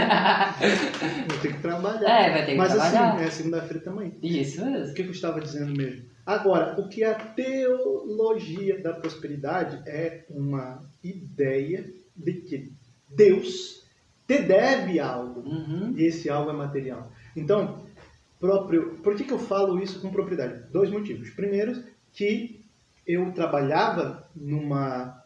Vou 1.28 1.38
ter 1.42 1.54
que 1.54 1.62
trabalhar. 1.62 2.10
É, 2.10 2.32
vai 2.32 2.46
ter 2.46 2.52
que 2.52 2.58
Mas, 2.58 2.72
assim, 2.72 2.80
trabalhar. 2.80 3.14
Mas 3.16 3.16
assim, 3.16 3.28
é 3.28 3.30
segunda-feira 3.30 3.84
também. 3.84 4.14
Isso 4.24 4.66
mesmo. 4.66 4.92
O 4.92 4.96
que 4.96 5.02
eu 5.02 5.12
estava 5.12 5.42
dizendo 5.42 5.76
mesmo? 5.76 6.06
Agora, 6.26 6.80
o 6.80 6.90
que 6.90 7.04
é 7.04 7.12
a 7.12 7.16
teologia 7.16 8.82
da 8.82 8.94
prosperidade 8.94 9.82
é 9.86 10.26
uma 10.30 10.84
ideia 11.10 11.92
de 12.16 12.34
que 12.34 12.72
Deus 13.10 13.86
te 14.28 14.42
deve 14.42 15.00
algo 15.00 15.42
uhum. 15.42 15.94
e 15.96 16.04
esse 16.04 16.30
algo 16.30 16.50
é 16.50 16.54
material. 16.54 17.12
Então, 17.36 17.86
próprio, 18.40 18.96
por 19.04 19.16
que, 19.16 19.24
que 19.24 19.34
eu 19.34 19.40
falo 19.40 19.82
isso 19.82 20.02
com 20.02 20.12
propriedade? 20.12 20.70
Dois 20.72 20.90
motivos. 20.90 21.30
Primeiro, 21.30 21.84
que 22.12 22.66
eu 23.06 23.32
trabalhava 23.32 24.30
numa, 24.36 25.24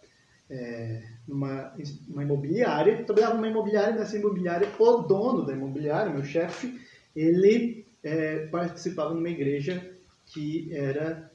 é, 0.50 1.02
numa 1.28 1.74
uma 2.08 2.24
imobiliária, 2.24 3.04
trabalhava 3.04 3.36
numa 3.36 3.48
imobiliária, 3.48 3.96
nessa 3.96 4.18
imobiliária, 4.18 4.68
o 4.78 4.98
dono 5.02 5.46
da 5.46 5.54
imobiliária, 5.54 6.14
meu 6.14 6.24
chefe, 6.24 6.80
ele 7.16 7.88
é, 8.04 8.46
participava 8.48 9.14
numa 9.14 9.30
igreja 9.30 9.90
que 10.26 10.70
era 10.74 11.31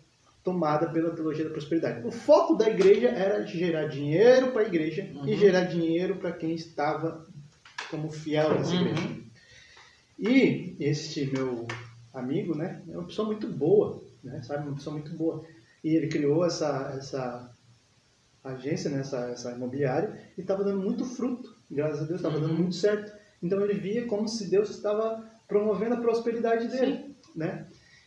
tomada 0.47 0.89
pela 0.91 1.11
teologia 1.11 1.43
da 1.43 1.51
prosperidade. 1.51 2.07
O 2.07 2.13
foco 2.13 2.55
da 2.55 2.71
igreja 2.71 3.09
era 3.09 3.45
gerar 3.45 3.89
dinheiro 3.89 4.53
para 4.53 4.63
a 4.63 4.67
igreja 4.67 5.03
uhum. 5.13 5.27
e 5.27 5.37
gerar 5.37 5.63
dinheiro 5.63 6.19
para 6.19 6.31
quem 6.31 6.55
estava 6.55 7.27
como 7.91 8.13
fiel 8.13 8.55
nessa 8.55 8.77
uhum. 8.77 8.83
igreja. 8.83 9.09
E 10.17 10.77
este 10.79 11.27
meu 11.33 11.67
amigo, 12.15 12.57
né, 12.57 12.81
é 12.89 12.97
uma 12.97 13.09
pessoa 13.09 13.27
muito 13.27 13.49
boa, 13.49 14.01
né, 14.23 14.41
sabe, 14.45 14.69
uma 14.69 14.77
pessoa 14.77 14.95
muito 14.95 15.13
boa. 15.17 15.45
E 15.83 15.97
ele 15.97 16.07
criou 16.07 16.47
essa, 16.47 16.95
essa 16.97 17.51
agência, 18.45 18.89
né, 18.89 19.01
essa, 19.01 19.29
essa 19.31 19.51
imobiliária, 19.51 20.17
e 20.39 20.43
estava 20.43 20.63
dando 20.63 20.81
muito 20.81 21.05
fruto, 21.05 21.57
graças 21.69 22.03
a 22.03 22.05
Deus, 22.05 22.21
estava 22.21 22.37
uhum. 22.37 22.43
dando 22.43 22.55
muito 22.55 22.77
certo. 22.77 23.13
Então 23.43 23.61
ele 23.63 23.75
via 23.75 24.07
como 24.07 24.29
se 24.29 24.49
Deus 24.49 24.71
estava 24.71 25.29
promovendo 25.49 25.97
a 25.97 26.01
prosperidade 26.01 26.69
dele, 26.69 26.99
Sim. 26.99 27.17
né? 27.35 27.67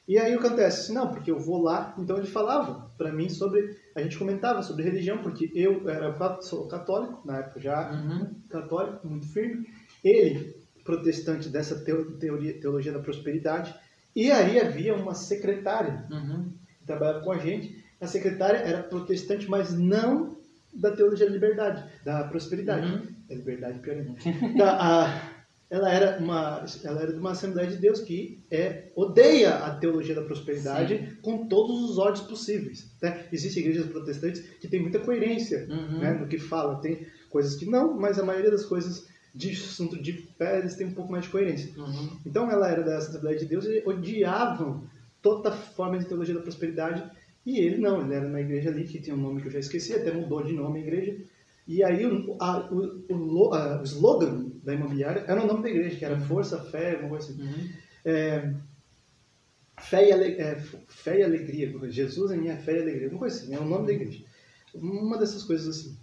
E 0.10 0.18
aí 0.18 0.36
o 0.36 0.40
que 0.40 0.48
acontece? 0.48 0.82
Assim, 0.82 0.94
não, 0.94 1.12
porque 1.12 1.30
eu 1.30 1.40
vou 1.40 1.62
lá. 1.62 1.94
Então 1.96 2.18
ele 2.18 2.26
falava 2.26 2.90
para 2.98 3.12
mim 3.12 3.30
sobre. 3.30 3.78
A 3.94 4.02
gente 4.02 4.18
comentava 4.18 4.64
sobre 4.64 4.84
religião, 4.84 5.20
porque 5.20 5.52
eu 5.54 5.88
era 5.88 6.42
sou 6.42 6.68
católico, 6.68 7.22
na 7.24 7.38
época 7.38 7.60
já 7.60 7.92
uhum. 7.92 8.34
católico, 8.50 9.08
muito 9.08 9.28
firme. 9.28 9.70
Ele, 10.04 10.56
protestante 10.84 11.48
dessa 11.48 11.86
teoria, 12.20 12.60
teologia 12.60 12.92
da 12.92 12.98
prosperidade. 12.98 13.76
E 14.16 14.32
aí 14.32 14.60
havia 14.60 14.96
uma 14.96 15.14
secretária 15.14 16.04
uhum. 16.10 16.54
que 16.80 16.88
trabalhava 16.88 17.24
com 17.24 17.32
a 17.32 17.38
gente. 17.38 17.86
A 18.02 18.08
secretária 18.08 18.58
era 18.58 18.82
protestante, 18.82 19.48
mas 19.48 19.78
não 19.78 20.40
da 20.74 20.90
teologia 20.90 21.28
da 21.28 21.32
liberdade, 21.32 21.84
da 22.04 22.24
prosperidade. 22.24 22.88
Uhum. 22.88 23.16
Da 23.28 23.36
liberdade, 23.36 23.78
pior 23.78 23.96
ainda. 23.96 24.58
da, 24.58 24.76
a, 24.76 25.22
ela 25.70 25.92
era 25.92 26.18
uma 26.20 26.66
ela 26.84 27.02
era 27.02 27.14
de 27.14 27.20
uma 27.20 27.32
Assembleia 27.32 27.70
de 27.70 27.78
Deus 27.78 28.00
que 28.02 28.40
é, 28.50 28.86
odeia 28.96 29.56
a 29.58 29.76
teologia 29.76 30.16
da 30.16 30.24
prosperidade 30.24 30.98
Sim. 30.98 31.16
com 31.22 31.48
todos 31.48 31.90
os 31.90 31.98
ódios 31.98 32.26
possíveis. 32.26 32.90
Né? 33.02 33.26
Existem 33.32 33.62
igrejas 33.62 33.86
protestantes 33.86 34.42
que 34.60 34.68
têm 34.68 34.82
muita 34.82 35.00
coerência 35.00 35.68
uhum. 35.70 36.00
né, 36.00 36.14
no 36.14 36.28
que 36.28 36.40
fala. 36.40 36.82
Tem 36.82 37.06
coisas 37.30 37.56
que 37.56 37.66
não, 37.66 37.96
mas 37.96 38.18
a 38.18 38.26
maioria 38.26 38.50
das 38.50 38.66
coisas 38.66 39.08
de 39.34 39.52
assunto 39.52 40.02
de 40.02 40.14
fé 40.38 40.58
eles 40.58 40.76
têm 40.76 40.88
um 40.88 40.94
pouco 40.94 41.12
mais 41.12 41.26
de 41.26 41.30
coerência. 41.30 41.72
Uhum. 41.78 42.18
Então 42.26 42.50
ela 42.50 42.68
era 42.68 42.84
da 42.84 42.98
Assembleia 42.98 43.38
de 43.38 43.46
Deus 43.46 43.66
e 43.66 43.84
odiavam 43.86 44.84
toda 45.22 45.52
forma 45.52 46.00
de 46.00 46.06
teologia 46.06 46.34
da 46.34 46.42
prosperidade 46.42 47.04
e 47.46 47.60
ele 47.60 47.78
não, 47.78 48.02
ele 48.02 48.14
era 48.14 48.28
na 48.28 48.42
igreja 48.42 48.70
ali 48.70 48.86
que 48.86 49.00
tinha 49.00 49.16
um 49.16 49.20
nome 49.20 49.42
que 49.42 49.48
eu 49.48 49.52
já 49.52 49.60
esqueci, 49.60 49.94
até 49.94 50.12
mudou 50.12 50.44
de 50.44 50.54
nome 50.54 50.80
a 50.80 50.82
igreja 50.82 51.18
e 51.68 51.84
aí 51.84 52.06
o, 52.06 52.36
a, 52.40 52.68
o, 52.72 53.06
o, 53.10 53.54
a, 53.54 53.80
o, 53.80 53.84
slogan 53.84 54.49
da 54.64 54.74
imobiliária 54.74 55.24
era 55.28 55.42
o 55.42 55.48
nome 55.48 55.64
da 55.64 55.70
igreja, 55.70 55.98
que 55.98 56.06
era 56.06 56.20
Força, 56.20 56.60
Fé, 56.66 56.92
alguma 56.92 57.10
coisa 57.18 57.32
assim. 57.32 57.42
Uhum. 57.42 57.70
É, 58.06 58.54
fé, 59.80 60.08
e 60.08 60.12
é, 60.12 60.56
fé 60.88 61.20
e 61.20 61.24
alegria. 61.24 61.74
Jesus 61.90 62.32
é 62.32 62.38
minha 62.38 62.58
fé 62.58 62.78
e 62.78 62.82
alegria. 62.82 63.06
Alguma 63.06 63.20
coisa 63.20 63.38
assim, 63.38 63.54
é 63.54 63.60
o 63.60 63.66
nome 63.66 63.88
da 63.88 63.94
igreja. 63.94 64.24
Uma 64.74 65.18
dessas 65.18 65.44
coisas 65.44 65.68
assim. 65.68 65.98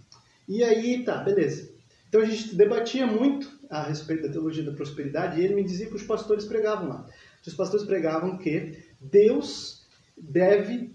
E 0.47 0.63
aí, 0.63 1.03
tá, 1.03 1.23
beleza. 1.23 1.69
Então 2.09 2.21
a 2.21 2.25
gente 2.25 2.55
debatia 2.55 3.05
muito 3.05 3.57
a 3.69 3.83
respeito 3.83 4.23
da 4.23 4.31
teologia 4.31 4.63
da 4.63 4.71
prosperidade 4.71 5.39
e 5.39 5.43
ele 5.43 5.55
me 5.55 5.63
dizia 5.63 5.87
que 5.87 5.95
os 5.95 6.03
pastores 6.03 6.45
pregavam 6.45 6.87
lá. 6.87 7.05
Os 7.45 7.53
pastores 7.53 7.85
pregavam 7.85 8.37
que 8.37 8.77
Deus 8.99 9.85
deve 10.17 10.91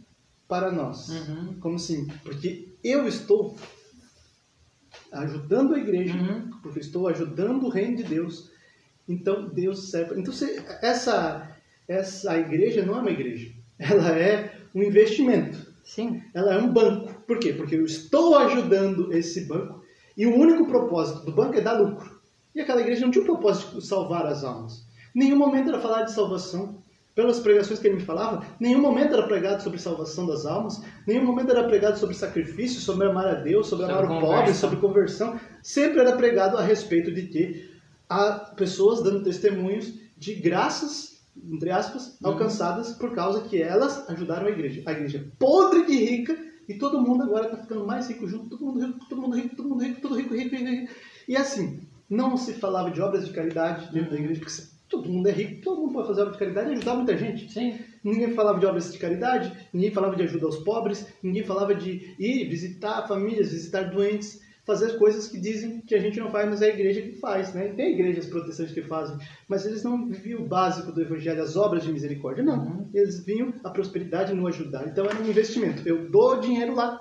para 0.48 0.70
nós. 0.70 1.08
Uhum. 1.08 1.60
Como 1.60 1.76
assim? 1.76 2.06
Porque 2.22 2.68
eu 2.82 3.06
estou 3.06 3.56
ajudando 5.12 5.74
a 5.74 5.78
igreja, 5.78 6.14
uhum. 6.14 6.50
porque 6.62 6.80
estou 6.80 7.08
ajudando 7.08 7.64
o 7.64 7.68
reino 7.68 7.96
de 7.96 8.04
Deus. 8.04 8.50
Então 9.08 9.48
Deus 9.48 9.90
serve. 9.90 10.20
Então 10.20 10.32
essa 10.80 11.48
essa 11.88 12.38
igreja 12.38 12.84
não 12.84 12.96
é 12.96 13.00
uma 13.00 13.10
igreja, 13.10 13.52
ela 13.78 14.16
é 14.16 14.54
um 14.74 14.82
investimento. 14.82 15.72
Sim. 15.84 16.22
Ela 16.32 16.54
é 16.54 16.58
um 16.58 16.72
banco. 16.72 17.12
Por 17.26 17.38
quê? 17.38 17.52
Porque 17.52 17.74
eu 17.74 17.84
estou 17.84 18.36
ajudando 18.36 19.12
esse 19.12 19.46
banco 19.46 19.82
e 20.16 20.26
o 20.26 20.34
único 20.34 20.66
propósito 20.66 21.24
do 21.24 21.32
banco 21.32 21.56
é 21.56 21.60
dar 21.60 21.78
lucro. 21.80 22.20
E 22.54 22.60
aquela 22.60 22.80
igreja 22.80 23.02
não 23.02 23.10
tinha 23.10 23.22
o 23.22 23.26
propósito 23.26 23.78
de 23.78 23.86
salvar 23.86 24.26
as 24.26 24.44
almas. 24.44 24.86
Nenhum 25.14 25.36
momento 25.36 25.68
era 25.68 25.80
falar 25.80 26.02
de 26.02 26.12
salvação. 26.12 26.81
Pelas 27.14 27.40
pregações 27.40 27.78
que 27.78 27.86
ele 27.86 27.96
me 27.96 28.02
falava, 28.02 28.42
nenhum 28.58 28.80
momento 28.80 29.12
era 29.12 29.26
pregado 29.26 29.62
sobre 29.62 29.78
salvação 29.78 30.26
das 30.26 30.46
almas, 30.46 30.82
nenhum 31.06 31.24
momento 31.24 31.50
era 31.50 31.64
pregado 31.64 31.98
sobre 31.98 32.14
sacrifício, 32.14 32.80
sobre 32.80 33.06
amar 33.06 33.26
a 33.26 33.34
Deus, 33.34 33.66
sobre, 33.66 33.84
sobre 33.86 34.06
amar 34.06 34.16
o 34.16 34.20
pobre, 34.20 34.54
sobre 34.54 34.78
conversão. 34.78 35.38
Sempre 35.62 36.00
era 36.00 36.16
pregado 36.16 36.56
a 36.56 36.62
respeito 36.62 37.12
de 37.12 37.22
ter 37.24 37.80
a 38.08 38.32
pessoas 38.56 39.02
dando 39.02 39.22
testemunhos 39.22 39.92
de 40.16 40.34
graças, 40.34 41.22
entre 41.50 41.70
aspas, 41.70 42.18
uhum. 42.20 42.30
alcançadas 42.30 42.92
por 42.92 43.14
causa 43.14 43.42
que 43.42 43.60
elas 43.60 44.08
ajudaram 44.08 44.46
a 44.46 44.50
igreja. 44.50 44.82
A 44.86 44.92
igreja 44.92 45.18
é 45.18 45.24
podre 45.38 45.84
de 45.84 45.96
rica 45.96 46.36
e 46.68 46.74
todo 46.74 47.00
mundo 47.00 47.24
agora 47.24 47.46
está 47.46 47.56
ficando 47.58 47.86
mais 47.86 48.08
rico 48.08 48.26
junto, 48.26 48.48
todo 48.48 48.64
mundo 48.64 48.80
rico, 48.86 49.06
todo 49.08 49.20
mundo 49.20 49.36
rico, 49.36 49.56
todo 49.56 49.68
mundo 49.68 49.82
rico, 49.82 50.00
todo 50.00 50.14
rico, 50.14 50.34
rico, 50.34 50.54
rico, 50.54 50.70
rico. 50.70 50.92
E 51.28 51.36
assim, 51.36 51.86
não 52.08 52.36
se 52.36 52.52
falava 52.54 52.90
de 52.90 53.00
obras 53.00 53.26
de 53.26 53.32
caridade 53.32 53.90
dentro 53.92 54.10
da 54.10 54.18
igreja, 54.18 54.40
porque 54.40 54.62
todo 54.92 55.08
mundo 55.08 55.26
é 55.26 55.32
rico, 55.32 55.62
todo 55.62 55.80
mundo 55.80 55.94
pode 55.94 56.08
fazer 56.08 56.20
obra 56.20 56.32
de 56.34 56.38
caridade 56.38 56.68
e 56.68 56.72
ajudar 56.74 56.94
muita 56.94 57.16
gente. 57.16 57.50
Sim. 57.50 57.78
Ninguém 58.04 58.34
falava 58.34 58.60
de 58.60 58.66
obras 58.66 58.92
de 58.92 58.98
caridade, 58.98 59.50
ninguém 59.72 59.90
falava 59.90 60.14
de 60.14 60.22
ajuda 60.22 60.44
aos 60.44 60.58
pobres, 60.58 61.06
ninguém 61.22 61.42
falava 61.42 61.74
de 61.74 62.14
ir 62.18 62.46
visitar 62.48 63.08
famílias, 63.08 63.50
visitar 63.50 63.84
doentes, 63.84 64.42
fazer 64.66 64.98
coisas 64.98 65.26
que 65.28 65.40
dizem 65.40 65.80
que 65.80 65.94
a 65.94 65.98
gente 65.98 66.20
não 66.20 66.30
faz, 66.30 66.48
mas 66.48 66.60
é 66.60 66.66
a 66.66 66.74
igreja 66.74 67.00
que 67.00 67.12
faz, 67.12 67.54
né? 67.54 67.68
Tem 67.68 67.94
igrejas 67.94 68.26
protestantes 68.26 68.74
que 68.74 68.82
fazem, 68.82 69.16
mas 69.48 69.64
eles 69.64 69.82
não 69.82 70.06
viviam 70.06 70.42
o 70.42 70.46
básico 70.46 70.92
do 70.92 71.00
evangelho, 71.00 71.42
as 71.42 71.56
obras 71.56 71.84
de 71.84 71.90
misericórdia, 71.90 72.44
não. 72.44 72.58
Uhum. 72.58 72.90
Eles 72.92 73.24
vinham 73.24 73.54
a 73.64 73.70
prosperidade 73.70 74.34
no 74.34 74.46
ajudar. 74.46 74.86
Então 74.86 75.06
era 75.06 75.18
um 75.18 75.26
investimento. 75.26 75.88
Eu 75.88 76.10
dou 76.10 76.38
dinheiro 76.38 76.74
lá 76.74 77.00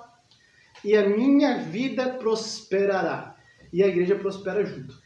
e 0.82 0.96
a 0.96 1.06
minha 1.06 1.58
vida 1.58 2.14
prosperará. 2.14 3.36
E 3.70 3.82
a 3.82 3.86
igreja 3.86 4.16
prospera 4.16 4.64
junto. 4.64 5.00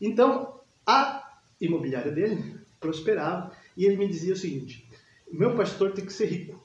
Então, 0.00 0.60
a 0.86 1.21
imobiliária 1.64 2.12
dele 2.12 2.56
prosperava 2.80 3.52
e 3.76 3.86
ele 3.86 3.96
me 3.96 4.08
dizia 4.08 4.34
o 4.34 4.36
seguinte: 4.36 4.86
meu 5.30 5.54
pastor 5.54 5.92
tem 5.92 6.04
que 6.04 6.12
ser 6.12 6.26
rico. 6.26 6.62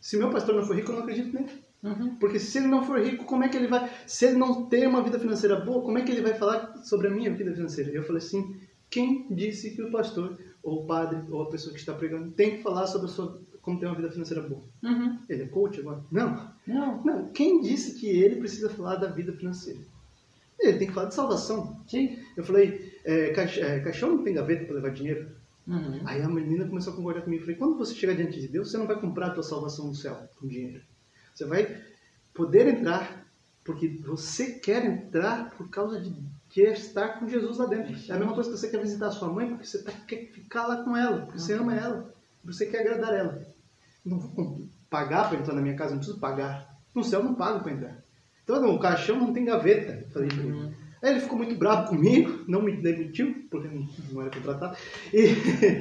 Se 0.00 0.16
meu 0.16 0.30
pastor 0.30 0.54
não 0.54 0.64
for 0.64 0.76
rico, 0.76 0.90
eu 0.90 0.96
não 0.96 1.02
acredito 1.02 1.34
nele. 1.34 1.50
Uhum. 1.82 2.16
Porque 2.16 2.38
se 2.38 2.58
ele 2.58 2.68
não 2.68 2.84
for 2.84 3.00
rico, 3.00 3.24
como 3.24 3.44
é 3.44 3.48
que 3.48 3.56
ele 3.56 3.66
vai. 3.66 3.90
Se 4.06 4.26
ele 4.26 4.36
não 4.36 4.66
tem 4.66 4.86
uma 4.86 5.02
vida 5.02 5.18
financeira 5.18 5.56
boa, 5.56 5.82
como 5.82 5.98
é 5.98 6.02
que 6.02 6.12
ele 6.12 6.22
vai 6.22 6.34
falar 6.34 6.78
sobre 6.84 7.08
a 7.08 7.10
minha 7.10 7.34
vida 7.34 7.52
financeira? 7.52 7.90
Eu 7.90 8.02
falei 8.04 8.18
assim: 8.18 8.56
quem 8.88 9.26
disse 9.30 9.70
que 9.70 9.82
o 9.82 9.90
pastor, 9.90 10.38
ou 10.62 10.82
o 10.82 10.86
padre, 10.86 11.22
ou 11.30 11.42
a 11.42 11.50
pessoa 11.50 11.72
que 11.72 11.80
está 11.80 11.92
pregando, 11.94 12.30
tem 12.32 12.56
que 12.56 12.62
falar 12.62 12.86
sobre 12.86 13.08
a 13.08 13.10
sua, 13.10 13.40
como 13.62 13.78
ter 13.78 13.86
uma 13.86 13.94
vida 13.94 14.10
financeira 14.10 14.42
boa? 14.42 14.62
Uhum. 14.82 15.18
Ele 15.28 15.42
é 15.42 15.46
coach 15.46 15.80
agora? 15.80 16.02
Não. 16.10 16.50
Não. 16.66 17.02
Não. 17.04 17.28
Quem 17.28 17.60
disse 17.60 17.98
que 17.98 18.08
ele 18.08 18.36
precisa 18.36 18.68
falar 18.70 18.96
da 18.96 19.08
vida 19.08 19.32
financeira? 19.32 19.80
Ele 20.58 20.78
tem 20.78 20.88
que 20.88 20.94
falar 20.94 21.08
de 21.08 21.14
salvação. 21.14 21.80
Sim. 21.86 22.18
Eu 22.36 22.44
falei, 22.44 22.89
é, 23.04 23.30
é, 23.30 23.80
caixão 23.80 24.16
não 24.16 24.24
tem 24.24 24.34
gaveta 24.34 24.64
para 24.64 24.76
levar 24.76 24.90
dinheiro? 24.90 25.30
Uhum. 25.66 26.00
Aí 26.04 26.22
a 26.22 26.28
menina 26.28 26.66
começou 26.66 26.92
a 26.92 26.96
concordar 26.96 27.22
comigo. 27.22 27.42
Eu 27.42 27.46
falei, 27.46 27.58
quando 27.58 27.78
você 27.78 27.94
chegar 27.94 28.14
diante 28.14 28.40
de 28.40 28.48
Deus, 28.48 28.70
você 28.70 28.78
não 28.78 28.86
vai 28.86 29.00
comprar 29.00 29.28
a 29.28 29.30
tua 29.30 29.42
salvação 29.42 29.86
no 29.86 29.94
céu 29.94 30.16
com 30.38 30.48
dinheiro. 30.48 30.82
Você 31.34 31.44
vai 31.44 31.80
poder 32.34 32.66
entrar 32.66 33.26
porque 33.62 33.88
você 34.04 34.52
quer 34.54 34.84
entrar 34.84 35.50
por 35.50 35.68
causa 35.68 36.00
de 36.00 36.12
estar 36.56 37.20
com 37.20 37.28
Jesus 37.28 37.58
lá 37.58 37.66
dentro. 37.66 37.94
É 38.08 38.14
a 38.14 38.18
mesma 38.18 38.34
coisa 38.34 38.50
que 38.50 38.56
você 38.56 38.68
quer 38.68 38.80
visitar 38.80 39.08
a 39.08 39.12
sua 39.12 39.28
mãe 39.28 39.48
porque 39.48 39.66
você 39.66 39.82
tá, 39.82 39.92
quer 39.92 40.26
ficar 40.32 40.66
lá 40.66 40.82
com 40.82 40.96
ela, 40.96 41.18
porque 41.18 41.34
uhum. 41.34 41.38
você 41.38 41.52
ama 41.52 41.74
ela, 41.74 42.14
você 42.44 42.66
quer 42.66 42.80
agradar 42.80 43.14
ela. 43.14 43.46
Não 44.04 44.18
vou 44.18 44.68
pagar 44.88 45.28
para 45.28 45.38
entrar 45.38 45.54
na 45.54 45.62
minha 45.62 45.76
casa, 45.76 45.92
não 45.92 45.98
preciso 45.98 46.18
pagar. 46.18 46.76
No 46.94 47.04
céu 47.04 47.22
não 47.22 47.34
pago 47.34 47.62
para 47.62 47.72
entrar. 47.72 48.02
Então, 48.42 48.60
não, 48.60 48.74
o 48.74 48.80
caixão 48.80 49.16
não 49.16 49.32
tem 49.32 49.44
gaveta. 49.44 49.92
Eu 49.92 50.10
falei 50.10 50.28
uhum. 50.30 50.74
Aí 51.02 51.10
ele 51.10 51.20
ficou 51.20 51.38
muito 51.38 51.54
bravo 51.54 51.88
comigo, 51.88 52.44
não 52.46 52.62
me 52.62 52.76
demitiu, 52.76 53.46
porque 53.50 53.68
não 54.12 54.20
era 54.20 54.30
contratado. 54.30 54.76
E, 55.12 55.28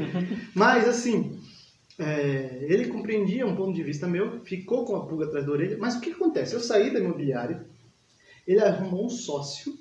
mas, 0.56 0.88
assim, 0.88 1.38
é, 1.98 2.60
ele 2.62 2.88
compreendia 2.88 3.46
um 3.46 3.56
ponto 3.56 3.76
de 3.76 3.84
vista 3.84 4.08
meu, 4.08 4.40
ficou 4.46 4.86
com 4.86 4.96
a 4.96 5.06
pulga 5.06 5.26
atrás 5.26 5.46
da 5.46 5.52
orelha. 5.52 5.78
Mas 5.78 5.96
o 5.96 6.02
que 6.02 6.12
acontece? 6.12 6.54
Eu 6.54 6.62
saí 6.62 6.94
da 6.94 7.00
imobiliária, 7.00 7.66
ele 8.48 8.62
arrumou 8.62 9.06
um 9.06 9.10
sócio, 9.10 9.78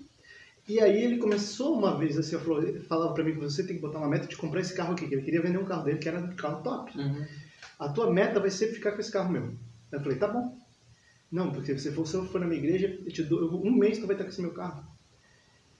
e 0.68 0.80
aí 0.80 1.02
ele 1.02 1.18
começou 1.18 1.78
uma 1.78 1.96
vez 1.96 2.18
assim, 2.18 2.36
falou, 2.38 2.62
ele 2.62 2.80
falava 2.80 3.14
para 3.14 3.24
mim 3.24 3.32
que 3.32 3.40
você 3.40 3.64
tem 3.64 3.76
que 3.76 3.80
botar 3.82 3.98
uma 3.98 4.08
meta 4.08 4.26
de 4.26 4.36
comprar 4.36 4.60
esse 4.60 4.74
carro 4.74 4.92
aqui, 4.92 5.06
que 5.06 5.14
ele 5.14 5.22
queria 5.22 5.40
vender 5.40 5.58
um 5.58 5.64
carro 5.64 5.84
dele 5.84 5.98
que 5.98 6.08
era 6.08 6.18
um 6.18 6.34
carro 6.34 6.62
top. 6.62 6.98
Uhum. 6.98 7.24
A 7.78 7.88
tua 7.88 8.12
meta 8.12 8.40
vai 8.40 8.50
ser 8.50 8.72
ficar 8.74 8.92
com 8.92 9.00
esse 9.00 9.12
carro 9.12 9.32
meu. 9.32 9.54
Eu 9.90 10.00
falei, 10.00 10.18
tá 10.18 10.26
bom. 10.26 10.58
Não, 11.30 11.52
porque 11.52 11.78
se 11.78 11.90
você 11.90 12.20
for 12.26 12.40
na 12.40 12.46
minha 12.46 12.60
igreja, 12.60 12.98
eu 13.04 13.12
te 13.12 13.22
dou, 13.22 13.64
um 13.64 13.72
mês 13.72 13.98
tu 13.98 14.06
vai 14.06 14.14
estar 14.14 14.24
com 14.24 14.30
esse 14.30 14.42
meu 14.42 14.52
carro. 14.52 14.84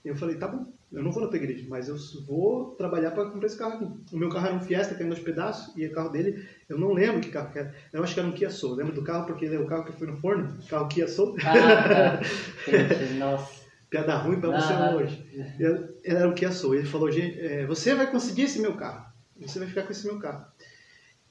Eu 0.03 0.15
falei, 0.15 0.37
tá 0.37 0.47
bom, 0.47 0.71
eu 0.91 1.03
não 1.03 1.11
vou 1.11 1.21
na 1.21 1.29
tua 1.29 1.37
igreja, 1.37 1.65
mas 1.69 1.87
eu 1.87 1.95
vou 2.25 2.71
trabalhar 2.75 3.11
para 3.11 3.29
comprar 3.29 3.45
esse 3.45 3.57
carro 3.57 3.75
aqui. 3.75 4.15
O 4.15 4.17
meu 4.17 4.29
carro 4.29 4.47
era 4.47 4.55
um 4.55 4.61
Fiesta 4.61 4.95
caindo 4.95 5.11
aos 5.11 5.21
pedaços, 5.21 5.75
e 5.77 5.85
o 5.85 5.91
carro 5.91 6.09
dele, 6.09 6.47
eu 6.67 6.79
não 6.79 6.93
lembro 6.93 7.21
que 7.21 7.29
carro 7.29 7.51
que 7.51 7.59
era. 7.59 7.75
Eu 7.93 8.03
acho 8.03 8.13
que 8.13 8.19
era 8.19 8.27
um 8.27 8.31
Kia 8.31 8.49
Soul. 8.49 8.75
Lembro 8.75 8.93
do 8.93 9.03
carro 9.03 9.27
porque 9.27 9.45
ele 9.45 9.55
é 9.55 9.59
o 9.59 9.67
carro 9.67 9.85
que 9.85 9.91
foi 9.91 10.07
no 10.07 10.17
forno, 10.17 10.57
carro 10.67 10.87
Kia 10.87 11.07
Soul. 11.07 11.35
Ah, 11.45 12.19
nossa. 13.19 13.59
Piada 13.89 14.15
ruim 14.17 14.39
para 14.39 14.59
você 14.59 14.73
ah, 14.73 14.95
hoje. 14.95 15.25
Era 16.03 16.27
o 16.27 16.33
Kia 16.33 16.51
Soul. 16.51 16.75
Ele 16.75 16.87
falou, 16.87 17.11
gente, 17.11 17.39
é, 17.39 17.65
você 17.65 17.93
vai 17.93 18.09
conseguir 18.09 18.43
esse 18.43 18.59
meu 18.59 18.75
carro. 18.75 19.05
Você 19.39 19.59
vai 19.59 19.67
ficar 19.67 19.83
com 19.83 19.91
esse 19.91 20.05
meu 20.05 20.19
carro. 20.19 20.45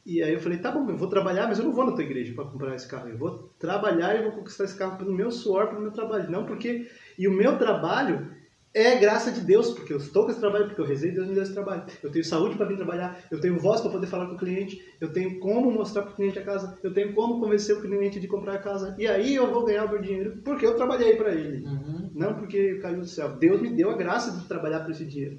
E 0.06 0.22
aí 0.22 0.32
eu 0.32 0.40
falei, 0.40 0.58
tá 0.58 0.70
bom, 0.70 0.88
eu 0.88 0.96
vou 0.96 1.08
trabalhar, 1.08 1.46
mas 1.46 1.58
eu 1.58 1.64
não 1.64 1.72
vou 1.72 1.84
na 1.84 1.92
tua 1.92 2.02
igreja 2.02 2.32
para 2.32 2.44
comprar 2.44 2.74
esse 2.74 2.88
carro. 2.88 3.08
Eu 3.08 3.18
vou 3.18 3.54
trabalhar 3.58 4.14
e 4.16 4.22
vou 4.22 4.32
conquistar 4.32 4.64
esse 4.64 4.76
carro 4.76 4.96
pelo 4.96 5.12
meu 5.12 5.30
suor, 5.30 5.68
pelo 5.68 5.82
meu 5.82 5.92
trabalho. 5.92 6.30
Não 6.30 6.46
porque... 6.46 6.88
E 7.18 7.28
o 7.28 7.32
meu 7.32 7.58
trabalho 7.58 8.37
é 8.74 8.96
graça 8.96 9.32
de 9.32 9.40
Deus, 9.40 9.70
porque 9.70 9.92
eu 9.92 9.96
estou 9.96 10.24
com 10.24 10.30
esse 10.30 10.40
trabalho, 10.40 10.66
porque 10.66 10.80
eu 10.80 10.86
rezei, 10.86 11.10
Deus 11.10 11.26
me 11.26 11.34
deu 11.34 11.42
esse 11.42 11.52
trabalho. 11.52 11.84
Eu 12.02 12.10
tenho 12.10 12.24
saúde 12.24 12.56
para 12.56 12.66
vir 12.66 12.76
trabalhar, 12.76 13.24
eu 13.30 13.40
tenho 13.40 13.58
voz 13.58 13.80
para 13.80 13.90
poder 13.90 14.06
falar 14.06 14.26
com 14.26 14.34
o 14.34 14.38
cliente, 14.38 14.84
eu 15.00 15.12
tenho 15.12 15.38
como 15.40 15.70
mostrar 15.70 16.02
para 16.02 16.12
o 16.12 16.14
cliente 16.14 16.38
a 16.38 16.44
casa, 16.44 16.78
eu 16.82 16.92
tenho 16.92 17.14
como 17.14 17.40
convencer 17.40 17.76
o 17.76 17.80
cliente 17.80 18.20
de 18.20 18.28
comprar 18.28 18.54
a 18.54 18.58
casa. 18.58 18.94
E 18.98 19.06
aí 19.06 19.34
eu 19.34 19.50
vou 19.50 19.64
ganhar 19.64 19.84
o 19.84 19.90
meu 19.90 20.00
dinheiro, 20.00 20.38
porque 20.44 20.66
eu 20.66 20.76
trabalhei 20.76 21.16
para 21.16 21.34
ele. 21.34 21.64
Uhum. 21.64 22.10
Não 22.14 22.34
porque 22.34 22.76
caiu 22.76 23.00
do 23.00 23.06
céu. 23.06 23.30
Deus 23.36 23.60
me 23.60 23.70
deu 23.70 23.90
a 23.90 23.96
graça 23.96 24.38
de 24.38 24.46
trabalhar 24.46 24.80
por 24.80 24.90
esse 24.90 25.04
dinheiro. 25.04 25.38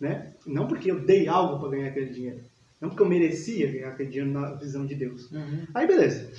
Né? 0.00 0.32
Não 0.46 0.68
porque 0.68 0.90
eu 0.90 1.00
dei 1.00 1.26
algo 1.26 1.58
para 1.58 1.70
ganhar 1.76 1.88
aquele 1.88 2.10
dinheiro. 2.10 2.40
Não 2.80 2.88
porque 2.88 3.02
eu 3.02 3.08
merecia 3.08 3.72
ganhar 3.72 3.88
aquele 3.88 4.08
dinheiro 4.08 4.30
na 4.32 4.54
visão 4.54 4.86
de 4.86 4.94
Deus. 4.94 5.30
Uhum. 5.32 5.66
Aí 5.74 5.86
beleza. 5.86 6.30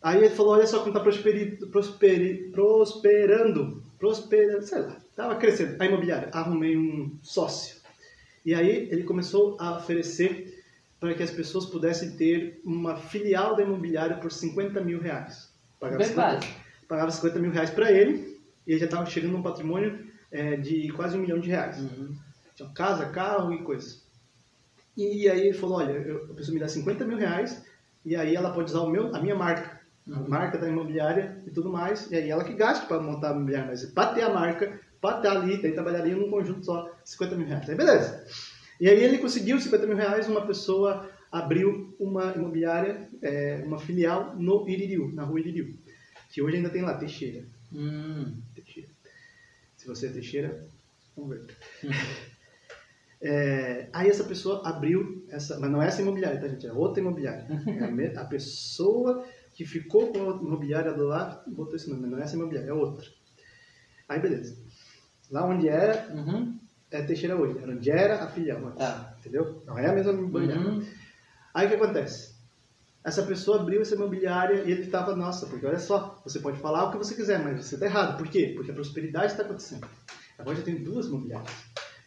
Aí 0.00 0.18
ele 0.18 0.30
falou, 0.30 0.52
olha 0.52 0.66
só 0.66 0.78
como 0.78 0.90
está 0.90 1.00
prosperi, 1.00 1.56
prosperi, 1.72 2.50
prosperando, 2.52 3.82
prosperando, 3.98 4.62
sei 4.62 4.80
lá, 4.80 5.03
estava 5.14 5.36
crescendo. 5.36 5.80
A 5.80 5.86
imobiliária, 5.86 6.28
arrumei 6.32 6.76
um 6.76 7.16
sócio. 7.22 7.76
E 8.44 8.54
aí 8.54 8.88
ele 8.90 9.04
começou 9.04 9.56
a 9.58 9.78
oferecer 9.78 10.62
para 11.00 11.14
que 11.14 11.22
as 11.22 11.30
pessoas 11.30 11.66
pudessem 11.66 12.12
ter 12.12 12.60
uma 12.64 12.96
filial 12.96 13.56
da 13.56 13.62
imobiliária 13.62 14.16
por 14.16 14.30
50 14.30 14.80
mil 14.80 15.00
reais. 15.00 15.50
Pagava, 15.80 16.04
50, 16.04 16.46
pagava 16.88 17.10
50 17.10 17.38
mil 17.38 17.50
reais 17.50 17.70
para 17.70 17.90
ele 17.90 18.40
e 18.66 18.72
ele 18.72 18.80
já 18.80 18.86
estava 18.86 19.06
chegando 19.06 19.32
num 19.32 19.42
patrimônio 19.42 20.06
é, 20.30 20.56
de 20.56 20.88
quase 20.92 21.16
um 21.16 21.20
milhão 21.20 21.38
de 21.38 21.48
reais. 21.48 21.78
Uhum. 21.78 22.14
Tinha 22.54 22.68
casa, 22.70 23.06
carro 23.06 23.52
e 23.52 23.62
coisas. 23.62 24.04
E 24.96 25.28
aí 25.28 25.48
ele 25.48 25.52
falou, 25.52 25.78
olha, 25.78 25.92
eu, 25.92 26.24
a 26.30 26.34
pessoa 26.34 26.54
me 26.54 26.60
dá 26.60 26.68
50 26.68 27.04
mil 27.04 27.18
reais 27.18 27.64
e 28.04 28.14
aí 28.14 28.34
ela 28.34 28.52
pode 28.52 28.70
usar 28.70 28.80
o 28.80 28.90
meu, 28.90 29.14
a 29.14 29.20
minha 29.20 29.34
marca, 29.34 29.80
a 30.06 30.18
uhum. 30.18 30.28
marca 30.28 30.58
da 30.58 30.68
imobiliária 30.68 31.42
e 31.46 31.50
tudo 31.50 31.70
mais, 31.70 32.10
e 32.10 32.16
aí 32.16 32.30
ela 32.30 32.44
que 32.44 32.52
gasta 32.52 32.86
para 32.86 33.00
montar 33.00 33.30
a 33.30 33.34
imobiliária, 33.34 33.68
mas 33.68 33.84
para 33.86 34.14
ter 34.14 34.22
a 34.22 34.30
marca, 34.32 34.80
para 35.04 35.20
ter 35.20 35.28
ali, 35.28 35.60
daí 35.60 35.72
trabalharia 35.72 36.16
num 36.16 36.30
conjunto 36.30 36.64
só 36.64 36.90
50 37.04 37.36
mil 37.36 37.46
reais. 37.46 37.68
Aí 37.68 37.76
beleza. 37.76 38.26
E 38.80 38.88
aí 38.88 39.04
ele 39.04 39.18
conseguiu 39.18 39.60
50 39.60 39.86
mil 39.86 39.96
reais, 39.96 40.26
uma 40.26 40.46
pessoa 40.46 41.10
abriu 41.30 41.94
uma 42.00 42.32
imobiliária, 42.32 43.06
é, 43.20 43.62
uma 43.66 43.78
filial 43.78 44.34
no 44.34 44.66
Iririu, 44.66 45.12
na 45.12 45.24
rua 45.24 45.40
Iririu, 45.40 45.78
que 46.30 46.40
hoje 46.40 46.56
ainda 46.56 46.70
tem 46.70 46.80
lá, 46.80 46.94
Teixeira. 46.94 47.46
Hum. 47.70 48.40
Teixeira. 48.54 48.88
Se 49.76 49.86
você 49.86 50.06
é 50.06 50.10
Teixeira, 50.10 50.66
converta. 51.14 51.52
Hum. 51.84 51.90
É, 53.26 53.88
aí 53.90 54.10
essa 54.10 54.24
pessoa 54.24 54.68
abriu 54.68 55.24
essa, 55.30 55.58
mas 55.58 55.70
não 55.70 55.82
é 55.82 55.86
essa 55.86 56.02
imobiliária, 56.02 56.38
tá 56.38 56.46
gente? 56.46 56.66
É 56.66 56.72
outra 56.74 57.00
imobiliária. 57.00 57.46
É 58.12 58.18
a, 58.18 58.20
a, 58.20 58.24
pessoa 58.26 59.24
que 59.54 59.64
ficou 59.64 60.12
com 60.12 60.30
a 60.30 60.36
imobiliária 60.42 60.92
do 60.92 61.04
lado 61.06 61.50
botou 61.50 61.74
esse 61.74 61.88
nome, 61.88 62.02
mas 62.02 62.10
não 62.10 62.18
é 62.18 62.22
essa 62.22 62.36
imobiliária, 62.36 62.68
é 62.68 62.74
outra. 62.74 63.06
Aí 64.06 64.20
beleza. 64.20 64.63
Lá 65.30 65.44
onde 65.44 65.68
era, 65.68 66.12
uhum. 66.12 66.58
é 66.90 67.02
Teixeira 67.02 67.36
hoje, 67.36 67.58
era 67.58 67.72
onde 67.72 67.90
era 67.90 68.24
a 68.24 68.28
filial, 68.28 68.60
mas, 68.60 68.80
ah. 68.80 69.14
entendeu? 69.18 69.62
Não 69.66 69.78
é 69.78 69.88
a 69.88 69.92
mesma 69.92 70.12
imobiliária. 70.12 70.60
Uhum. 70.60 70.84
Aí 71.52 71.66
o 71.66 71.68
que 71.68 71.76
acontece? 71.76 72.34
Essa 73.04 73.22
pessoa 73.22 73.60
abriu 73.60 73.82
essa 73.82 73.94
imobiliária 73.94 74.62
e 74.64 74.70
ele 74.70 74.82
estava, 74.82 75.14
nossa, 75.14 75.46
porque 75.46 75.66
olha 75.66 75.78
só, 75.78 76.20
você 76.24 76.38
pode 76.40 76.58
falar 76.58 76.84
o 76.84 76.90
que 76.90 76.96
você 76.96 77.14
quiser, 77.14 77.42
mas 77.42 77.64
você 77.64 77.74
está 77.74 77.86
errado. 77.86 78.16
Por 78.16 78.28
quê? 78.28 78.52
Porque 78.56 78.70
a 78.70 78.74
prosperidade 78.74 79.32
está 79.32 79.42
acontecendo. 79.42 79.86
Agora 80.38 80.56
já 80.56 80.62
tem 80.62 80.82
duas 80.82 81.06
imobiliárias. 81.06 81.52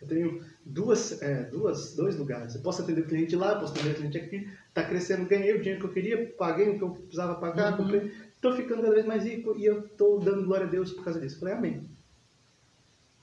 Eu 0.01 0.07
tenho 0.07 0.43
duas, 0.65 1.21
é, 1.21 1.43
duas, 1.43 1.95
dois 1.95 2.15
lugares. 2.17 2.55
Eu 2.55 2.61
posso 2.61 2.81
atender 2.81 3.01
o 3.01 3.07
cliente 3.07 3.35
lá, 3.35 3.53
eu 3.53 3.59
posso 3.59 3.73
atender 3.73 3.91
o 3.91 3.95
cliente 3.95 4.17
aqui. 4.17 4.49
Está 4.69 4.83
crescendo, 4.83 5.27
ganhei 5.27 5.53
o 5.53 5.59
dinheiro 5.59 5.79
que 5.79 5.87
eu 5.87 5.93
queria, 5.93 6.33
paguei 6.37 6.69
o 6.69 6.77
que 6.77 6.83
eu 6.83 6.89
precisava 6.91 7.35
pagar, 7.35 7.71
uhum. 7.71 7.77
comprei. 7.77 8.11
Estou 8.33 8.53
ficando 8.53 8.81
cada 8.81 8.93
vez 8.93 9.05
mais 9.05 9.23
rico 9.23 9.55
e 9.57 9.65
eu 9.65 9.85
estou 9.85 10.19
dando 10.19 10.45
glória 10.45 10.67
a 10.67 10.69
Deus 10.69 10.91
por 10.91 11.03
causa 11.03 11.19
disso. 11.19 11.35
Eu 11.35 11.39
falei, 11.39 11.55
amém. 11.55 11.89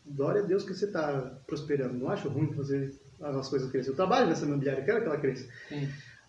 Glória 0.06 0.42
a 0.42 0.44
Deus 0.44 0.64
que 0.64 0.74
você 0.74 0.84
está 0.84 1.38
prosperando. 1.46 1.94
Não 1.94 2.08
acho 2.08 2.28
ruim 2.28 2.52
fazer 2.52 2.92
as 3.20 3.48
coisas 3.48 3.70
crescer. 3.70 3.90
Eu 3.90 3.96
trabalho 3.96 4.26
nessa 4.26 4.44
imobiliária, 4.44 4.80
eu 4.80 4.84
quero 4.84 5.00
que 5.00 5.06
ela 5.06 5.18
cresça. 5.18 5.48
Sim. 5.68 5.88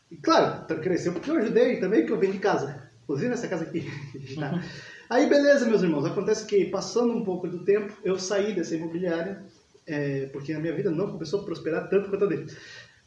E 0.09 0.15
claro, 0.15 0.65
tá, 0.65 0.75
cresceu 0.75 1.11
porque 1.13 1.29
eu 1.29 1.37
ajudei 1.37 1.79
também, 1.79 2.05
que 2.05 2.11
eu 2.11 2.19
vendi 2.19 2.39
casa. 2.39 2.89
Inclusive 3.03 3.29
nessa 3.29 3.47
casa 3.47 3.65
aqui. 3.65 3.85
Tá. 4.39 4.63
Aí 5.09 5.27
beleza, 5.27 5.67
meus 5.67 5.83
irmãos. 5.83 6.05
Acontece 6.05 6.45
que, 6.45 6.65
passando 6.65 7.13
um 7.13 7.23
pouco 7.23 7.47
do 7.47 7.63
tempo, 7.63 7.93
eu 8.03 8.17
saí 8.17 8.53
dessa 8.53 8.75
imobiliária, 8.75 9.43
é, 9.85 10.27
porque 10.27 10.51
a 10.53 10.59
minha 10.59 10.73
vida 10.73 10.89
não 10.89 11.11
começou 11.11 11.41
a 11.41 11.43
prosperar 11.43 11.89
tanto 11.89 12.09
quanto 12.09 12.25
a 12.25 12.27
dele. 12.27 12.47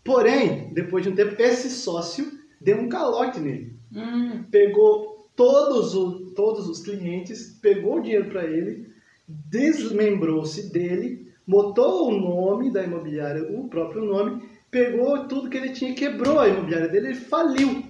Porém, 0.05 0.73
depois 0.73 1.03
de 1.03 1.11
um 1.11 1.15
tempo, 1.15 1.35
esse 1.43 1.71
sócio 1.71 2.31
deu 2.61 2.77
um 2.77 2.89
calote 2.89 3.41
nele. 3.41 3.77
Hum. 3.93 4.45
Pegou 4.51 5.29
todos, 5.35 5.95
o, 5.95 6.31
todos 6.35 6.69
os 6.69 6.81
clientes, 6.81 7.59
pegou 7.61 7.99
o 7.99 8.01
dinheiro 8.01 8.29
para 8.29 8.45
ele, 8.45 8.88
desmembrou-se 9.29 10.73
dele, 10.73 11.31
botou 11.47 12.09
o 12.09 12.19
nome 12.19 12.71
da 12.71 12.83
imobiliária, 12.83 13.43
o 13.53 13.69
próprio 13.69 14.05
nome, 14.05 14.49
pegou 14.71 15.29
tudo 15.29 15.51
que 15.51 15.57
ele 15.57 15.73
tinha, 15.73 15.95
quebrou 15.95 16.41
a 16.41 16.49
imobiliária 16.49 16.89
dele, 16.89 17.09
ele 17.09 17.15
faliu. 17.17 17.85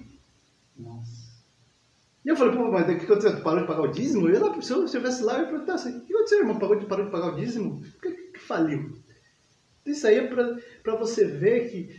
Nossa. 0.77 1.19
E 2.25 2.29
eu 2.29 2.35
falei, 2.35 2.55
pô, 2.55 2.69
mas 2.69 2.83
o 2.83 2.97
que 2.97 3.05
aconteceu? 3.05 3.37
Tu 3.37 3.43
parou 3.43 3.61
de 3.61 3.67
pagar 3.67 3.81
o 3.83 3.91
dízimo? 3.91 4.27
Eu, 4.27 4.45
lá, 4.45 4.61
se 4.61 4.71
eu 4.71 4.83
estivesse 4.83 5.23
lá, 5.23 5.35
eu 5.35 5.43
ia 5.43 5.47
perguntar 5.47 5.75
assim, 5.75 5.97
o 5.97 6.01
que 6.01 6.13
aconteceu, 6.13 6.39
irmão? 6.39 6.59
Parou 6.59 6.75
de, 6.77 6.85
parou 6.85 7.05
de 7.05 7.11
pagar 7.11 7.33
o 7.33 7.35
dízimo? 7.37 7.81
Por 7.81 8.01
que, 8.01 8.11
que 8.11 8.39
faliu? 8.39 8.97
Isso 9.85 10.05
aí 10.05 10.17
é 10.17 10.27
para 10.27 10.95
você 10.95 11.25
ver 11.25 11.69
que 11.69 11.89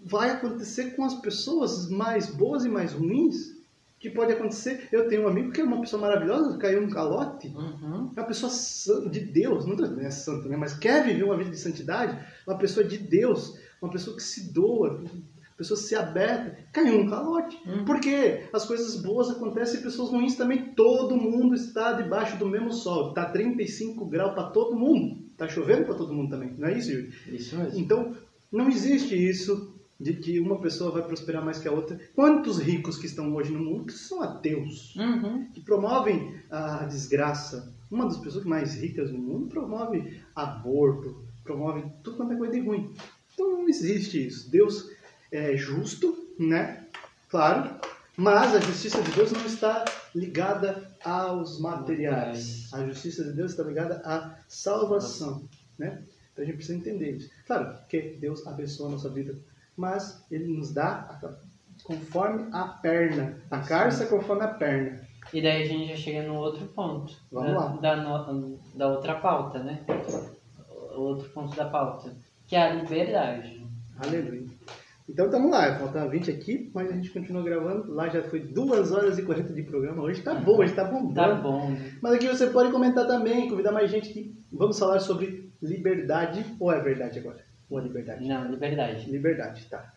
vai 0.00 0.30
acontecer 0.30 0.96
com 0.96 1.04
as 1.04 1.14
pessoas 1.14 1.90
mais 1.90 2.26
boas 2.26 2.64
e 2.64 2.68
mais 2.68 2.92
ruins 2.92 3.57
que 3.98 4.10
pode 4.10 4.32
acontecer. 4.32 4.88
Eu 4.92 5.08
tenho 5.08 5.24
um 5.24 5.28
amigo 5.28 5.50
que 5.50 5.60
é 5.60 5.64
uma 5.64 5.80
pessoa 5.80 6.00
maravilhosa, 6.00 6.56
caiu 6.58 6.82
um 6.82 6.90
calote. 6.90 7.48
Uhum. 7.48 8.10
É 8.16 8.20
uma 8.20 8.26
pessoa 8.26 8.50
de 9.10 9.20
Deus, 9.20 9.66
não 9.66 10.00
é 10.00 10.10
santo, 10.10 10.48
né? 10.48 10.56
mas 10.56 10.74
quer 10.74 11.04
viver 11.04 11.24
uma 11.24 11.36
vida 11.36 11.50
de 11.50 11.58
santidade. 11.58 12.18
Uma 12.46 12.56
pessoa 12.56 12.86
de 12.86 12.96
Deus, 12.96 13.58
uma 13.82 13.90
pessoa 13.90 14.16
que 14.16 14.22
se 14.22 14.52
doa, 14.52 15.00
uma 15.00 15.56
pessoa 15.56 15.76
se 15.76 15.96
aberta. 15.96 16.56
Caiu 16.72 17.00
um 17.00 17.08
calote. 17.08 17.60
Uhum. 17.66 17.84
Porque 17.84 18.44
as 18.52 18.64
coisas 18.64 19.02
boas 19.02 19.30
acontecem 19.30 19.80
e 19.80 19.82
pessoas 19.82 20.10
ruins 20.10 20.36
também. 20.36 20.72
Todo 20.74 21.16
mundo 21.16 21.54
está 21.54 21.92
debaixo 21.92 22.38
do 22.38 22.46
mesmo 22.46 22.72
sol. 22.72 23.08
Está 23.08 23.24
35 23.26 24.04
graus 24.06 24.32
para 24.34 24.50
todo 24.50 24.78
mundo. 24.78 25.26
Está 25.32 25.48
chovendo 25.48 25.84
para 25.84 25.94
todo 25.94 26.14
mundo 26.14 26.30
também. 26.30 26.54
Não 26.56 26.68
é 26.68 26.78
isso, 26.78 26.92
Júlio? 26.92 27.12
Isso 27.28 27.56
mesmo. 27.56 27.78
Então, 27.78 28.14
não 28.52 28.68
existe 28.68 29.16
isso 29.16 29.77
de 29.98 30.14
que 30.14 30.38
uma 30.38 30.60
pessoa 30.60 30.92
vai 30.92 31.02
prosperar 31.02 31.44
mais 31.44 31.58
que 31.58 31.66
a 31.66 31.72
outra. 31.72 31.98
Quantos 32.14 32.58
ricos 32.58 32.96
que 32.96 33.06
estão 33.06 33.34
hoje 33.34 33.52
no 33.52 33.58
mundo 33.58 33.86
que 33.86 33.92
são 33.92 34.22
ateus, 34.22 34.94
uhum. 34.94 35.50
que 35.52 35.60
promovem 35.60 36.40
a 36.50 36.84
desgraça? 36.84 37.74
Uma 37.90 38.06
das 38.06 38.18
pessoas 38.18 38.44
mais 38.44 38.74
ricas 38.74 39.10
do 39.10 39.18
mundo 39.18 39.48
promove 39.48 40.22
aborto, 40.36 41.24
promove 41.42 41.84
tudo 42.02 42.16
quanto 42.18 42.32
é 42.34 42.36
coisa 42.36 42.52
de 42.52 42.60
ruim. 42.60 42.94
Então 43.34 43.50
não 43.50 43.68
existe 43.68 44.26
isso. 44.26 44.50
Deus 44.50 44.90
é 45.32 45.56
justo, 45.56 46.28
né? 46.38 46.86
Claro, 47.28 47.78
mas 48.16 48.54
a 48.54 48.60
justiça 48.60 49.02
de 49.02 49.10
Deus 49.12 49.32
não 49.32 49.44
está 49.44 49.84
ligada 50.14 50.96
aos 51.04 51.60
materiais. 51.60 52.72
A 52.72 52.84
justiça 52.86 53.24
de 53.24 53.32
Deus 53.32 53.52
está 53.52 53.64
ligada 53.64 54.00
à 54.04 54.38
salvação, 54.46 55.48
né? 55.78 56.02
Então 56.32 56.44
a 56.44 56.46
gente 56.46 56.56
precisa 56.56 56.78
entender 56.78 57.16
isso. 57.16 57.30
Claro 57.46 57.76
que 57.88 58.16
Deus 58.20 58.46
abençoa 58.46 58.88
a 58.88 58.92
nossa 58.92 59.08
vida 59.08 59.38
mas 59.78 60.26
ele 60.28 60.58
nos 60.58 60.74
dá 60.74 61.20
conforme 61.84 62.48
a 62.52 62.64
perna. 62.64 63.40
A 63.50 63.60
carça 63.60 64.06
conforme 64.06 64.42
a 64.42 64.48
perna. 64.48 65.00
E 65.32 65.40
daí 65.40 65.62
a 65.62 65.66
gente 65.66 65.88
já 65.90 65.96
chega 65.96 66.26
no 66.26 66.34
outro 66.34 66.66
ponto. 66.66 67.14
Vamos 67.30 67.52
da, 67.52 67.58
lá. 67.58 67.68
Da, 67.76 67.96
no, 68.32 68.58
da 68.74 68.88
outra 68.88 69.14
pauta, 69.14 69.62
né? 69.62 69.84
O 70.96 71.00
outro 71.00 71.28
ponto 71.30 71.56
da 71.56 71.66
pauta. 71.66 72.12
Que 72.46 72.56
é 72.56 72.62
a 72.62 72.74
liberdade. 72.74 73.64
Aleluia. 73.98 74.46
Então 75.08 75.26
estamos 75.26 75.50
lá, 75.50 75.78
falta 75.78 76.06
20 76.06 76.30
aqui, 76.30 76.70
mas 76.74 76.90
a 76.90 76.92
gente 76.92 77.10
continua 77.10 77.42
gravando. 77.42 77.92
Lá 77.94 78.08
já 78.08 78.22
foi 78.22 78.40
2 78.40 78.92
horas 78.92 79.18
e 79.18 79.22
40 79.22 79.54
de 79.54 79.62
programa. 79.62 80.02
Hoje 80.02 80.22
tá 80.22 80.34
bom, 80.34 80.58
hoje 80.58 80.74
tá 80.74 80.84
bom. 80.84 81.12
Tá 81.14 81.34
bom. 81.34 81.74
Mas 82.02 82.14
aqui 82.14 82.26
você 82.26 82.48
pode 82.48 82.70
comentar 82.70 83.06
também, 83.06 83.48
convidar 83.48 83.72
mais 83.72 83.90
gente 83.90 84.12
que 84.12 84.36
vamos 84.52 84.78
falar 84.78 84.98
sobre 84.98 85.50
liberdade. 85.62 86.44
Ou 86.58 86.72
é 86.72 86.80
verdade 86.80 87.18
agora? 87.18 87.47
Ou 87.70 87.78
a 87.78 87.82
liberdade? 87.82 88.26
Não, 88.26 88.50
liberdade. 88.50 89.10
Liberdade, 89.10 89.66
tá. 89.66 89.94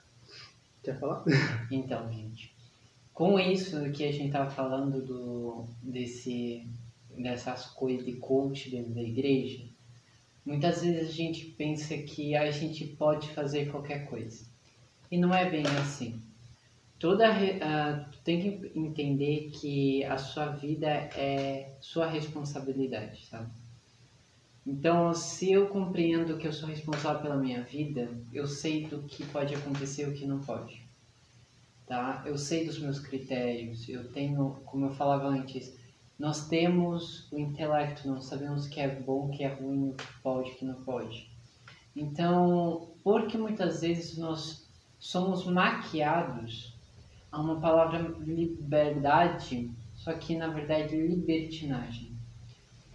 Quer 0.83 0.99
falar? 0.99 1.23
Então, 1.71 2.11
gente, 2.11 2.53
com 3.13 3.39
isso 3.39 3.91
que 3.91 4.03
a 4.03 4.11
gente 4.11 4.31
tava 4.31 4.49
falando 4.49 5.01
do, 5.01 5.65
desse, 5.81 6.67
dessas 7.17 7.67
coisas 7.67 8.05
de 8.05 8.13
coach 8.13 8.69
dentro 8.69 8.91
da 8.93 9.01
igreja, 9.01 9.63
muitas 10.45 10.81
vezes 10.81 11.09
a 11.09 11.11
gente 11.11 11.45
pensa 11.45 11.97
que 11.97 12.35
a 12.35 12.49
gente 12.51 12.85
pode 12.85 13.29
fazer 13.29 13.71
qualquer 13.71 14.07
coisa. 14.07 14.45
E 15.09 15.17
não 15.17 15.33
é 15.33 15.49
bem 15.49 15.63
assim. 15.79 16.21
Toda, 16.97 17.31
uh, 17.31 18.05
tem 18.23 18.41
que 18.41 18.71
entender 18.77 19.49
que 19.51 20.03
a 20.03 20.17
sua 20.17 20.47
vida 20.47 20.87
é 20.87 21.75
sua 21.81 22.07
responsabilidade, 22.07 23.25
sabe? 23.25 23.49
Então, 24.65 25.13
se 25.13 25.51
eu 25.51 25.69
compreendo 25.69 26.37
que 26.37 26.47
eu 26.47 26.53
sou 26.53 26.69
responsável 26.69 27.21
pela 27.21 27.37
minha 27.37 27.63
vida, 27.63 28.09
eu 28.31 28.45
sei 28.45 28.85
do 28.85 29.01
que 29.03 29.25
pode 29.25 29.55
acontecer 29.55 30.07
e 30.07 30.11
o 30.11 30.13
que 30.13 30.25
não 30.25 30.39
pode. 30.39 30.81
Tá? 31.87 32.23
Eu 32.25 32.37
sei 32.37 32.65
dos 32.65 32.79
meus 32.79 32.99
critérios, 32.99 33.89
eu 33.89 34.11
tenho, 34.11 34.61
como 34.65 34.85
eu 34.85 34.91
falava 34.91 35.27
antes, 35.27 35.75
nós 36.17 36.47
temos 36.47 37.27
o 37.31 37.39
intelecto, 37.39 38.07
nós 38.07 38.25
sabemos 38.25 38.67
o 38.67 38.69
que 38.69 38.79
é 38.79 38.87
bom, 38.87 39.25
o 39.25 39.31
que 39.31 39.43
é 39.43 39.47
ruim, 39.47 39.89
o 39.89 39.93
que 39.95 40.05
pode, 40.21 40.51
o 40.51 40.55
que 40.55 40.65
não 40.65 40.83
pode. 40.83 41.31
Então, 41.95 42.93
porque 43.03 43.37
muitas 43.37 43.81
vezes 43.81 44.17
nós 44.17 44.69
somos 44.99 45.45
maquiados 45.45 46.77
a 47.31 47.41
uma 47.41 47.59
palavra 47.59 47.97
liberdade, 48.19 49.71
só 49.95 50.13
que 50.13 50.37
na 50.37 50.47
verdade 50.47 50.95
libertinagem. 50.95 52.10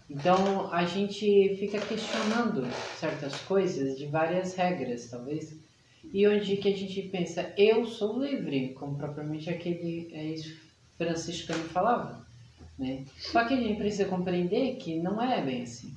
Então 0.09 0.73
a 0.73 0.85
gente 0.85 1.57
fica 1.57 1.81
questionando 1.81 2.67
certas 2.99 3.35
coisas 3.43 3.99
de 3.99 4.07
várias 4.07 4.55
regras, 4.55 5.09
talvez. 5.11 5.57
E 6.13 6.27
onde 6.27 6.57
que 6.59 6.69
a 6.69 6.77
gente 6.77 7.03
pensa, 7.03 7.53
eu 7.59 7.85
sou 7.85 8.23
livre, 8.23 8.73
como 8.75 8.97
propriamente 8.97 9.51
aquele 9.51 10.09
franciscano 10.97 11.65
falava. 11.65 12.25
Né? 12.79 13.05
Só 13.17 13.45
que 13.45 13.55
a 13.55 13.57
gente 13.57 13.77
precisa 13.77 14.05
compreender 14.05 14.77
que 14.77 14.97
não 14.97 15.21
é 15.21 15.43
bem 15.43 15.63
assim. 15.63 15.93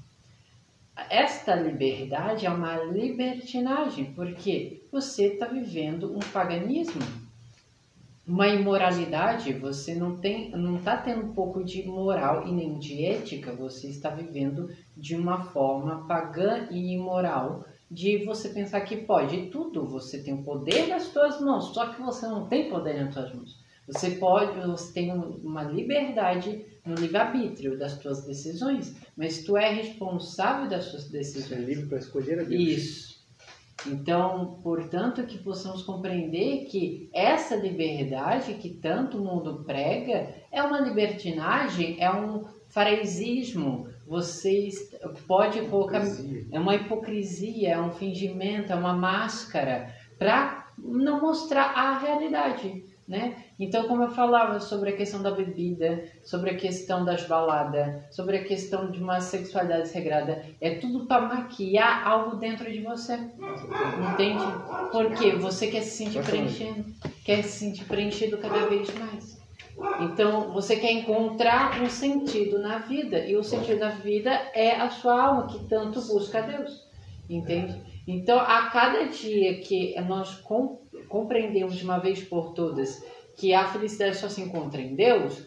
Esta 1.09 1.55
liberdade 1.55 2.45
é 2.45 2.49
uma 2.49 2.77
libertinagem, 2.83 4.11
porque 4.13 4.81
você 4.91 5.27
está 5.27 5.45
vivendo 5.45 6.13
um 6.13 6.19
paganismo 6.19 7.01
uma 8.29 8.47
imoralidade, 8.47 9.51
você 9.53 9.95
não 9.95 10.17
tem, 10.17 10.51
não 10.51 10.77
está 10.77 10.95
tendo 10.95 11.25
um 11.25 11.33
pouco 11.33 11.63
de 11.63 11.83
moral 11.87 12.47
e 12.47 12.51
nem 12.51 12.77
de 12.77 13.03
ética, 13.03 13.51
você 13.51 13.87
está 13.87 14.11
vivendo 14.11 14.69
de 14.95 15.15
uma 15.15 15.45
forma 15.45 16.05
pagã 16.07 16.67
e 16.69 16.93
imoral 16.93 17.65
de 17.89 18.23
você 18.23 18.49
pensar 18.49 18.81
que 18.81 18.97
pode 18.97 19.47
tudo, 19.47 19.83
você 19.83 20.21
tem 20.21 20.35
o 20.35 20.43
poder 20.43 20.87
nas 20.89 21.05
suas 21.05 21.41
mãos, 21.41 21.73
só 21.73 21.87
que 21.87 21.99
você 21.99 22.27
não 22.27 22.47
tem 22.47 22.69
poder 22.69 23.03
nas 23.03 23.15
suas 23.15 23.33
mãos. 23.33 23.59
Você 23.87 24.11
pode, 24.11 24.59
você 24.59 24.93
tem 24.93 25.11
uma 25.11 25.63
liberdade 25.63 26.63
no 26.85 26.93
livre-arbítrio 26.93 27.79
das 27.79 27.93
suas 27.93 28.23
decisões, 28.23 28.95
mas 29.17 29.43
tu 29.43 29.57
é 29.57 29.73
responsável 29.73 30.69
das 30.69 30.85
suas 30.85 31.09
decisões. 31.09 31.47
Você 31.47 31.55
é 31.55 31.57
livre 31.57 31.87
para 31.87 31.97
escolher 31.97 32.39
a 32.41 32.43
Deus. 32.43 32.61
Isso. 32.61 33.18
Então, 33.87 34.59
portanto, 34.61 35.23
que 35.23 35.37
possamos 35.37 35.83
compreender 35.83 36.65
que 36.65 37.09
essa 37.13 37.55
liberdade 37.55 38.55
que 38.55 38.69
tanto 38.69 39.17
o 39.17 39.25
mundo 39.25 39.63
prega 39.65 40.33
é 40.51 40.61
uma 40.61 40.79
libertinagem, 40.79 41.97
é 41.99 42.11
um 42.11 42.45
farisismo. 42.67 43.87
Você 44.07 44.69
pode 45.27 45.61
colocar. 45.67 46.01
É 46.51 46.59
uma 46.59 46.75
hipocrisia, 46.75 47.73
é 47.73 47.81
um 47.81 47.91
fingimento, 47.91 48.71
é 48.71 48.75
uma 48.75 48.93
máscara 48.93 49.93
para 50.17 50.67
não 50.77 51.21
mostrar 51.21 51.73
a 51.75 51.97
realidade 51.97 52.83
né? 53.09 53.43
Então, 53.59 53.89
como 53.89 54.03
eu 54.03 54.11
falava 54.11 54.61
sobre 54.61 54.91
a 54.91 54.95
questão 54.95 55.21
da 55.21 55.31
bebida, 55.31 56.05
sobre 56.23 56.51
a 56.51 56.55
questão 56.55 57.03
das 57.03 57.27
baladas, 57.27 58.05
sobre 58.09 58.37
a 58.37 58.43
questão 58.45 58.89
de 58.89 59.03
uma 59.03 59.19
sexualidade 59.19 59.91
regrada, 59.91 60.45
é 60.61 60.75
tudo 60.75 61.05
para 61.05 61.21
maquiar 61.21 62.07
algo 62.07 62.37
dentro 62.37 62.71
de 62.71 62.79
você. 62.79 63.15
Entende? 64.13 64.43
Porque 64.93 65.31
você 65.31 65.67
quer 65.67 65.81
se 65.81 65.97
sentir 65.97 66.23
preenchendo, 66.23 66.85
quer 67.25 67.43
se 67.43 67.59
sentir 67.59 67.83
preenchido 67.83 68.37
cada 68.37 68.65
vez 68.67 68.93
mais. 68.97 69.37
Então, 69.99 70.53
você 70.53 70.77
quer 70.77 70.93
encontrar 70.93 71.81
um 71.81 71.89
sentido 71.89 72.59
na 72.59 72.79
vida, 72.79 73.25
e 73.25 73.35
o 73.35 73.43
sentido 73.43 73.79
da 73.79 73.89
vida 73.89 74.31
é 74.53 74.71
a 74.71 74.89
sua 74.89 75.21
alma 75.21 75.47
que 75.47 75.65
tanto 75.65 76.01
busca 76.01 76.39
a 76.39 76.41
Deus. 76.41 76.87
Entende? 77.29 77.77
Então, 78.07 78.39
a 78.39 78.69
cada 78.69 79.03
dia 79.05 79.59
que 79.59 79.99
nós 80.01 80.35
com, 80.35 80.81
compreendemos 81.07 81.75
de 81.75 81.83
uma 81.83 81.99
vez 81.99 82.23
por 82.23 82.53
todas 82.53 83.03
que 83.39 83.53
a 83.53 83.67
felicidade 83.67 84.17
só 84.17 84.27
se 84.27 84.41
encontra 84.41 84.81
em 84.81 84.95
Deus, 84.95 85.41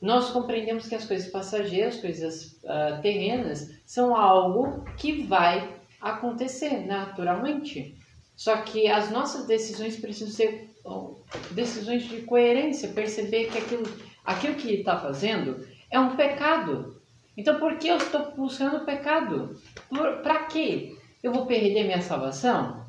nós 0.00 0.30
compreendemos 0.30 0.86
que 0.86 0.94
as 0.94 1.06
coisas 1.06 1.30
passageiras, 1.30 1.96
coisas 1.96 2.58
uh, 2.62 3.00
terrenas, 3.00 3.74
são 3.86 4.14
algo 4.14 4.84
que 4.98 5.22
vai 5.22 5.76
acontecer 6.00 6.86
naturalmente. 6.86 7.96
Só 8.36 8.58
que 8.58 8.86
as 8.86 9.10
nossas 9.10 9.46
decisões 9.46 9.96
precisam 9.96 10.32
ser 10.32 10.68
decisões 11.50 12.04
de 12.04 12.22
coerência, 12.22 12.90
perceber 12.90 13.50
que 13.50 13.58
aquilo, 13.58 13.84
aquilo 14.24 14.54
que 14.54 14.74
está 14.74 14.98
fazendo 14.98 15.66
é 15.90 15.98
um 15.98 16.16
pecado. 16.16 17.00
Então, 17.36 17.58
por 17.58 17.78
que 17.78 17.88
eu 17.88 17.96
estou 17.96 18.30
buscando 18.32 18.76
o 18.76 18.84
pecado? 18.84 19.58
Para 20.22 20.44
quê? 20.44 20.96
Eu 21.22 21.32
vou 21.32 21.46
perder 21.46 21.84
minha 21.84 22.02
salvação? 22.02 22.84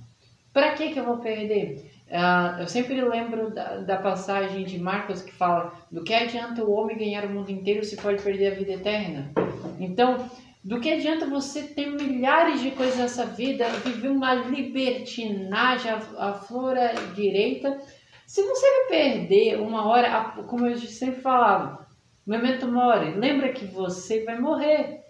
Para 0.54 0.74
que 0.74 0.96
eu 0.96 1.06
vou 1.06 1.18
perder? 1.18 1.89
Uh, 2.10 2.62
eu 2.62 2.68
sempre 2.68 3.00
lembro 3.02 3.52
da, 3.52 3.78
da, 3.78 3.98
passagem 3.98 4.66
de 4.66 4.80
Marcos 4.80 5.22
que 5.22 5.32
fala 5.32 5.72
do 5.92 6.04
que 6.04 6.12
adianta 6.12 6.64
o 6.64 6.72
homem 6.72 6.98
ganhar 6.98 7.24
o 7.24 7.30
mundo 7.30 7.52
inteiro 7.52 7.86
se 7.86 7.96
pode 7.98 8.24
perder 8.24 8.52
a 8.52 8.56
vida 8.56 8.72
eterna. 8.74 9.32
Então, 9.80 10.28
do 10.64 10.80
que 10.80 10.92
adianta 10.92 11.28
você 11.28 11.62
ter 11.62 11.86
milhares 11.86 12.62
de 12.62 12.72
coisas 12.72 12.98
nessa 12.98 13.28
vida, 13.28 13.70
viver 13.86 14.10
uma 14.10 14.34
libertinagem, 14.34 15.92
a, 16.18 16.34
flora 16.34 16.94
direita, 17.14 17.80
se 18.26 18.42
você 18.42 18.66
vai 18.66 18.88
perder 18.88 19.60
uma 19.62 19.88
hora, 19.88 20.32
como 20.48 20.66
eu 20.66 20.78
sempre 20.78 21.22
falava, 21.22 21.88
memento 22.26 22.68
mori, 22.68 23.12
lembra 23.12 23.54
que 23.54 23.66
você 23.66 24.24
vai 24.24 24.40
morrer, 24.40 25.04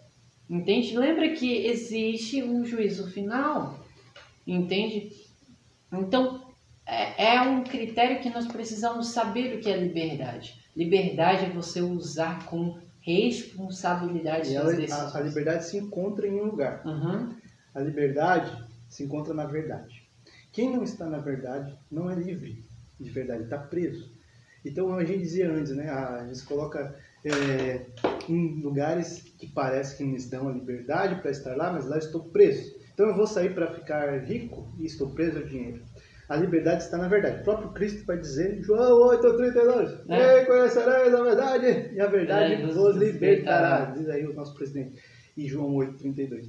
entende? 0.49 0.97
Lembra 0.97 1.29
que 1.29 1.65
existe 1.65 2.43
um 2.43 2.65
juízo 2.65 3.09
final, 3.09 3.79
entende? 4.45 5.11
Então, 5.91 6.48
é, 6.89 7.35
é 7.35 7.41
um 7.41 7.63
critério 7.63 8.19
que 8.19 8.29
nós 8.29 8.47
precisamos 8.47 9.09
saber 9.09 9.55
o 9.55 9.59
que 9.59 9.69
é 9.69 9.77
liberdade. 9.77 10.59
Liberdade 10.75 11.45
é 11.45 11.49
você 11.49 11.81
usar 11.81 12.45
com 12.47 12.79
responsabilidade. 13.01 14.55
Ela, 14.55 14.71
a, 14.71 15.17
a, 15.17 15.21
liberdade 15.21 15.65
se 15.65 15.77
encontra 15.77 16.27
em 16.27 16.39
um 16.39 16.45
lugar. 16.45 16.85
Uhum. 16.85 17.35
A 17.75 17.79
liberdade 17.79 18.51
se 18.87 19.03
encontra 19.03 19.33
na 19.33 19.45
verdade. 19.45 20.07
Quem 20.51 20.71
não 20.71 20.83
está 20.83 21.05
na 21.05 21.19
verdade 21.19 21.77
não 21.91 22.09
é 22.09 22.15
livre 22.15 22.63
de 22.99 23.09
verdade, 23.09 23.43
está 23.43 23.57
preso. 23.57 24.11
Então 24.65 24.93
a 24.95 25.05
gente 25.05 25.19
dizia 25.19 25.49
antes, 25.49 25.71
né? 25.71 25.89
A 25.89 26.25
gente 26.27 26.43
coloca 26.45 26.95
é, 27.23 27.85
em 28.27 28.61
lugares 28.61 29.21
que 29.37 29.47
parece 29.47 29.97
que 29.97 30.03
nos 30.03 30.25
dão 30.29 30.49
a 30.49 30.51
liberdade 30.51 31.21
para 31.21 31.31
estar 31.31 31.55
lá, 31.55 31.71
mas 31.71 31.85
lá 31.85 31.97
estou 31.97 32.23
preso. 32.25 32.77
Então 32.93 33.07
eu 33.07 33.15
vou 33.15 33.25
sair 33.25 33.53
para 33.53 33.73
ficar 33.73 34.17
rico 34.25 34.67
e 34.77 34.85
estou 34.85 35.11
preso 35.11 35.37
ao 35.37 35.45
dinheiro. 35.45 35.81
A 36.29 36.35
liberdade 36.35 36.83
está 36.83 36.95
na 36.95 37.07
verdade. 37.07 37.41
O 37.41 37.43
próprio 37.43 37.69
Cristo 37.71 38.05
vai 38.05 38.19
dizer, 38.19 38.61
João 38.61 39.07
8, 39.07 39.35
32, 39.35 40.09
é. 40.09 40.45
conhecereis 40.45 41.11
a 41.11 41.23
verdade 41.23 41.91
e 41.91 41.99
a 41.99 42.05
verdade 42.05 42.53
é, 42.53 42.67
vos 42.67 42.95
libertará. 42.95 43.85
Diz 43.85 44.07
aí 44.07 44.27
o 44.27 44.33
nosso 44.35 44.53
presidente. 44.53 45.01
E 45.35 45.47
João 45.47 45.73
8, 45.73 45.97
32. 45.97 46.47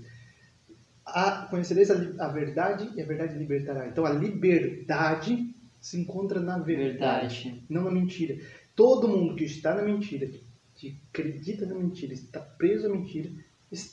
A, 1.06 1.46
conhecereis 1.48 1.90
a, 1.90 1.94
a 2.18 2.28
verdade 2.28 2.90
e 2.94 3.00
a 3.00 3.06
verdade 3.06 3.38
libertará. 3.38 3.88
Então 3.88 4.04
a 4.04 4.10
liberdade 4.10 5.54
se 5.80 5.98
encontra 5.98 6.40
na 6.40 6.58
verdade, 6.58 7.44
verdade. 7.44 7.64
não 7.70 7.84
na 7.84 7.90
mentira. 7.90 8.36
Todo 8.76 9.08
mundo 9.08 9.34
que 9.34 9.44
está 9.44 9.74
na 9.74 9.82
mentira, 9.82 10.28
que 10.74 11.00
acredita 11.08 11.64
na 11.64 11.74
mentira, 11.74 12.12
está 12.12 12.38
preso 12.38 12.86
à 12.86 12.90
mentira, 12.90 13.30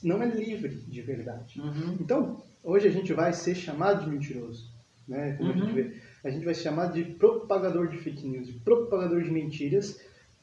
não 0.04 0.22
é 0.22 0.26
livre 0.26 0.76
de 0.76 1.02
verdade. 1.02 1.62
Uhum. 1.62 1.98
Então, 2.02 2.44
hoje 2.62 2.90
a 2.90 2.92
gente 2.92 3.14
vai 3.14 3.32
ser 3.32 3.56
chamado 3.56 4.04
de 4.04 4.10
mentiroso 4.10 4.76
né? 5.08 5.34
Como 5.34 5.52
uhum. 5.52 5.56
a 5.56 5.66
gente 5.66 5.74
vê. 5.74 5.94
A 6.24 6.30
gente 6.30 6.46
vai 6.46 6.54
se 6.54 6.64
chamar 6.64 6.92
de 6.92 7.04
propagador 7.04 7.88
de 7.88 7.98
fake 7.98 8.28
news, 8.28 8.48
de 8.48 8.54
propagador 8.54 9.24
de 9.24 9.32
mentiras, 9.32 10.00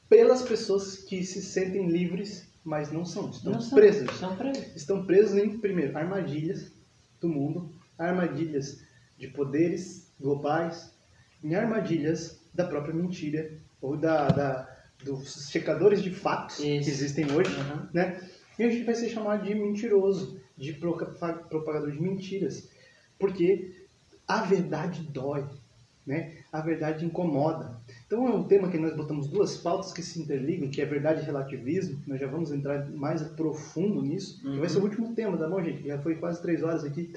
pelas 0.08 0.42
pessoas 0.42 0.98
que 0.98 1.22
se 1.24 1.42
sentem 1.42 1.88
livres, 1.88 2.48
mas 2.64 2.90
não 2.90 3.04
são. 3.04 3.30
Estão 3.30 3.52
não 3.52 3.70
presas. 3.70 4.10
Estão 4.10 4.36
presos. 4.36 4.76
Estão 4.76 5.04
presos 5.04 5.36
em, 5.36 5.58
primeiro, 5.58 5.96
armadilhas 5.96 6.72
do 7.20 7.28
mundo, 7.28 7.70
armadilhas 7.98 8.82
de 9.18 9.28
poderes 9.28 10.12
globais, 10.20 10.92
em 11.42 11.54
armadilhas 11.54 12.40
da 12.52 12.64
própria 12.64 12.94
mentira, 12.94 13.52
ou 13.80 13.96
da, 13.96 14.28
da 14.28 14.74
dos 15.04 15.50
checadores 15.50 16.02
de 16.02 16.10
fatos 16.10 16.58
Isso. 16.58 16.84
que 16.84 16.90
existem 16.90 17.30
hoje, 17.32 17.50
uhum. 17.54 17.86
né? 17.92 18.20
E 18.58 18.62
a 18.62 18.70
gente 18.70 18.84
vai 18.84 18.94
ser 18.94 19.08
chamado 19.10 19.44
de 19.44 19.54
mentiroso, 19.54 20.40
de 20.56 20.72
propagador 20.72 21.90
de 21.90 22.00
mentiras, 22.00 22.68
porque 23.18 23.73
a 24.26 24.42
verdade 24.42 25.02
dói, 25.02 25.44
né? 26.06 26.38
A 26.52 26.60
verdade 26.60 27.04
incomoda. 27.04 27.80
Então 28.06 28.26
é 28.28 28.30
um 28.30 28.44
tema 28.44 28.70
que 28.70 28.78
nós 28.78 28.94
botamos 28.94 29.28
duas 29.28 29.56
pautas 29.56 29.92
que 29.92 30.02
se 30.02 30.20
interligam, 30.20 30.70
que 30.70 30.80
é 30.80 30.84
verdade 30.84 31.22
e 31.22 31.24
relativismo. 31.24 32.02
Nós 32.06 32.20
já 32.20 32.26
vamos 32.26 32.52
entrar 32.52 32.88
mais 32.90 33.22
profundo 33.22 34.02
nisso. 34.02 34.46
Uhum. 34.46 34.60
vai 34.60 34.68
ser 34.68 34.78
o 34.78 34.82
último 34.82 35.14
tema, 35.14 35.36
tá 35.36 35.48
bom, 35.48 35.62
gente? 35.62 35.86
Já 35.86 35.98
foi 35.98 36.16
quase 36.16 36.40
três 36.42 36.62
horas 36.62 36.84
aqui. 36.84 37.12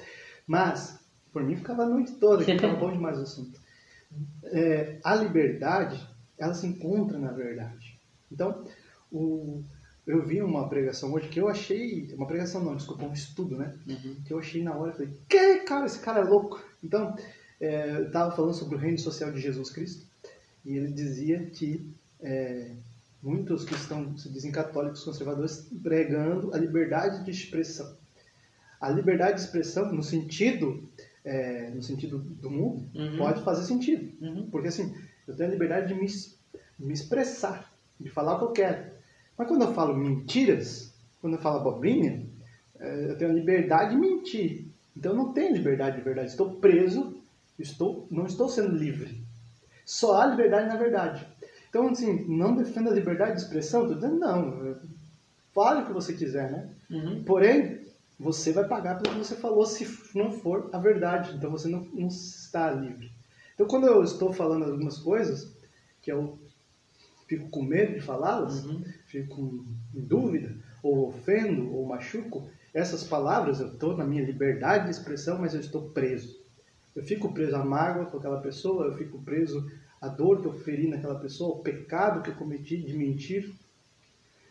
Mas, 0.45 0.99
por 1.31 1.43
mim, 1.43 1.55
ficava 1.55 1.83
a 1.83 1.89
noite 1.89 2.13
toda, 2.13 2.43
que 2.43 2.51
estava 2.51 2.75
bom 2.75 2.91
demais 2.91 3.17
o 3.19 3.23
assunto. 3.23 3.59
É, 4.45 4.99
a 5.03 5.15
liberdade, 5.15 6.07
ela 6.37 6.53
se 6.53 6.65
encontra 6.65 7.17
na 7.17 7.31
verdade. 7.31 7.99
Então, 8.31 8.63
o, 9.11 9.63
eu 10.05 10.25
vi 10.25 10.41
uma 10.41 10.69
pregação 10.69 11.13
hoje 11.13 11.27
que 11.27 11.39
eu 11.39 11.49
achei. 11.49 12.07
Uma 12.13 12.25
pregação 12.25 12.63
não, 12.63 12.75
desculpa, 12.75 13.05
um 13.05 13.13
estudo, 13.13 13.57
né? 13.57 13.77
Uhum. 13.85 14.15
Que 14.25 14.33
eu 14.33 14.39
achei 14.39 14.63
na 14.63 14.73
hora 14.75 14.91
e 14.91 14.93
falei, 14.93 15.13
que 15.27 15.57
cara, 15.59 15.85
esse 15.85 15.99
cara 15.99 16.21
é 16.21 16.23
louco. 16.23 16.61
Então, 16.83 17.15
é, 17.59 17.91
eu 17.91 18.07
estava 18.07 18.35
falando 18.35 18.53
sobre 18.53 18.75
o 18.75 18.79
reino 18.79 18.97
social 18.97 19.31
de 19.31 19.39
Jesus 19.39 19.69
Cristo 19.69 20.05
e 20.65 20.77
ele 20.77 20.91
dizia 20.91 21.45
que 21.45 21.89
é, 22.19 22.71
muitos 23.21 23.65
que 23.65 23.73
estão, 23.73 24.17
se 24.17 24.29
dizem 24.29 24.51
católicos 24.51 25.03
conservadores, 25.03 25.67
pregando 25.81 26.53
a 26.53 26.57
liberdade 26.57 27.23
de 27.23 27.31
expressão. 27.31 27.95
A 28.79 28.89
liberdade 28.89 29.35
de 29.35 29.41
expressão, 29.41 29.91
no 29.91 30.03
sentido, 30.03 30.87
é, 31.25 31.69
no 31.71 31.81
sentido 31.81 32.19
do 32.19 32.49
mundo, 32.49 32.87
uhum. 32.93 33.17
pode 33.17 33.43
fazer 33.43 33.63
sentido. 33.63 34.11
Uhum. 34.21 34.49
Porque 34.49 34.67
assim, 34.67 34.95
eu 35.27 35.35
tenho 35.35 35.49
a 35.49 35.51
liberdade 35.51 35.93
de 35.93 35.99
me, 35.99 36.07
me 36.77 36.93
expressar, 36.93 37.73
de 37.99 38.09
falar 38.09 38.35
o 38.35 38.39
que 38.39 38.45
eu 38.45 38.51
quero. 38.51 38.91
Mas 39.37 39.47
quando 39.47 39.63
eu 39.63 39.73
falo 39.73 39.95
mentiras, 39.95 40.93
quando 41.21 41.33
eu 41.33 41.41
falo 41.41 41.57
abobrinha, 41.57 42.25
é, 42.79 43.11
eu 43.11 43.17
tenho 43.17 43.31
a 43.31 43.33
liberdade 43.33 43.91
de 43.91 43.97
mentir. 43.97 44.66
Então 44.97 45.11
eu 45.11 45.17
não 45.17 45.31
tenho 45.31 45.55
liberdade 45.55 45.97
de 45.97 46.01
verdade. 46.01 46.29
Estou 46.29 46.55
preso, 46.55 47.21
estou, 47.59 48.07
não 48.09 48.25
estou 48.25 48.49
sendo 48.49 48.75
livre. 48.75 49.23
Só 49.85 50.19
há 50.19 50.25
liberdade 50.25 50.67
na 50.67 50.75
verdade. 50.75 51.25
Então, 51.69 51.87
assim, 51.89 52.25
não 52.27 52.55
defenda 52.55 52.89
a 52.89 52.93
liberdade 52.93 53.33
de 53.33 53.41
expressão. 53.41 53.83
Estou 53.83 53.95
dizendo, 53.95 54.19
não. 54.19 54.75
Fale 55.53 55.83
o 55.83 55.85
que 55.85 55.93
você 55.93 56.13
quiser, 56.13 56.51
né? 56.51 56.69
Uhum. 56.89 57.23
Porém, 57.23 57.85
você 58.19 58.51
vai 58.51 58.67
pagar 58.67 58.97
pelo 58.97 59.13
que 59.13 59.19
você 59.19 59.35
falou 59.35 59.65
se 59.65 59.87
não 60.15 60.31
for 60.31 60.69
a 60.73 60.79
verdade. 60.79 61.35
Então 61.35 61.51
você 61.51 61.67
não, 61.67 61.81
não 61.93 62.07
está 62.07 62.71
livre. 62.71 63.11
Então, 63.53 63.67
quando 63.67 63.85
eu 63.85 64.03
estou 64.03 64.33
falando 64.33 64.65
algumas 64.65 64.97
coisas 64.97 65.55
que 66.01 66.11
eu 66.11 66.39
fico 67.27 67.49
com 67.49 67.61
medo 67.61 67.93
de 67.93 68.01
falá-las, 68.01 68.65
uhum. 68.65 68.83
fico 69.05 69.63
em 69.93 70.01
dúvida, 70.01 70.55
ou 70.81 71.09
ofendo, 71.09 71.71
ou 71.71 71.85
machuco, 71.85 72.49
essas 72.73 73.03
palavras, 73.03 73.59
eu 73.59 73.67
estou 73.67 73.95
na 73.95 74.05
minha 74.05 74.23
liberdade 74.23 74.85
de 74.85 74.91
expressão, 74.91 75.39
mas 75.39 75.53
eu 75.53 75.59
estou 75.59 75.89
preso. 75.89 76.39
Eu 76.95 77.03
fico 77.03 77.33
preso 77.33 77.55
à 77.55 77.63
mágoa 77.63 78.05
com 78.05 78.17
aquela 78.17 78.41
pessoa, 78.41 78.87
eu 78.87 78.97
fico 78.97 79.21
preso 79.21 79.69
à 80.01 80.07
dor 80.07 80.41
que 80.41 80.47
eu 80.47 80.53
feri 80.53 80.87
naquela 80.87 81.19
pessoa, 81.19 81.55
ao 81.55 81.61
pecado 81.61 82.21
que 82.21 82.29
eu 82.29 82.35
cometi 82.35 82.77
de 82.77 82.93
mentir. 82.93 83.53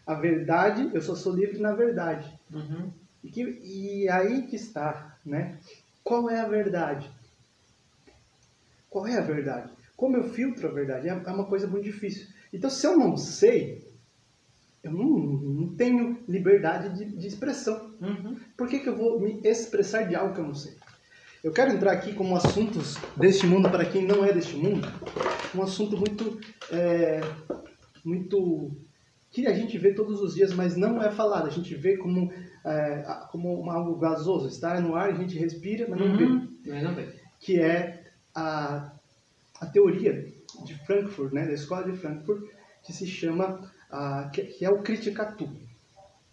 A 0.06 0.14
verdade, 0.14 0.90
eu 0.94 1.02
só 1.02 1.14
sou 1.14 1.34
livre 1.34 1.58
na 1.58 1.74
verdade. 1.74 2.32
Uhum. 2.52 2.90
E, 3.22 3.30
que, 3.30 3.42
e 3.42 4.08
aí 4.08 4.46
que 4.46 4.56
está, 4.56 5.18
né? 5.24 5.58
Qual 6.04 6.30
é 6.30 6.38
a 6.38 6.48
verdade? 6.48 7.10
Qual 8.88 9.06
é 9.06 9.18
a 9.18 9.20
verdade? 9.20 9.72
Como 9.96 10.16
eu 10.16 10.24
filtro 10.24 10.68
a 10.68 10.72
verdade? 10.72 11.08
É, 11.08 11.10
é 11.10 11.32
uma 11.32 11.46
coisa 11.46 11.66
muito 11.66 11.84
difícil. 11.84 12.28
Então, 12.52 12.70
se 12.70 12.86
eu 12.86 12.96
não 12.96 13.16
sei, 13.16 13.85
eu 14.86 14.92
não, 14.92 15.08
não 15.08 15.74
tenho 15.74 16.18
liberdade 16.28 16.96
de, 16.96 17.16
de 17.16 17.26
expressão. 17.26 17.94
Uhum. 18.00 18.36
Por 18.56 18.68
que, 18.68 18.80
que 18.80 18.88
eu 18.88 18.96
vou 18.96 19.20
me 19.20 19.40
expressar 19.44 20.04
de 20.04 20.14
algo 20.14 20.34
que 20.34 20.40
eu 20.40 20.46
não 20.46 20.54
sei? 20.54 20.74
Eu 21.42 21.52
quero 21.52 21.72
entrar 21.72 21.92
aqui 21.92 22.12
como 22.12 22.36
assuntos 22.36 22.96
deste 23.16 23.46
mundo 23.46 23.70
para 23.70 23.84
quem 23.84 24.04
não 24.04 24.24
é 24.24 24.32
deste 24.32 24.56
mundo, 24.56 24.88
um 25.54 25.62
assunto 25.62 25.96
muito, 25.96 26.40
é, 26.72 27.20
muito 28.04 28.76
que 29.30 29.46
a 29.46 29.52
gente 29.52 29.76
vê 29.76 29.92
todos 29.92 30.20
os 30.20 30.34
dias, 30.34 30.52
mas 30.54 30.76
não 30.76 31.02
é 31.02 31.10
falado. 31.10 31.46
A 31.46 31.50
gente 31.50 31.74
vê 31.74 31.96
como, 31.98 32.32
é, 32.64 33.04
como 33.30 33.70
algo 33.70 33.96
gasoso, 33.96 34.48
está 34.48 34.80
no 34.80 34.94
ar, 34.94 35.10
a 35.10 35.14
gente 35.14 35.38
respira, 35.38 35.86
mas 35.88 36.00
não 36.00 36.06
uhum. 36.06 36.16
vê. 36.64 36.70
Mas 36.70 36.82
não 36.82 36.94
vê. 36.94 37.08
Que 37.38 37.60
é 37.60 38.02
a, 38.34 38.92
a 39.60 39.66
teoria 39.66 40.32
de 40.64 40.74
Frankfurt, 40.86 41.32
né, 41.32 41.46
da 41.46 41.52
escola 41.52 41.84
de 41.84 41.96
Frankfurt, 41.96 42.44
que 42.82 42.92
se 42.92 43.06
chama 43.06 43.70
ah, 43.90 44.30
que, 44.32 44.42
que, 44.42 44.64
é 44.64 44.70
o 44.70 44.82
criticar 44.82 45.36
tudo. 45.36 45.58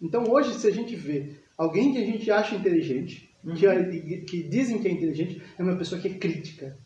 Então 0.00 0.24
hoje, 0.30 0.54
se 0.54 0.66
a 0.66 0.70
gente 0.70 0.94
vê 0.96 1.36
alguém 1.56 1.92
que 1.92 1.98
a 1.98 2.06
gente 2.06 2.30
acha 2.30 2.54
inteligente, 2.54 3.30
uhum. 3.44 3.54
que, 3.54 3.66
é, 3.66 3.84
que 4.20 4.42
dizem 4.42 4.78
que 4.78 4.88
é 4.88 4.90
inteligente 4.90 5.42
é 5.58 5.62
uma 5.62 5.76
pessoa 5.76 6.00
que 6.00 6.08
é 6.08 6.14
crítica. 6.14 6.76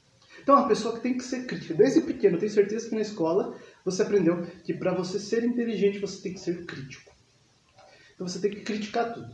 Então, 0.49 0.57
é 0.57 0.61
uma 0.61 0.69
pessoa 0.69 0.95
que 0.95 1.03
tem 1.03 1.15
que 1.15 1.25
ser 1.25 1.45
crítica. 1.45 1.75
Desde 1.75 2.01
pequeno, 2.01 2.37
eu 2.37 2.41
tenho 2.41 2.51
certeza 2.51 2.89
que 2.89 2.95
na 2.95 3.03
escola 3.03 3.55
você 3.85 4.01
aprendeu 4.01 4.47
que 4.65 4.73
para 4.73 4.95
você 4.95 5.21
ser 5.21 5.45
inteligente, 5.45 5.99
você 5.99 6.23
tem 6.23 6.33
que 6.33 6.41
ser 6.41 6.65
crítico. 6.65 7.13
Então, 8.15 8.27
você 8.27 8.41
tem 8.41 8.51
que 8.51 8.63
criticar 8.63 9.13
tudo. 9.13 9.29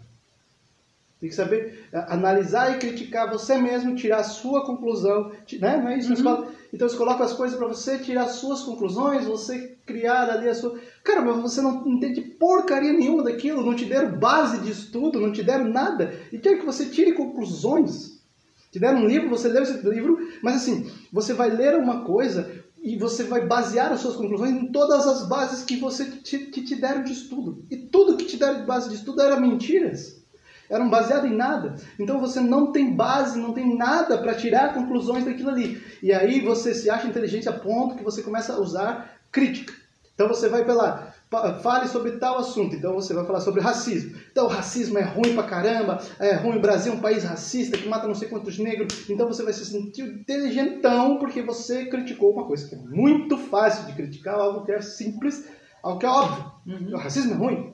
Tem 1.21 1.29
que 1.29 1.37
saber 1.37 1.89
analisar 1.93 2.75
e 2.75 2.79
criticar 2.81 3.31
você 3.31 3.57
mesmo, 3.59 3.95
tirar 3.95 4.19
a 4.19 4.25
sua 4.25 4.67
conclusão. 4.67 5.31
Né? 5.61 5.77
Não 5.77 5.89
é 5.89 5.99
isso? 5.99 6.13
Uhum. 6.15 6.53
Então 6.75 6.89
eles 6.89 6.99
colocam 6.99 7.25
as 7.25 7.33
coisas 7.33 7.57
para 7.57 7.69
você 7.69 7.99
tirar 7.99 8.27
suas 8.27 8.63
conclusões, 8.63 9.27
você 9.27 9.77
criar 9.87 10.29
ali 10.29 10.49
a 10.49 10.55
sua. 10.57 10.77
Cara, 11.05 11.23
mas 11.23 11.41
você 11.41 11.63
não 11.63 11.87
entende 11.87 12.21
porcaria 12.21 12.93
nenhuma 12.93 13.23
daquilo, 13.23 13.65
não 13.65 13.77
te 13.77 13.85
deram 13.85 14.19
base 14.19 14.59
de 14.59 14.73
estudo, 14.73 15.21
não 15.21 15.31
te 15.31 15.41
deram 15.45 15.69
nada. 15.69 16.13
E 16.33 16.39
quer 16.39 16.59
que 16.59 16.67
você 16.67 16.87
tire 16.87 17.13
conclusões. 17.13 18.19
Te 18.73 18.81
deram 18.81 19.03
um 19.03 19.07
livro, 19.07 19.31
você 19.31 19.47
leu 19.47 19.63
esse 19.63 19.89
livro, 19.89 20.19
mas 20.43 20.57
assim, 20.57 20.91
você 21.13 21.33
vai 21.33 21.49
ler 21.49 21.77
uma 21.77 22.03
coisa 22.03 22.51
e 22.83 22.99
você 22.99 23.23
vai 23.23 23.47
basear 23.47 23.93
as 23.93 24.01
suas 24.01 24.17
conclusões 24.17 24.51
em 24.51 24.73
todas 24.73 25.07
as 25.07 25.29
bases 25.29 25.65
que 25.65 25.77
você 25.77 26.07
te, 26.07 26.39
que 26.39 26.61
te 26.61 26.75
deram 26.75 27.05
de 27.05 27.13
estudo. 27.13 27.65
E 27.71 27.77
tudo 27.77 28.17
que 28.17 28.25
te 28.25 28.37
deram 28.37 28.63
de 28.63 28.67
base 28.67 28.89
de 28.89 28.97
estudo 28.97 29.23
era 29.23 29.39
mentiras 29.39 30.24
eram 30.69 30.89
baseadas 30.89 31.31
em 31.31 31.35
nada. 31.35 31.77
Então 31.99 32.19
você 32.21 32.41
não 32.41 32.73
tem 32.73 32.95
base, 32.95 33.39
não 33.39 33.53
tem 33.53 33.77
nada 33.77 34.19
para 34.19 34.35
tirar 34.35 34.75
conclusões 34.75 35.25
daquilo 35.25 35.51
ali. 35.51 35.83
E 36.03 36.13
aí 36.13 36.41
você 36.41 36.75
se 36.75 36.91
acha 36.91 37.07
inteligente 37.07 37.49
a 37.49 37.53
ponto 37.53 37.97
que 37.97 38.05
você 38.05 38.23
começa 38.23 38.55
a 38.55 38.61
usar 38.61 39.11
crítica. 39.31 39.73
Então 40.15 40.29
você 40.29 40.49
vai 40.49 40.65
pela 40.65 41.13
fale 41.63 41.89
sobre 41.89 42.13
tal 42.13 42.39
assunto. 42.39 42.77
Então 42.77 42.95
você 42.95 43.13
vai 43.13 43.25
falar 43.25 43.41
sobre 43.41 43.61
racismo. 43.61 44.17
Então 44.31 44.47
o 44.47 44.49
racismo 44.49 44.99
é 44.99 45.03
ruim 45.03 45.35
pra 45.35 45.43
caramba, 45.43 46.01
é 46.21 46.35
ruim, 46.35 46.57
o 46.57 46.61
Brasil 46.61 46.93
é 46.93 46.97
um 46.97 47.01
país 47.01 47.25
racista 47.25 47.77
que 47.77 47.89
mata 47.89 48.07
não 48.07 48.15
sei 48.15 48.29
quantos 48.29 48.59
negros. 48.59 49.09
Então 49.11 49.27
você 49.27 49.43
vai 49.43 49.53
se 49.53 49.65
sentir 49.65 50.03
inteligentão 50.03 51.19
porque 51.19 51.43
você 51.43 51.87
criticou 51.87 52.33
uma 52.33 52.47
coisa 52.47 52.69
que 52.69 52.75
é 52.75 52.79
muito 52.79 53.37
fácil 53.37 53.87
de 53.87 53.93
criticar, 53.95 54.37
algo 54.37 54.65
que 54.65 54.73
é 54.73 54.81
simples, 54.81 55.45
algo 55.83 55.99
que 55.99 56.07
é 56.07 56.11
óbvio. 56.11 56.53
Uhum. 56.67 56.95
O 56.95 56.99
racismo 56.99 57.35
é 57.35 57.37
ruim. 57.37 57.74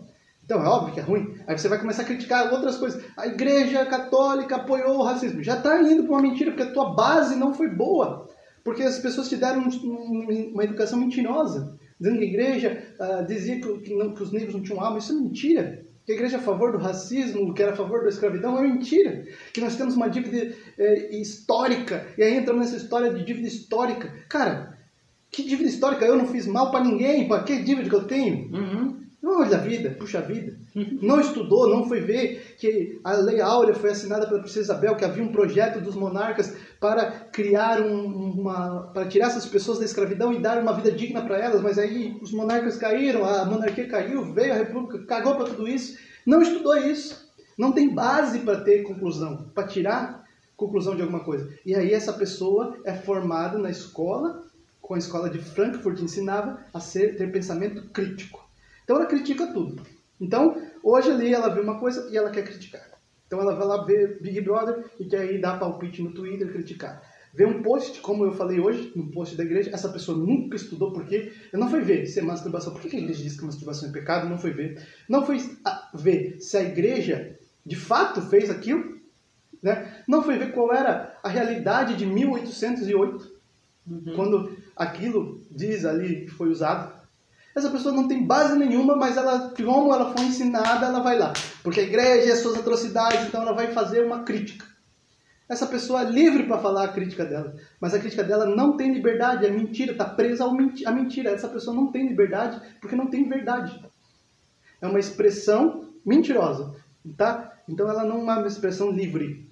Então 0.50 0.64
é 0.64 0.68
óbvio 0.68 0.92
que 0.92 0.98
é 0.98 1.02
ruim. 1.04 1.32
Aí 1.46 1.56
você 1.56 1.68
vai 1.68 1.78
começar 1.78 2.02
a 2.02 2.04
criticar 2.04 2.52
outras 2.52 2.76
coisas. 2.76 3.00
A 3.16 3.28
igreja 3.28 3.86
católica 3.86 4.56
apoiou 4.56 4.98
o 4.98 5.04
racismo. 5.04 5.44
Já 5.44 5.56
está 5.56 5.80
indo 5.80 6.02
para 6.02 6.12
uma 6.12 6.22
mentira, 6.22 6.50
porque 6.50 6.64
a 6.64 6.72
tua 6.72 6.92
base 6.92 7.36
não 7.36 7.54
foi 7.54 7.68
boa. 7.68 8.28
Porque 8.64 8.82
as 8.82 8.98
pessoas 8.98 9.28
te 9.28 9.36
deram 9.36 9.62
uma 9.62 10.64
educação 10.64 10.98
mentirosa. 10.98 11.78
Dizendo 12.00 12.18
que 12.18 12.24
a 12.24 12.28
igreja 12.28 12.82
uh, 12.98 13.24
dizia 13.24 13.60
que, 13.60 13.94
não, 13.94 14.12
que, 14.12 14.24
os 14.24 14.32
negros 14.32 14.52
não 14.52 14.60
tinham 14.60 14.80
alma. 14.80 14.98
Isso 14.98 15.12
é 15.12 15.14
mentira. 15.14 15.86
Que 16.04 16.10
a 16.10 16.14
igreja 16.16 16.38
é 16.38 16.40
a 16.40 16.42
favor 16.42 16.72
do 16.72 16.78
racismo, 16.78 17.54
que 17.54 17.62
era 17.62 17.70
a 17.70 17.76
favor 17.76 18.02
da 18.02 18.08
escravidão, 18.08 18.58
é 18.58 18.62
mentira. 18.62 19.24
Que 19.52 19.60
nós 19.60 19.76
temos 19.76 19.94
uma 19.94 20.10
dívida 20.10 20.52
eh, 20.76 21.16
histórica. 21.20 22.08
E 22.18 22.24
aí 22.24 22.34
entramos 22.34 22.64
nessa 22.64 22.82
história 22.82 23.14
de 23.14 23.24
dívida 23.24 23.46
histórica. 23.46 24.12
Cara, 24.28 24.76
que 25.30 25.44
dívida 25.44 25.68
histórica? 25.68 26.04
Eu 26.04 26.16
não 26.16 26.26
fiz 26.26 26.44
mal 26.48 26.72
para 26.72 26.82
ninguém. 26.82 27.28
Para 27.28 27.44
que 27.44 27.62
dívida 27.62 27.88
que 27.88 27.94
eu 27.94 28.08
tenho? 28.08 28.52
Uhum. 28.52 29.00
Olha 29.22 29.58
a 29.58 29.60
vida, 29.60 29.90
puxa 29.90 30.18
a 30.18 30.22
vida. 30.22 30.58
Não 31.02 31.20
estudou, 31.20 31.68
não 31.68 31.86
foi 31.86 32.00
ver 32.00 32.54
que 32.58 32.98
a 33.04 33.12
Lei 33.12 33.40
Áurea 33.40 33.74
foi 33.74 33.90
assinada 33.90 34.26
pela 34.26 34.40
princesa 34.40 34.72
Isabel, 34.72 34.96
que 34.96 35.04
havia 35.04 35.22
um 35.22 35.30
projeto 35.30 35.78
dos 35.78 35.94
monarcas 35.94 36.56
para 36.80 37.10
criar 37.10 37.82
um, 37.82 38.04
uma. 38.06 38.90
para 38.94 39.06
tirar 39.06 39.26
essas 39.26 39.44
pessoas 39.44 39.78
da 39.78 39.84
escravidão 39.84 40.32
e 40.32 40.40
dar 40.40 40.58
uma 40.58 40.72
vida 40.72 40.90
digna 40.90 41.22
para 41.22 41.38
elas, 41.38 41.60
mas 41.60 41.78
aí 41.78 42.16
os 42.22 42.32
monarcas 42.32 42.78
caíram, 42.78 43.24
a 43.24 43.44
monarquia 43.44 43.86
caiu, 43.86 44.32
veio 44.32 44.54
a 44.54 44.56
república, 44.56 45.04
cagou 45.04 45.34
para 45.34 45.46
tudo 45.46 45.68
isso. 45.68 45.98
Não 46.24 46.40
estudou 46.40 46.76
isso. 46.76 47.28
Não 47.58 47.72
tem 47.72 47.94
base 47.94 48.38
para 48.38 48.62
ter 48.62 48.84
conclusão, 48.84 49.50
para 49.54 49.66
tirar 49.66 50.24
conclusão 50.56 50.96
de 50.96 51.02
alguma 51.02 51.20
coisa. 51.20 51.52
E 51.64 51.74
aí 51.74 51.92
essa 51.92 52.12
pessoa 52.12 52.78
é 52.84 52.94
formada 52.94 53.58
na 53.58 53.70
escola, 53.70 54.44
com 54.80 54.94
a 54.94 54.98
escola 54.98 55.28
de 55.28 55.38
Frankfurt 55.38 56.00
ensinava 56.00 56.58
a 56.72 56.80
ser, 56.80 57.16
ter 57.16 57.30
pensamento 57.30 57.82
crítico. 57.90 58.49
Então 58.90 58.98
ela 58.98 59.06
critica 59.06 59.46
tudo. 59.46 59.80
Então, 60.20 60.60
hoje 60.82 61.12
ali 61.12 61.32
ela 61.32 61.48
vê 61.48 61.60
uma 61.60 61.78
coisa 61.78 62.08
e 62.10 62.16
ela 62.16 62.28
quer 62.28 62.42
criticar. 62.42 62.82
Então 63.24 63.40
ela 63.40 63.54
vai 63.54 63.64
lá 63.64 63.84
ver 63.84 64.20
Big 64.20 64.40
Brother 64.40 64.84
e 64.98 65.04
quer 65.04 65.20
aí 65.20 65.40
dar 65.40 65.60
palpite 65.60 66.02
no 66.02 66.10
Twitter 66.10 66.48
e 66.48 66.50
criticar. 66.50 67.00
Vê 67.32 67.46
um 67.46 67.62
post, 67.62 68.00
como 68.00 68.24
eu 68.24 68.32
falei 68.32 68.58
hoje, 68.58 68.90
no 68.96 69.06
post 69.12 69.36
da 69.36 69.44
igreja, 69.44 69.70
essa 69.72 69.88
pessoa 69.90 70.18
nunca 70.18 70.56
estudou 70.56 70.92
porque 70.92 71.32
não 71.52 71.70
foi 71.70 71.82
ver 71.82 72.04
se 72.06 72.18
é 72.18 72.22
masturbação. 72.22 72.72
Por 72.72 72.80
que 72.80 72.96
a 72.96 72.98
igreja 72.98 73.22
diz 73.22 73.38
que 73.38 73.46
masturbação 73.46 73.88
é 73.88 73.92
pecado? 73.92 74.28
Não 74.28 74.36
foi 74.36 74.50
ver. 74.50 74.84
Não 75.08 75.24
foi 75.24 75.38
ver 75.94 76.40
se 76.40 76.56
a 76.56 76.62
igreja 76.64 77.38
de 77.64 77.76
fato 77.76 78.20
fez 78.22 78.50
aquilo. 78.50 78.98
Né? 79.62 80.02
Não 80.08 80.20
foi 80.20 80.36
ver 80.36 80.50
qual 80.50 80.74
era 80.74 81.16
a 81.22 81.28
realidade 81.28 81.94
de 81.94 82.04
1808, 82.04 83.32
uhum. 83.88 84.16
quando 84.16 84.56
aquilo 84.74 85.40
diz 85.48 85.84
ali 85.84 86.24
que 86.24 86.32
foi 86.32 86.48
usado. 86.48 86.99
Essa 87.54 87.70
pessoa 87.70 87.94
não 87.94 88.06
tem 88.06 88.24
base 88.24 88.56
nenhuma, 88.56 88.94
mas 88.94 89.16
ela, 89.16 89.52
como 89.56 89.92
ela 89.92 90.12
foi 90.14 90.26
ensinada, 90.26 90.86
ela 90.86 91.00
vai 91.00 91.18
lá. 91.18 91.32
Porque 91.62 91.80
a 91.80 91.82
igreja 91.82 92.28
e 92.28 92.32
as 92.32 92.38
suas 92.38 92.58
atrocidades, 92.58 93.26
então 93.26 93.42
ela 93.42 93.52
vai 93.52 93.72
fazer 93.72 94.04
uma 94.04 94.22
crítica. 94.22 94.64
Essa 95.48 95.66
pessoa 95.66 96.02
é 96.02 96.04
livre 96.04 96.46
para 96.46 96.58
falar 96.58 96.84
a 96.84 96.92
crítica 96.92 97.24
dela, 97.24 97.56
mas 97.80 97.92
a 97.92 97.98
crítica 97.98 98.22
dela 98.22 98.46
não 98.46 98.76
tem 98.76 98.94
liberdade, 98.94 99.44
é 99.44 99.50
mentira, 99.50 99.90
está 99.90 100.04
presa 100.04 100.44
à 100.44 100.92
mentira. 100.92 101.30
Essa 101.30 101.48
pessoa 101.48 101.74
não 101.74 101.90
tem 101.90 102.06
liberdade 102.06 102.60
porque 102.80 102.94
não 102.94 103.08
tem 103.08 103.28
verdade. 103.28 103.84
É 104.80 104.86
uma 104.86 105.00
expressão 105.00 105.88
mentirosa, 106.06 106.72
tá? 107.16 107.52
Então 107.68 107.88
ela 107.88 108.04
não 108.04 108.18
é 108.30 108.38
uma 108.38 108.46
expressão 108.46 108.92
livre. 108.92 109.50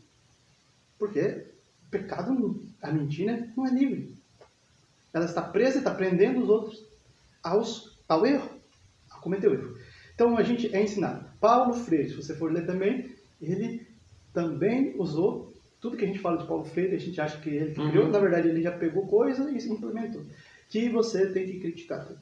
Porque 0.96 1.46
pecado, 1.90 2.62
a 2.80 2.92
mentira 2.92 3.49
não 3.57 3.66
é 3.66 3.70
livre. 3.70 4.14
Ela 5.12 5.24
está 5.24 5.42
presa 5.42 5.78
está 5.78 5.90
prendendo 5.92 6.40
os 6.40 6.49
outros 6.49 6.86
aos, 7.42 7.88
ao 8.09 8.26
erro, 8.26 8.48
a 9.11 9.18
cometer 9.18 9.48
o 9.48 9.54
erro. 9.54 9.76
Então 10.14 10.36
a 10.36 10.42
gente 10.42 10.74
é 10.74 10.82
ensinado. 10.82 11.24
Paulo 11.40 11.74
Freire, 11.74 12.09
se 12.09 12.16
você 12.16 12.34
for 12.34 12.50
ler 12.50 12.66
também, 12.66 13.14
ele 13.40 13.86
também 14.32 14.94
usou 14.98 15.52
tudo 15.80 15.96
que 15.96 16.04
a 16.04 16.09
gente 16.09 16.18
fala 16.18 16.38
de 16.38 16.46
Paulo 16.46 16.64
Freire, 16.64 16.96
a 16.96 16.98
gente 16.98 17.20
acha 17.20 17.38
que 17.38 17.50
ele 17.50 17.74
que 17.74 17.88
criou, 17.88 18.06
uhum. 18.06 18.11
na 18.11 18.18
verdade 18.18 18.48
ele 18.48 18.62
já 18.62 18.72
pegou 18.72 19.06
coisa 19.06 19.48
e 19.50 19.59
implementou. 19.68 20.24
Que 20.68 20.88
você 20.88 21.30
tem 21.30 21.46
que 21.46 21.61
criticar 21.61 22.04
tudo. 22.04 22.20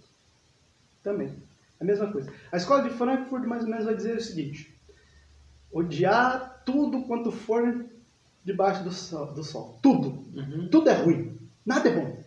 Também. 1.02 1.32
A 1.80 1.84
mesma 1.84 2.10
coisa. 2.10 2.32
A 2.52 2.56
escola 2.56 2.82
de 2.82 2.90
Frankfurt 2.90 3.44
mais 3.44 3.62
ou 3.62 3.70
menos 3.70 3.84
vai 3.84 3.94
dizer 3.94 4.16
o 4.16 4.20
seguinte: 4.20 4.74
odiar 5.72 6.62
tudo 6.64 7.04
quanto 7.04 7.30
for 7.30 7.86
debaixo 8.44 8.84
do 8.84 8.90
sol. 8.90 9.32
Do 9.32 9.42
sol. 9.42 9.78
Tudo. 9.82 10.24
Uhum. 10.34 10.68
Tudo 10.70 10.90
é 10.90 10.94
ruim. 10.94 11.38
Nada 11.64 11.88
é 11.88 11.94
bom. 11.94 12.22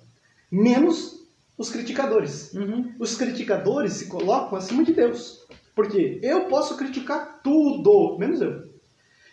Menos 0.52 1.19
os 1.60 1.70
criticadores. 1.70 2.54
Uhum. 2.54 2.94
Os 2.98 3.16
criticadores 3.16 3.94
se 3.94 4.06
colocam 4.06 4.58
acima 4.58 4.82
de 4.82 4.94
Deus. 4.94 5.46
Porque 5.76 6.20
eu 6.24 6.46
posso 6.46 6.78
criticar 6.78 7.42
tudo, 7.44 8.18
menos 8.18 8.42
eu. 8.42 8.70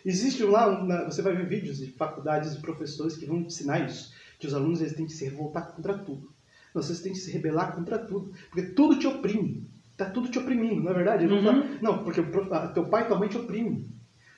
Existe 0.05 0.43
lá, 0.43 1.05
você 1.05 1.21
vai 1.21 1.33
ver 1.35 1.47
vídeos 1.47 1.77
de 1.77 1.87
faculdades 1.87 2.53
e 2.53 2.59
professores 2.59 3.15
que 3.15 3.25
vão 3.25 3.37
ensinar 3.37 3.79
isso. 3.79 4.13
Que 4.37 4.45
os 4.45 4.53
alunos 4.53 4.81
eles 4.81 4.93
têm 4.93 5.05
que 5.05 5.13
se 5.13 5.23
revoltar 5.23 5.71
contra 5.71 5.97
tudo. 5.97 6.29
Vocês 6.73 6.99
têm 6.99 7.13
que 7.13 7.17
se 7.17 7.31
rebelar 7.31 7.73
contra 7.73 7.97
tudo. 7.97 8.33
Porque 8.51 8.73
tudo 8.73 8.99
te 8.99 9.07
oprime. 9.07 9.65
Está 9.93 10.09
tudo 10.09 10.29
te 10.29 10.37
oprimindo, 10.37 10.83
não 10.83 10.91
é 10.91 10.93
verdade? 10.93 11.25
Uhum. 11.25 11.77
Não, 11.81 12.03
porque 12.03 12.21
teu 12.21 12.85
pai 12.87 13.03
e 13.03 13.07
tua 13.07 13.17
mãe 13.17 13.29
te 13.29 13.37
oprimem 13.37 13.87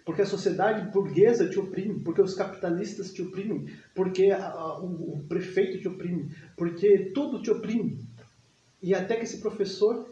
porque 0.10 0.24
a 0.24 0.26
sociedade 0.26 0.90
burguesa 0.90 1.48
te 1.48 1.60
oprime, 1.60 2.00
porque 2.00 2.20
os 2.20 2.34
capitalistas 2.34 3.14
te 3.14 3.22
oprimem, 3.22 3.68
porque 3.94 4.32
a, 4.32 4.44
a, 4.44 4.80
o, 4.80 5.20
o, 5.20 5.26
prefeito 5.30 5.80
te 5.80 5.88
oprime, 5.88 6.36
porque 6.58 7.12
tudo 7.14 7.44
te 7.44 7.52
oprime. 7.52 8.00
E 8.82 8.96
até 8.96 9.18
que 9.18 9.26
esse 9.26 9.38
professor, 9.38 10.10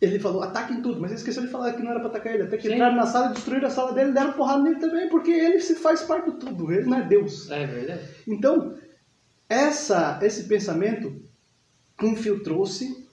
ele 0.00 0.20
falou, 0.20 0.44
ataquem 0.44 0.80
tudo, 0.80 1.00
mas 1.00 1.10
ele 1.10 1.18
esqueceu 1.18 1.42
de 1.42 1.48
falar 1.48 1.72
que 1.72 1.82
não 1.82 1.90
era 1.90 1.98
para 1.98 2.10
atacar 2.10 2.32
ele, 2.32 2.44
até 2.44 2.56
que 2.56 2.68
Sim. 2.68 2.74
entraram 2.74 2.94
na 2.94 3.04
sala, 3.04 3.32
destruíram 3.32 3.66
a 3.66 3.70
sala 3.70 3.92
dele, 3.92 4.12
deram 4.12 4.34
porrada 4.34 4.62
nele 4.62 4.78
também, 4.78 5.08
porque 5.08 5.32
ele 5.32 5.58
se 5.58 5.74
faz 5.74 6.02
parte 6.02 6.30
de 6.30 6.38
tudo, 6.38 6.72
ele 6.72 6.86
não 6.86 6.98
é 6.98 7.02
Deus. 7.02 7.50
É 7.50 7.66
verdade. 7.66 8.08
Então, 8.28 8.78
essa, 9.48 10.20
esse 10.22 10.44
pensamento 10.44 11.20
infiltrou-se, 12.00 13.08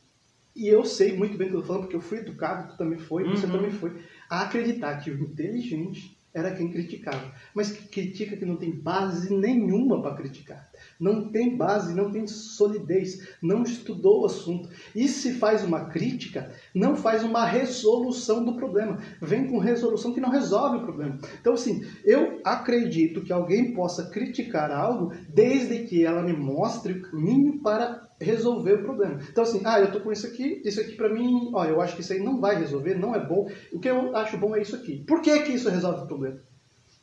e 0.56 0.68
eu 0.68 0.86
sei 0.86 1.18
muito 1.18 1.40
bem 1.40 1.48
o 1.48 1.50
que 1.50 1.56
eu 1.56 1.62
estou 1.62 1.74
falando, 1.74 1.84
porque 1.86 1.96
eu 1.96 2.02
fui 2.02 2.20
educado, 2.20 2.70
tu 2.70 2.78
também 2.78 3.00
foi, 3.00 3.24
uhum. 3.24 3.36
você 3.36 3.48
também 3.48 3.72
foi 3.72 4.00
a 4.30 4.42
acreditar 4.42 4.98
que 4.98 5.12
o 5.12 5.20
inteligente 5.22 6.18
era 6.34 6.54
quem 6.54 6.72
criticava, 6.72 7.34
mas 7.54 7.72
que 7.72 7.88
critica 7.88 8.38
que 8.38 8.46
não 8.46 8.58
tem 8.58 8.72
base 8.72 9.34
nenhuma 9.34 10.02
para 10.02 10.16
criticar. 10.16 10.70
Não 11.00 11.30
tem 11.30 11.56
base, 11.56 11.94
não 11.94 12.12
tem 12.12 12.26
solidez, 12.28 13.28
não 13.42 13.64
estudou 13.64 14.22
o 14.22 14.26
assunto. 14.26 14.70
E 14.96 15.08
se 15.08 15.34
faz 15.34 15.64
uma 15.64 15.86
crítica, 15.86 16.52
não 16.74 16.96
faz 16.96 17.24
uma 17.24 17.46
resolução 17.46 18.44
do 18.44 18.56
problema. 18.56 18.98
Vem 19.22 19.48
com 19.48 19.58
resolução 19.58 20.14
que 20.14 20.22
não 20.22 20.30
resolve 20.30 20.78
o 20.78 20.84
problema. 20.84 21.18
Então, 21.40 21.54
assim, 21.54 21.86
eu 22.04 22.40
acredito 22.44 23.22
que 23.22 23.34
alguém 23.34 23.74
possa 23.74 24.10
criticar 24.10 24.72
algo 24.72 25.14
desde 25.30 25.84
que 25.84 26.04
ela 26.04 26.22
me 26.22 26.34
mostre 26.34 26.94
o 26.94 27.02
caminho 27.02 27.60
para 27.62 28.08
resolver 28.20 28.74
o 28.74 28.84
problema. 28.84 29.20
Então 29.30 29.44
assim, 29.44 29.62
ah, 29.64 29.80
eu 29.80 29.92
tô 29.92 30.00
com 30.00 30.12
isso 30.12 30.26
aqui, 30.26 30.62
isso 30.66 30.82
aqui 30.82 30.96
para 30.96 31.14
mim, 31.14 31.52
ó, 31.54 31.66
eu 31.66 31.80
acho 31.80 31.96
que 31.96 32.02
isso 32.02 32.14
aí 32.14 32.20
não 32.20 32.40
vai 32.40 32.58
resolver, 32.58 32.96
não 32.96 33.14
é 33.14 33.24
bom. 33.24 33.48
O 33.72 33.80
que 33.80 33.90
eu 33.90 34.16
acho 34.16 34.38
bom 34.38 34.56
é 34.56 34.62
isso 34.62 34.76
aqui. 34.76 35.04
Por 35.08 35.22
que 35.22 35.40
que 35.42 35.52
isso 35.52 35.70
resolve 35.70 36.04
o 36.04 36.08
problema? 36.08 36.40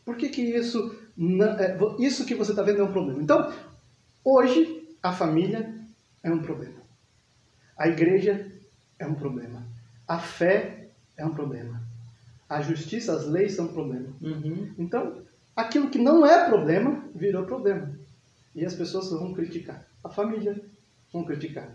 Por 0.05 0.17
que, 0.17 0.29
que 0.29 0.43
isso, 0.43 0.95
é, 1.59 1.79
isso 1.99 2.27
que 2.27 2.35
você 2.35 2.51
está 2.51 2.63
vendo 2.63 2.81
é 2.81 2.85
um 2.85 2.93
problema? 2.93 3.23
Então, 3.23 3.51
hoje, 4.25 4.97
a 5.03 5.13
família 5.13 5.73
é 6.23 6.31
um 6.31 6.41
problema. 6.41 6.81
A 7.77 7.89
igreja 7.89 8.51
é 8.99 9.07
um 9.07 9.15
problema. 9.15 9.67
A 10.07 10.19
fé 10.19 10.89
é 11.17 11.25
um 11.25 11.35
problema. 11.35 11.81
A 12.49 12.61
justiça, 12.61 13.13
as 13.15 13.27
leis 13.27 13.55
são 13.55 13.67
um 13.67 13.73
problema. 13.73 14.09
Uhum. 14.21 14.73
Então, 14.79 15.23
aquilo 15.55 15.91
que 15.91 15.99
não 15.99 16.25
é 16.25 16.49
problema, 16.49 17.05
virou 17.15 17.45
problema. 17.45 17.91
E 18.55 18.65
as 18.65 18.75
pessoas 18.75 19.11
vão 19.11 19.35
criticar. 19.35 19.85
A 20.03 20.09
família 20.09 20.61
vão 21.13 21.25
criticar. 21.25 21.69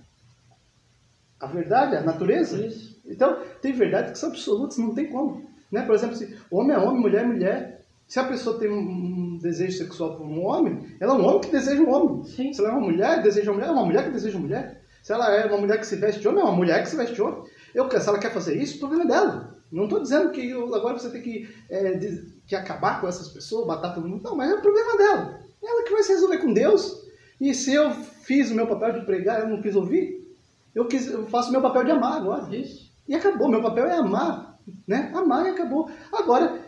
A 1.39 1.47
verdade, 1.47 1.95
a 1.95 2.02
natureza. 2.02 2.66
Isso. 2.66 3.00
Então, 3.06 3.41
tem 3.62 3.74
verdades 3.74 4.14
que 4.14 4.20
são 4.20 4.30
absolutas, 4.30 4.78
não 4.78 4.93
tem 4.93 5.10
como. 5.10 5.50
Né? 5.72 5.82
Por 5.84 5.95
exemplo, 5.95 6.16
se 6.16 6.38
homem 6.50 6.76
é 6.76 6.80
homem, 6.80 7.02
mulher 7.02 7.24
é 7.24 7.28
mulher. 7.28 7.86
Se 8.08 8.20
a 8.20 8.28
pessoa 8.28 8.58
tem 8.58 8.70
um 8.70 9.29
desejo 9.42 9.78
sexual 9.78 10.18
por 10.18 10.26
um 10.26 10.46
homem, 10.46 10.96
ela 11.00 11.14
é 11.14 11.18
um 11.18 11.26
homem 11.26 11.42
que 11.42 11.52
deseja 11.52 11.82
um 11.82 11.90
homem. 11.90 12.24
Sim. 12.24 12.54
Se 12.54 12.62
ela 12.62 12.70
é 12.70 12.74
uma 12.74 12.82
mulher, 12.82 13.22
deseja 13.22 13.52
uma 13.52 13.56
mulher, 13.58 13.70
é 13.70 13.72
uma 13.72 13.86
mulher 13.86 14.04
que 14.06 14.12
deseja 14.12 14.38
uma 14.38 14.48
mulher. 14.48 14.82
Se 15.02 15.14
ela 15.14 15.34
é 15.34 15.46
uma 15.46 15.58
mulher 15.58 15.80
que 15.80 15.88
se 15.88 15.96
veste 15.96 16.22
de 16.22 16.28
homem, 16.28 16.42
é 16.42 16.44
uma 16.44 16.56
mulher 16.56 16.84
que 16.84 16.90
se 16.90 16.96
veste 16.96 17.16
de 17.16 17.22
homem. 17.22 17.44
Eu, 17.74 17.90
se 17.90 18.10
ela 18.10 18.20
quer 18.20 18.32
fazer 18.32 18.62
isso, 18.62 18.76
o 18.76 18.80
problema 18.80 19.04
é 19.04 19.08
dela. 19.08 19.60
Não 19.72 19.84
estou 19.84 20.02
dizendo 20.02 20.32
que 20.32 20.52
agora 20.52 20.98
você 20.98 21.10
tem 21.10 21.22
que, 21.22 21.50
é, 21.70 21.94
de, 21.94 22.34
que 22.48 22.56
acabar 22.56 23.00
com 23.00 23.08
essas 23.08 23.30
pessoas, 23.30 23.68
matar 23.68 23.94
todo 23.94 24.08
mundo. 24.08 24.24
Não, 24.24 24.36
mas 24.36 24.52
é 24.52 24.56
o 24.56 24.62
problema 24.62 24.98
dela. 24.98 25.40
Ela 25.64 25.84
que 25.84 25.92
vai 25.92 26.04
se 26.04 26.14
resolver 26.14 26.40
com 26.40 26.54
Deus. 26.54 27.08
E 27.40 27.54
se 27.54 27.74
eu 27.74 27.92
fiz 27.92 28.52
o 28.52 28.56
meu 28.56 28.68
papel 28.68 28.94
de 28.94 29.06
pregar, 29.06 29.42
eu 29.42 29.48
não 29.48 29.62
quis 29.62 29.76
ouvir, 29.76 30.28
eu, 30.74 30.86
quis, 30.88 31.08
eu 31.08 31.26
faço 31.28 31.50
o 31.50 31.52
meu 31.52 31.62
papel 31.62 31.84
de 31.84 31.92
amar 31.92 32.18
agora. 32.18 32.56
Isso. 32.56 32.92
E 33.08 33.16
acabou. 33.16 33.50
Meu 33.50 33.62
papel 33.62 33.86
é 33.86 33.96
amar. 33.96 34.60
Né? 34.88 35.12
Amar 35.16 35.46
e 35.46 35.50
acabou. 35.50 35.90
Agora, 36.12 36.60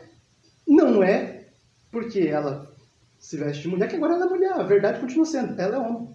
não 0.67 1.03
é 1.03 1.40
porque 1.91 2.19
ela 2.19 2.71
se 3.19 3.37
veste 3.37 3.63
de 3.63 3.67
mulher 3.67 3.87
que 3.87 3.95
agora 3.95 4.15
ela 4.15 4.25
é 4.25 4.29
mulher. 4.29 4.53
A 4.53 4.63
verdade 4.63 4.99
continua 4.99 5.25
sendo. 5.25 5.59
Ela 5.59 5.75
é 5.75 5.79
homem. 5.79 6.09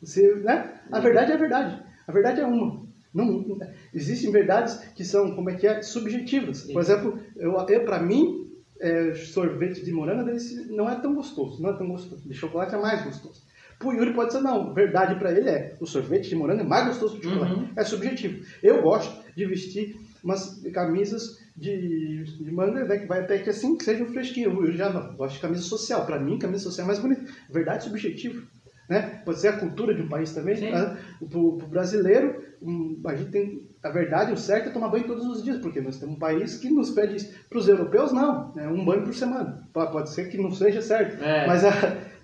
Você, 0.00 0.34
né? 0.36 0.80
A 0.90 1.00
verdade 1.00 1.32
é 1.32 1.34
a 1.34 1.38
verdade. 1.38 1.82
A 2.06 2.12
verdade 2.12 2.40
é 2.40 2.46
uma. 2.46 2.88
Não, 3.12 3.58
existem 3.92 4.30
verdades 4.30 4.76
que 4.94 5.04
são, 5.04 5.34
como 5.34 5.50
é 5.50 5.56
que 5.56 5.66
é, 5.66 5.82
subjetivas. 5.82 6.62
Por 6.62 6.80
exemplo, 6.80 7.18
eu, 7.36 7.52
eu 7.68 7.84
para 7.84 8.00
mim, 8.00 8.48
é, 8.80 9.14
sorvete 9.14 9.84
de 9.84 9.92
moranga 9.92 10.24
não 10.68 10.88
é 10.88 10.94
tão 10.94 11.14
gostoso, 11.14 11.60
não 11.60 11.70
é 11.70 11.72
tão 11.76 11.88
gostoso. 11.88 12.26
De 12.26 12.34
chocolate 12.34 12.74
é 12.74 12.78
mais 12.78 13.04
gostoso. 13.04 13.42
Pro 13.78 13.92
Yuri 13.92 14.14
pode 14.14 14.32
ser 14.32 14.40
não, 14.40 14.72
verdade 14.72 15.18
para 15.18 15.32
ele 15.32 15.48
é, 15.48 15.74
o 15.80 15.86
sorvete 15.86 16.28
de 16.28 16.36
moranga 16.36 16.62
é 16.62 16.66
mais 16.66 16.86
gostoso 16.86 17.18
que 17.18 17.26
o 17.26 17.30
chocolate. 17.30 17.54
Uhum. 17.54 17.68
É 17.74 17.84
subjetivo. 17.84 18.44
Eu 18.62 18.82
gosto 18.82 19.24
de 19.34 19.44
vestir 19.46 20.00
umas 20.22 20.62
camisas 20.72 21.40
de, 21.60 22.24
de 22.24 22.50
manga, 22.50 22.84
né, 22.84 22.98
que 22.98 23.06
vai 23.06 23.20
até 23.20 23.38
que 23.38 23.50
assim, 23.50 23.76
que 23.76 23.84
seja 23.84 24.06
fresquinho. 24.06 24.64
Eu 24.64 24.72
já 24.72 24.90
não, 24.90 25.14
gosto 25.14 25.34
de 25.34 25.40
camisa 25.40 25.62
social. 25.62 26.06
Para 26.06 26.18
mim, 26.18 26.38
camisa 26.38 26.64
social 26.64 26.84
é 26.84 26.88
mais 26.88 26.98
bonita. 26.98 27.22
Verdade 27.50 27.84
subjetiva. 27.84 28.42
Né? 28.88 29.20
Pode 29.24 29.38
ser 29.38 29.48
a 29.48 29.58
cultura 29.58 29.94
de 29.94 30.02
um 30.02 30.08
país 30.08 30.32
também. 30.32 30.58
Né? 30.58 30.96
Para 31.28 31.38
o 31.38 31.58
brasileiro, 31.58 32.42
um, 32.62 33.00
a 33.06 33.14
gente 33.14 33.30
tem 33.30 33.62
a 33.82 33.90
verdade, 33.90 34.32
o 34.32 34.36
certo 34.36 34.70
é 34.70 34.72
tomar 34.72 34.88
banho 34.88 35.06
todos 35.06 35.24
os 35.26 35.44
dias, 35.44 35.58
porque 35.58 35.80
nós 35.80 35.98
temos 35.98 36.16
um 36.16 36.18
país 36.18 36.56
que 36.56 36.70
nos 36.70 36.90
pede 36.90 37.16
isso. 37.16 37.32
Para 37.48 37.58
os 37.58 37.68
europeus, 37.68 38.10
não, 38.10 38.52
é 38.56 38.66
um 38.66 38.84
banho 38.84 39.04
por 39.04 39.14
semana. 39.14 39.68
Pode 39.72 40.10
ser 40.10 40.28
que 40.28 40.38
não 40.38 40.50
seja 40.50 40.80
certo, 40.80 41.22
é. 41.22 41.46
mas 41.46 41.62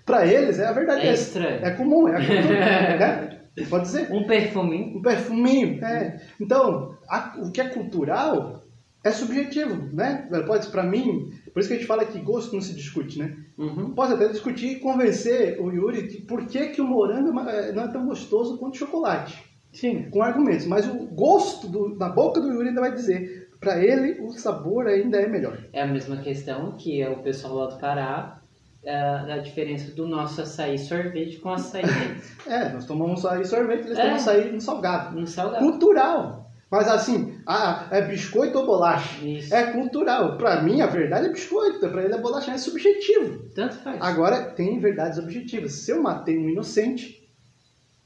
para 0.05 0.25
eles 0.25 0.59
é 0.59 0.65
a 0.65 0.73
verdade. 0.73 1.07
É, 1.07 1.13
estranho. 1.13 1.65
É 1.65 1.71
comum, 1.71 2.07
é 2.07 2.15
a 2.15 2.19
cultura. 2.19 2.97
né? 2.97 3.39
Pode 3.69 3.85
dizer. 3.85 4.11
Um 4.11 4.25
perfuminho. 4.27 4.97
Um 4.97 5.01
perfuminho, 5.01 5.83
é. 5.85 6.21
Então, 6.39 6.97
a, 7.07 7.37
o 7.39 7.51
que 7.51 7.61
é 7.61 7.69
cultural 7.69 8.66
é 9.07 9.11
subjetivo, 9.11 9.89
né? 9.93 10.27
Pode, 10.45 10.67
para 10.67 10.83
mim, 10.83 11.31
por 11.53 11.59
isso 11.59 11.69
que 11.69 11.75
a 11.75 11.77
gente 11.77 11.87
fala 11.87 12.05
que 12.05 12.19
gosto 12.19 12.53
não 12.53 12.61
se 12.61 12.73
discute, 12.73 13.17
né? 13.19 13.35
Uhum. 13.57 13.91
Pode 13.93 14.13
até 14.13 14.27
discutir 14.27 14.67
e 14.73 14.79
convencer 14.79 15.59
o 15.59 15.71
Yuri 15.71 16.07
de 16.07 16.17
por 16.21 16.45
que, 16.45 16.67
que 16.67 16.81
o 16.81 16.85
morango 16.87 17.37
é, 17.49 17.71
não 17.71 17.83
é 17.83 17.87
tão 17.87 18.05
gostoso 18.05 18.57
quanto 18.57 18.75
o 18.75 18.77
chocolate. 18.77 19.43
Sim. 19.73 20.09
Com 20.09 20.21
argumentos. 20.21 20.65
Mas 20.65 20.87
o 20.87 21.05
gosto 21.07 21.67
do, 21.67 21.95
na 21.95 22.09
boca 22.09 22.39
do 22.39 22.51
Yuri 22.51 22.69
ainda 22.69 22.81
vai 22.81 22.93
dizer. 22.93 23.47
Para 23.59 23.83
ele, 23.83 24.21
o 24.21 24.29
sabor 24.33 24.85
ainda 24.85 25.17
é 25.19 25.27
melhor. 25.27 25.57
É 25.73 25.81
a 25.81 25.87
mesma 25.87 26.17
questão 26.17 26.73
que 26.77 27.01
é 27.01 27.09
o 27.09 27.23
pessoal 27.23 27.55
lá 27.55 27.65
do 27.65 27.79
Pará, 27.79 28.39
é, 28.83 28.95
a 29.33 29.37
diferença 29.39 29.91
do 29.95 30.07
nosso 30.07 30.41
açaí 30.41 30.77
sorvete 30.77 31.37
com 31.39 31.49
açaí 31.49 31.81
é, 32.45 32.69
nós 32.69 32.85
tomamos 32.85 33.25
açaí 33.25 33.43
sorvete, 33.45 33.85
eles 33.85 33.97
É. 33.97 34.01
tomam 34.01 34.15
açaí 34.15 34.51
no 34.51 34.61
salgado. 34.61 35.19
no 35.19 35.25
salgado. 35.25 35.65
Cultural. 35.65 36.46
Mas 36.69 36.87
assim, 36.89 37.39
ah, 37.45 37.87
é 37.91 38.01
biscoito 38.01 38.59
ou 38.59 38.65
bolacha? 38.65 39.23
Isso. 39.25 39.53
É 39.53 39.71
cultural. 39.71 40.37
Para 40.37 40.61
mim, 40.61 40.81
a 40.81 40.87
verdade 40.87 41.27
é 41.27 41.31
biscoito. 41.31 41.79
Para 41.79 42.03
ele, 42.03 42.13
a 42.13 42.17
bolacha 42.17 42.51
é 42.51 42.57
subjetivo. 42.57 43.49
Tanto 43.55 43.75
faz. 43.75 44.01
Agora, 44.01 44.51
tem 44.51 44.79
verdades 44.79 45.17
objetivas. 45.17 45.73
Se 45.73 45.91
eu 45.91 46.01
matei 46.01 46.37
um 46.37 46.49
inocente, 46.49 47.25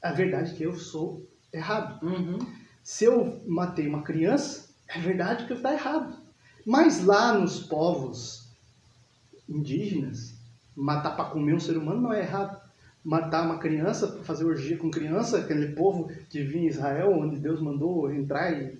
a 0.00 0.12
verdade 0.12 0.52
é 0.52 0.54
que 0.54 0.62
eu 0.62 0.76
sou 0.76 1.28
errado. 1.52 2.04
Uhum. 2.06 2.38
Se 2.84 3.04
eu 3.04 3.42
matei 3.46 3.88
uma 3.88 4.02
criança, 4.02 4.68
é 4.88 5.00
verdade 5.00 5.44
que 5.46 5.52
eu 5.52 5.56
está 5.56 5.72
errado. 5.72 6.16
Mas 6.64 7.04
lá 7.04 7.32
nos 7.32 7.58
povos 7.58 8.48
indígenas, 9.48 10.34
matar 10.76 11.16
para 11.16 11.26
comer 11.26 11.54
um 11.54 11.60
ser 11.60 11.76
humano 11.76 12.00
não 12.00 12.12
é 12.12 12.20
errado. 12.20 12.61
Matar 13.04 13.44
uma 13.44 13.58
criança, 13.58 14.20
fazer 14.22 14.44
orgia 14.44 14.76
com 14.76 14.90
criança, 14.90 15.38
aquele 15.38 15.72
povo 15.74 16.08
que 16.30 16.42
vinha 16.42 16.64
em 16.64 16.68
Israel, 16.68 17.12
onde 17.12 17.36
Deus 17.36 17.60
mandou 17.60 18.12
entrar 18.12 18.52
e... 18.52 18.78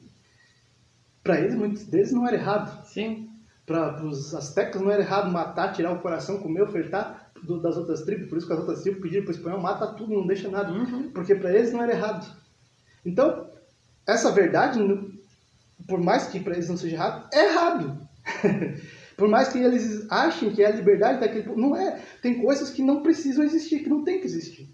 Para 1.23 1.41
eles, 1.41 1.55
muitos 1.55 1.85
deles 1.85 2.13
não 2.13 2.27
era 2.27 2.37
errado. 2.37 2.85
Sim. 2.87 3.29
Para 3.65 4.05
os 4.05 4.35
astecas 4.35 4.81
não 4.81 4.91
era 4.91 5.03
errado 5.03 5.31
matar, 5.31 5.73
tirar 5.73 5.93
o 5.93 6.01
coração, 6.01 6.39
comer, 6.39 6.63
ofertar 6.63 7.31
do- 7.43 7.61
das 7.61 7.77
outras 7.77 8.03
tribos. 8.03 8.29
Por 8.29 8.39
isso 8.39 8.47
que 8.47 8.53
as 8.53 8.59
outras 8.59 8.83
tribos 8.83 9.01
pediram 9.01 9.25
para 9.25 9.33
o 9.33 9.37
espanhol, 9.37 9.61
mata 9.61 9.87
tudo, 9.89 10.15
não 10.15 10.27
deixa 10.27 10.49
nada. 10.49 10.73
Uhum. 10.73 11.11
Porque 11.11 11.35
para 11.35 11.53
eles 11.53 11.73
não 11.73 11.83
era 11.83 11.93
errado. 11.93 12.37
Então, 13.05 13.47
essa 14.07 14.31
verdade, 14.33 14.81
por 15.89 16.01
mais 16.01 16.27
que 16.27 16.41
para 16.41 16.55
eles 16.55 16.69
não 16.69 16.77
seja 16.77 16.97
errado, 16.97 17.29
é 17.33 17.45
errado. 17.51 18.09
por 19.23 19.29
mais 19.29 19.51
que 19.51 19.59
eles 19.59 20.05
achem 20.11 20.51
que 20.51 20.65
é 20.65 20.67
a 20.67 20.73
liberdade 20.73 21.21
daquele 21.21 21.45
povo, 21.45 21.61
não 21.61 21.77
é. 21.77 21.97
Tem 22.21 22.43
coisas 22.43 22.71
que 22.71 22.83
não 22.83 23.05
precisam 23.05 23.45
existir, 23.45 23.79
que 23.85 23.89
não 23.89 24.03
tem 24.03 24.19
que 24.19 24.27
existir. 24.27 24.69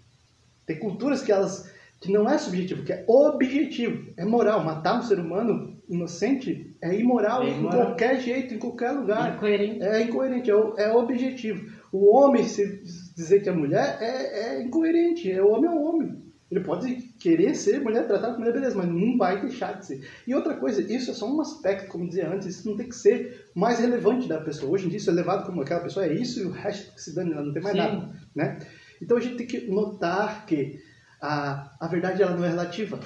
Tem 0.65 0.79
culturas 0.79 1.21
que 1.21 1.31
elas 1.31 1.71
que 2.01 2.11
não 2.11 2.27
é 2.27 2.35
subjetivo, 2.39 2.83
que 2.83 2.91
é 2.91 3.05
objetivo, 3.07 4.11
é 4.17 4.25
moral. 4.25 4.63
Matar 4.63 4.97
um 4.97 5.03
ser 5.03 5.19
humano 5.19 5.77
inocente 5.87 6.75
é 6.81 6.99
imoral, 6.99 7.43
É 7.43 7.49
em 7.51 7.59
imoral. 7.59 7.85
qualquer 7.89 8.19
jeito, 8.21 8.55
em 8.55 8.57
qualquer 8.57 8.89
lugar. 8.93 9.35
Incoerente. 9.35 9.83
É 9.83 10.01
incoerente, 10.01 10.49
é, 10.49 10.53
é 10.77 10.91
objetivo. 10.95 11.71
O 11.91 12.11
homem 12.17 12.43
se 12.43 12.81
dizer 13.15 13.43
que 13.43 13.49
é 13.49 13.51
mulher 13.51 13.99
é, 14.01 14.55
é 14.55 14.63
incoerente. 14.63 15.31
É 15.31 15.43
o 15.43 15.49
homem 15.51 15.69
é 15.69 15.73
o 15.75 15.83
homem. 15.83 16.23
Ele 16.51 16.61
pode 16.61 16.95
querer 17.19 17.53
ser 17.53 17.79
mulher, 17.79 18.07
tratar 18.07 18.27
como 18.29 18.39
mulher, 18.39 18.53
beleza, 18.53 18.75
mas 18.75 18.87
não 18.87 19.17
vai 19.17 19.39
deixar 19.39 19.73
de 19.73 19.85
ser. 19.85 20.07
E 20.25 20.33
outra 20.33 20.55
coisa, 20.55 20.81
isso 20.81 21.11
é 21.11 21.13
só 21.13 21.31
um 21.31 21.39
aspecto, 21.41 21.87
como 21.87 22.07
dizia 22.07 22.27
antes, 22.27 22.47
isso 22.47 22.67
não 22.67 22.75
tem 22.75 22.89
que 22.89 22.95
ser 22.95 23.49
mais 23.53 23.79
relevante 23.79 24.27
da 24.27 24.41
pessoa. 24.41 24.71
Hoje 24.71 24.85
em 24.87 24.89
dia 24.89 24.97
isso 24.97 25.09
é 25.11 25.13
levado 25.13 25.45
como 25.45 25.61
aquela 25.61 25.81
pessoa 25.81 26.05
é 26.07 26.13
isso 26.13 26.39
e 26.39 26.45
o 26.45 26.51
resto 26.51 26.93
que 26.95 27.01
se 27.01 27.13
dane, 27.13 27.33
ela 27.33 27.43
não 27.43 27.53
tem 27.53 27.61
mais 27.61 27.75
Sim. 27.75 27.81
nada. 27.83 28.09
Né? 28.35 28.59
Então 29.01 29.17
a 29.17 29.21
gente 29.21 29.35
tem 29.35 29.45
que 29.45 29.67
notar 29.67 30.45
que 30.47 30.79
a, 31.21 31.71
a 31.79 31.87
verdade 31.87 32.23
ela 32.23 32.35
não 32.35 32.43
é 32.43 32.49
relativa. 32.49 32.99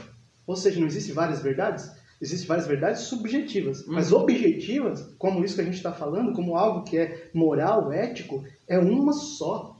Ou 0.48 0.56
seja, 0.56 0.80
não 0.80 0.88
existem 0.88 1.14
várias 1.14 1.42
verdades, 1.42 1.92
existem 2.22 2.48
várias 2.48 2.68
verdades 2.68 3.02
subjetivas. 3.02 3.86
Mas 3.88 4.12
Uhum. 4.12 4.20
objetivas, 4.22 5.14
como 5.18 5.44
isso 5.44 5.56
que 5.56 5.62
a 5.62 5.66
gente 5.66 5.76
está 5.78 5.92
falando, 5.92 6.34
como 6.34 6.56
algo 6.56 6.84
que 6.84 6.98
é 6.98 7.30
moral, 7.34 7.92
ético, 7.92 8.44
é 8.68 8.78
uma 8.80 9.12
só. 9.14 9.73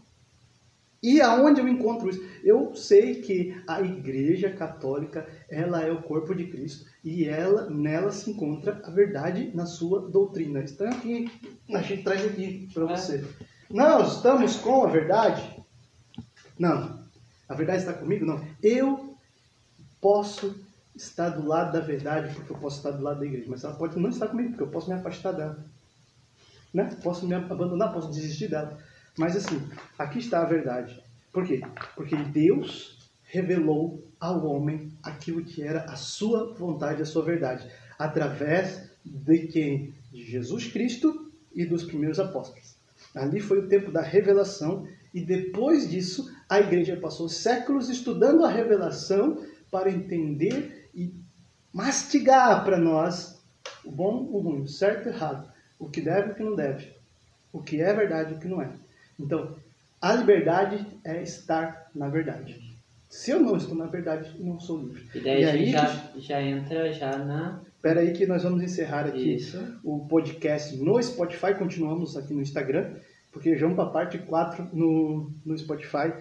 E 1.04 1.20
aonde 1.20 1.60
eu 1.60 1.68
encontro 1.68 2.10
isso? 2.10 2.24
Eu 2.46 2.74
sei 2.74 3.16
que 3.16 3.62
a 3.68 3.82
Igreja 3.82 4.50
Católica, 4.50 5.28
ela 5.50 5.82
é 5.82 5.92
o 5.92 6.02
corpo 6.02 6.34
de 6.34 6.46
Cristo 6.48 6.86
e 7.04 7.26
ela 7.26 7.70
nela 7.70 8.10
se 8.10 8.32
encontra 8.32 8.82
a 8.86 8.90
verdade 8.90 9.52
na 9.54 9.66
sua 9.66 10.10
doutrina. 10.10 10.62
Está 10.62 10.90
aqui, 10.90 11.30
a 11.74 11.82
gente 11.82 12.04
traz 12.04 12.26
aqui 12.26 12.70
para 12.74 12.84
É. 12.86 12.96
você. 12.96 13.26
Nós 13.70 14.16
estamos 14.16 14.56
com 14.56 14.86
a 14.86 14.88
verdade? 14.88 15.62
Não. 16.58 17.04
A 17.50 17.54
verdade 17.54 17.80
está 17.80 17.94
comigo? 17.94 18.26
Não. 18.26 18.42
Eu 18.62 19.18
posso 20.00 20.56
estar 20.96 21.30
do 21.30 21.46
lado 21.46 21.74
da 21.74 21.80
verdade 21.82 22.34
porque 22.34 22.54
eu 22.54 22.58
posso 22.58 22.78
estar 22.78 22.92
do 22.92 23.04
lado 23.04 23.20
da 23.20 23.26
igreja, 23.26 23.48
mas 23.50 23.64
ela 23.64 23.74
pode 23.76 24.00
não 24.00 24.10
estar 24.10 24.28
comigo 24.28 24.52
porque 24.52 24.64
eu 24.64 24.68
posso 24.68 24.88
me 24.90 24.96
afastar 24.96 25.34
dela. 25.34 25.66
Né? 26.74 26.90
Posso 27.04 27.28
me 27.28 27.34
abandonar, 27.34 27.92
posso 27.94 28.10
desistir 28.10 28.48
dela. 28.48 28.78
Mas 29.18 29.36
assim, 29.36 29.62
aqui 29.98 30.20
está 30.20 30.42
a 30.42 30.46
verdade. 30.46 31.02
Por 31.32 31.46
quê? 31.46 31.62
Porque 31.96 32.16
Deus 32.16 32.98
revelou 33.24 34.08
ao 34.20 34.46
homem 34.46 34.92
aquilo 35.02 35.44
que 35.44 35.64
era 35.64 35.82
a 35.86 35.96
sua 35.96 36.54
vontade, 36.54 37.02
a 37.02 37.06
sua 37.06 37.24
verdade, 37.24 37.68
através 37.98 38.92
de 39.04 39.48
quem? 39.48 39.94
De 40.12 40.24
Jesus 40.24 40.68
Cristo 40.68 41.32
e 41.54 41.66
dos 41.66 41.84
primeiros 41.84 42.20
apóstolos. 42.20 42.76
Ali 43.16 43.40
foi 43.40 43.60
o 43.60 43.68
tempo 43.68 43.92
da 43.92 44.02
revelação 44.02 44.88
e 45.14 45.22
depois 45.22 45.90
disso 45.90 46.32
a 46.50 46.60
igreja 46.60 46.98
passou 46.98 47.30
séculos 47.30 47.90
estudando 47.90 48.44
a 48.44 48.50
revelação 48.50 49.44
para 49.70 49.92
entender 49.92 50.90
e 50.94 51.14
mastigar 51.72 52.64
para 52.64 52.78
nós 52.78 53.44
o 53.84 53.92
bom, 53.92 54.28
o 54.32 54.40
ruim, 54.40 54.62
o 54.62 54.68
certo 54.68 55.08
e 55.08 55.12
errado, 55.12 55.52
o 55.78 55.90
que 55.90 56.02
deve 56.02 56.30
e 56.30 56.32
o 56.32 56.36
que 56.36 56.44
não 56.44 56.56
deve. 56.56 56.94
o 57.52 57.62
que 57.62 57.82
é 57.82 57.94
verdade 57.94 58.34
e 58.34 58.38
o 58.38 58.40
que 58.40 58.48
não 58.48 58.62
é. 58.62 58.72
Então, 59.20 59.56
a 60.02 60.14
liberdade 60.14 60.86
é 61.04 61.22
estar 61.22 61.90
na 61.96 62.10
verdade. 62.10 62.74
Se 63.10 63.32
eu 63.32 63.40
não 63.40 63.56
estou 63.56 63.76
na 63.76 63.86
verdade, 63.86 64.36
não 64.40 64.60
sou 64.60 64.80
livre. 64.80 65.04
E 65.14 65.20
daí 65.20 65.42
E 65.42 65.46
a 65.46 65.52
aí 65.52 65.60
gente 65.60 65.72
já, 65.72 66.12
já 66.18 66.42
entra 66.42 66.92
já 66.92 67.18
na. 67.18 67.62
Espera 67.76 68.00
aí 68.00 68.12
que 68.12 68.26
nós 68.26 68.44
vamos 68.44 68.64
encerrar 68.64 69.06
aqui 69.06 69.36
Isso. 69.36 69.80
o 69.84 70.08
podcast 70.08 70.76
no 70.78 71.02
Spotify, 71.02 71.54
continuamos 71.54 72.18
aqui 72.18 72.34
no 72.34 72.42
Instagram, 72.42 72.96
porque 73.32 73.56
já 73.56 73.62
vamos 73.62 73.76
para 73.76 73.90
a 73.90 73.92
parte 73.92 74.18
4 74.18 74.70
no, 74.74 75.32
no 75.46 75.58
Spotify. 75.58 76.14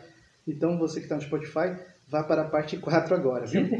Então, 0.46 0.76
você 0.76 0.98
que 0.98 1.06
está 1.06 1.14
no 1.14 1.22
Spotify, 1.22 1.76
vá 2.08 2.24
para 2.24 2.42
a 2.42 2.48
parte 2.48 2.76
4 2.76 3.14
agora, 3.14 3.46
viu? 3.46 3.62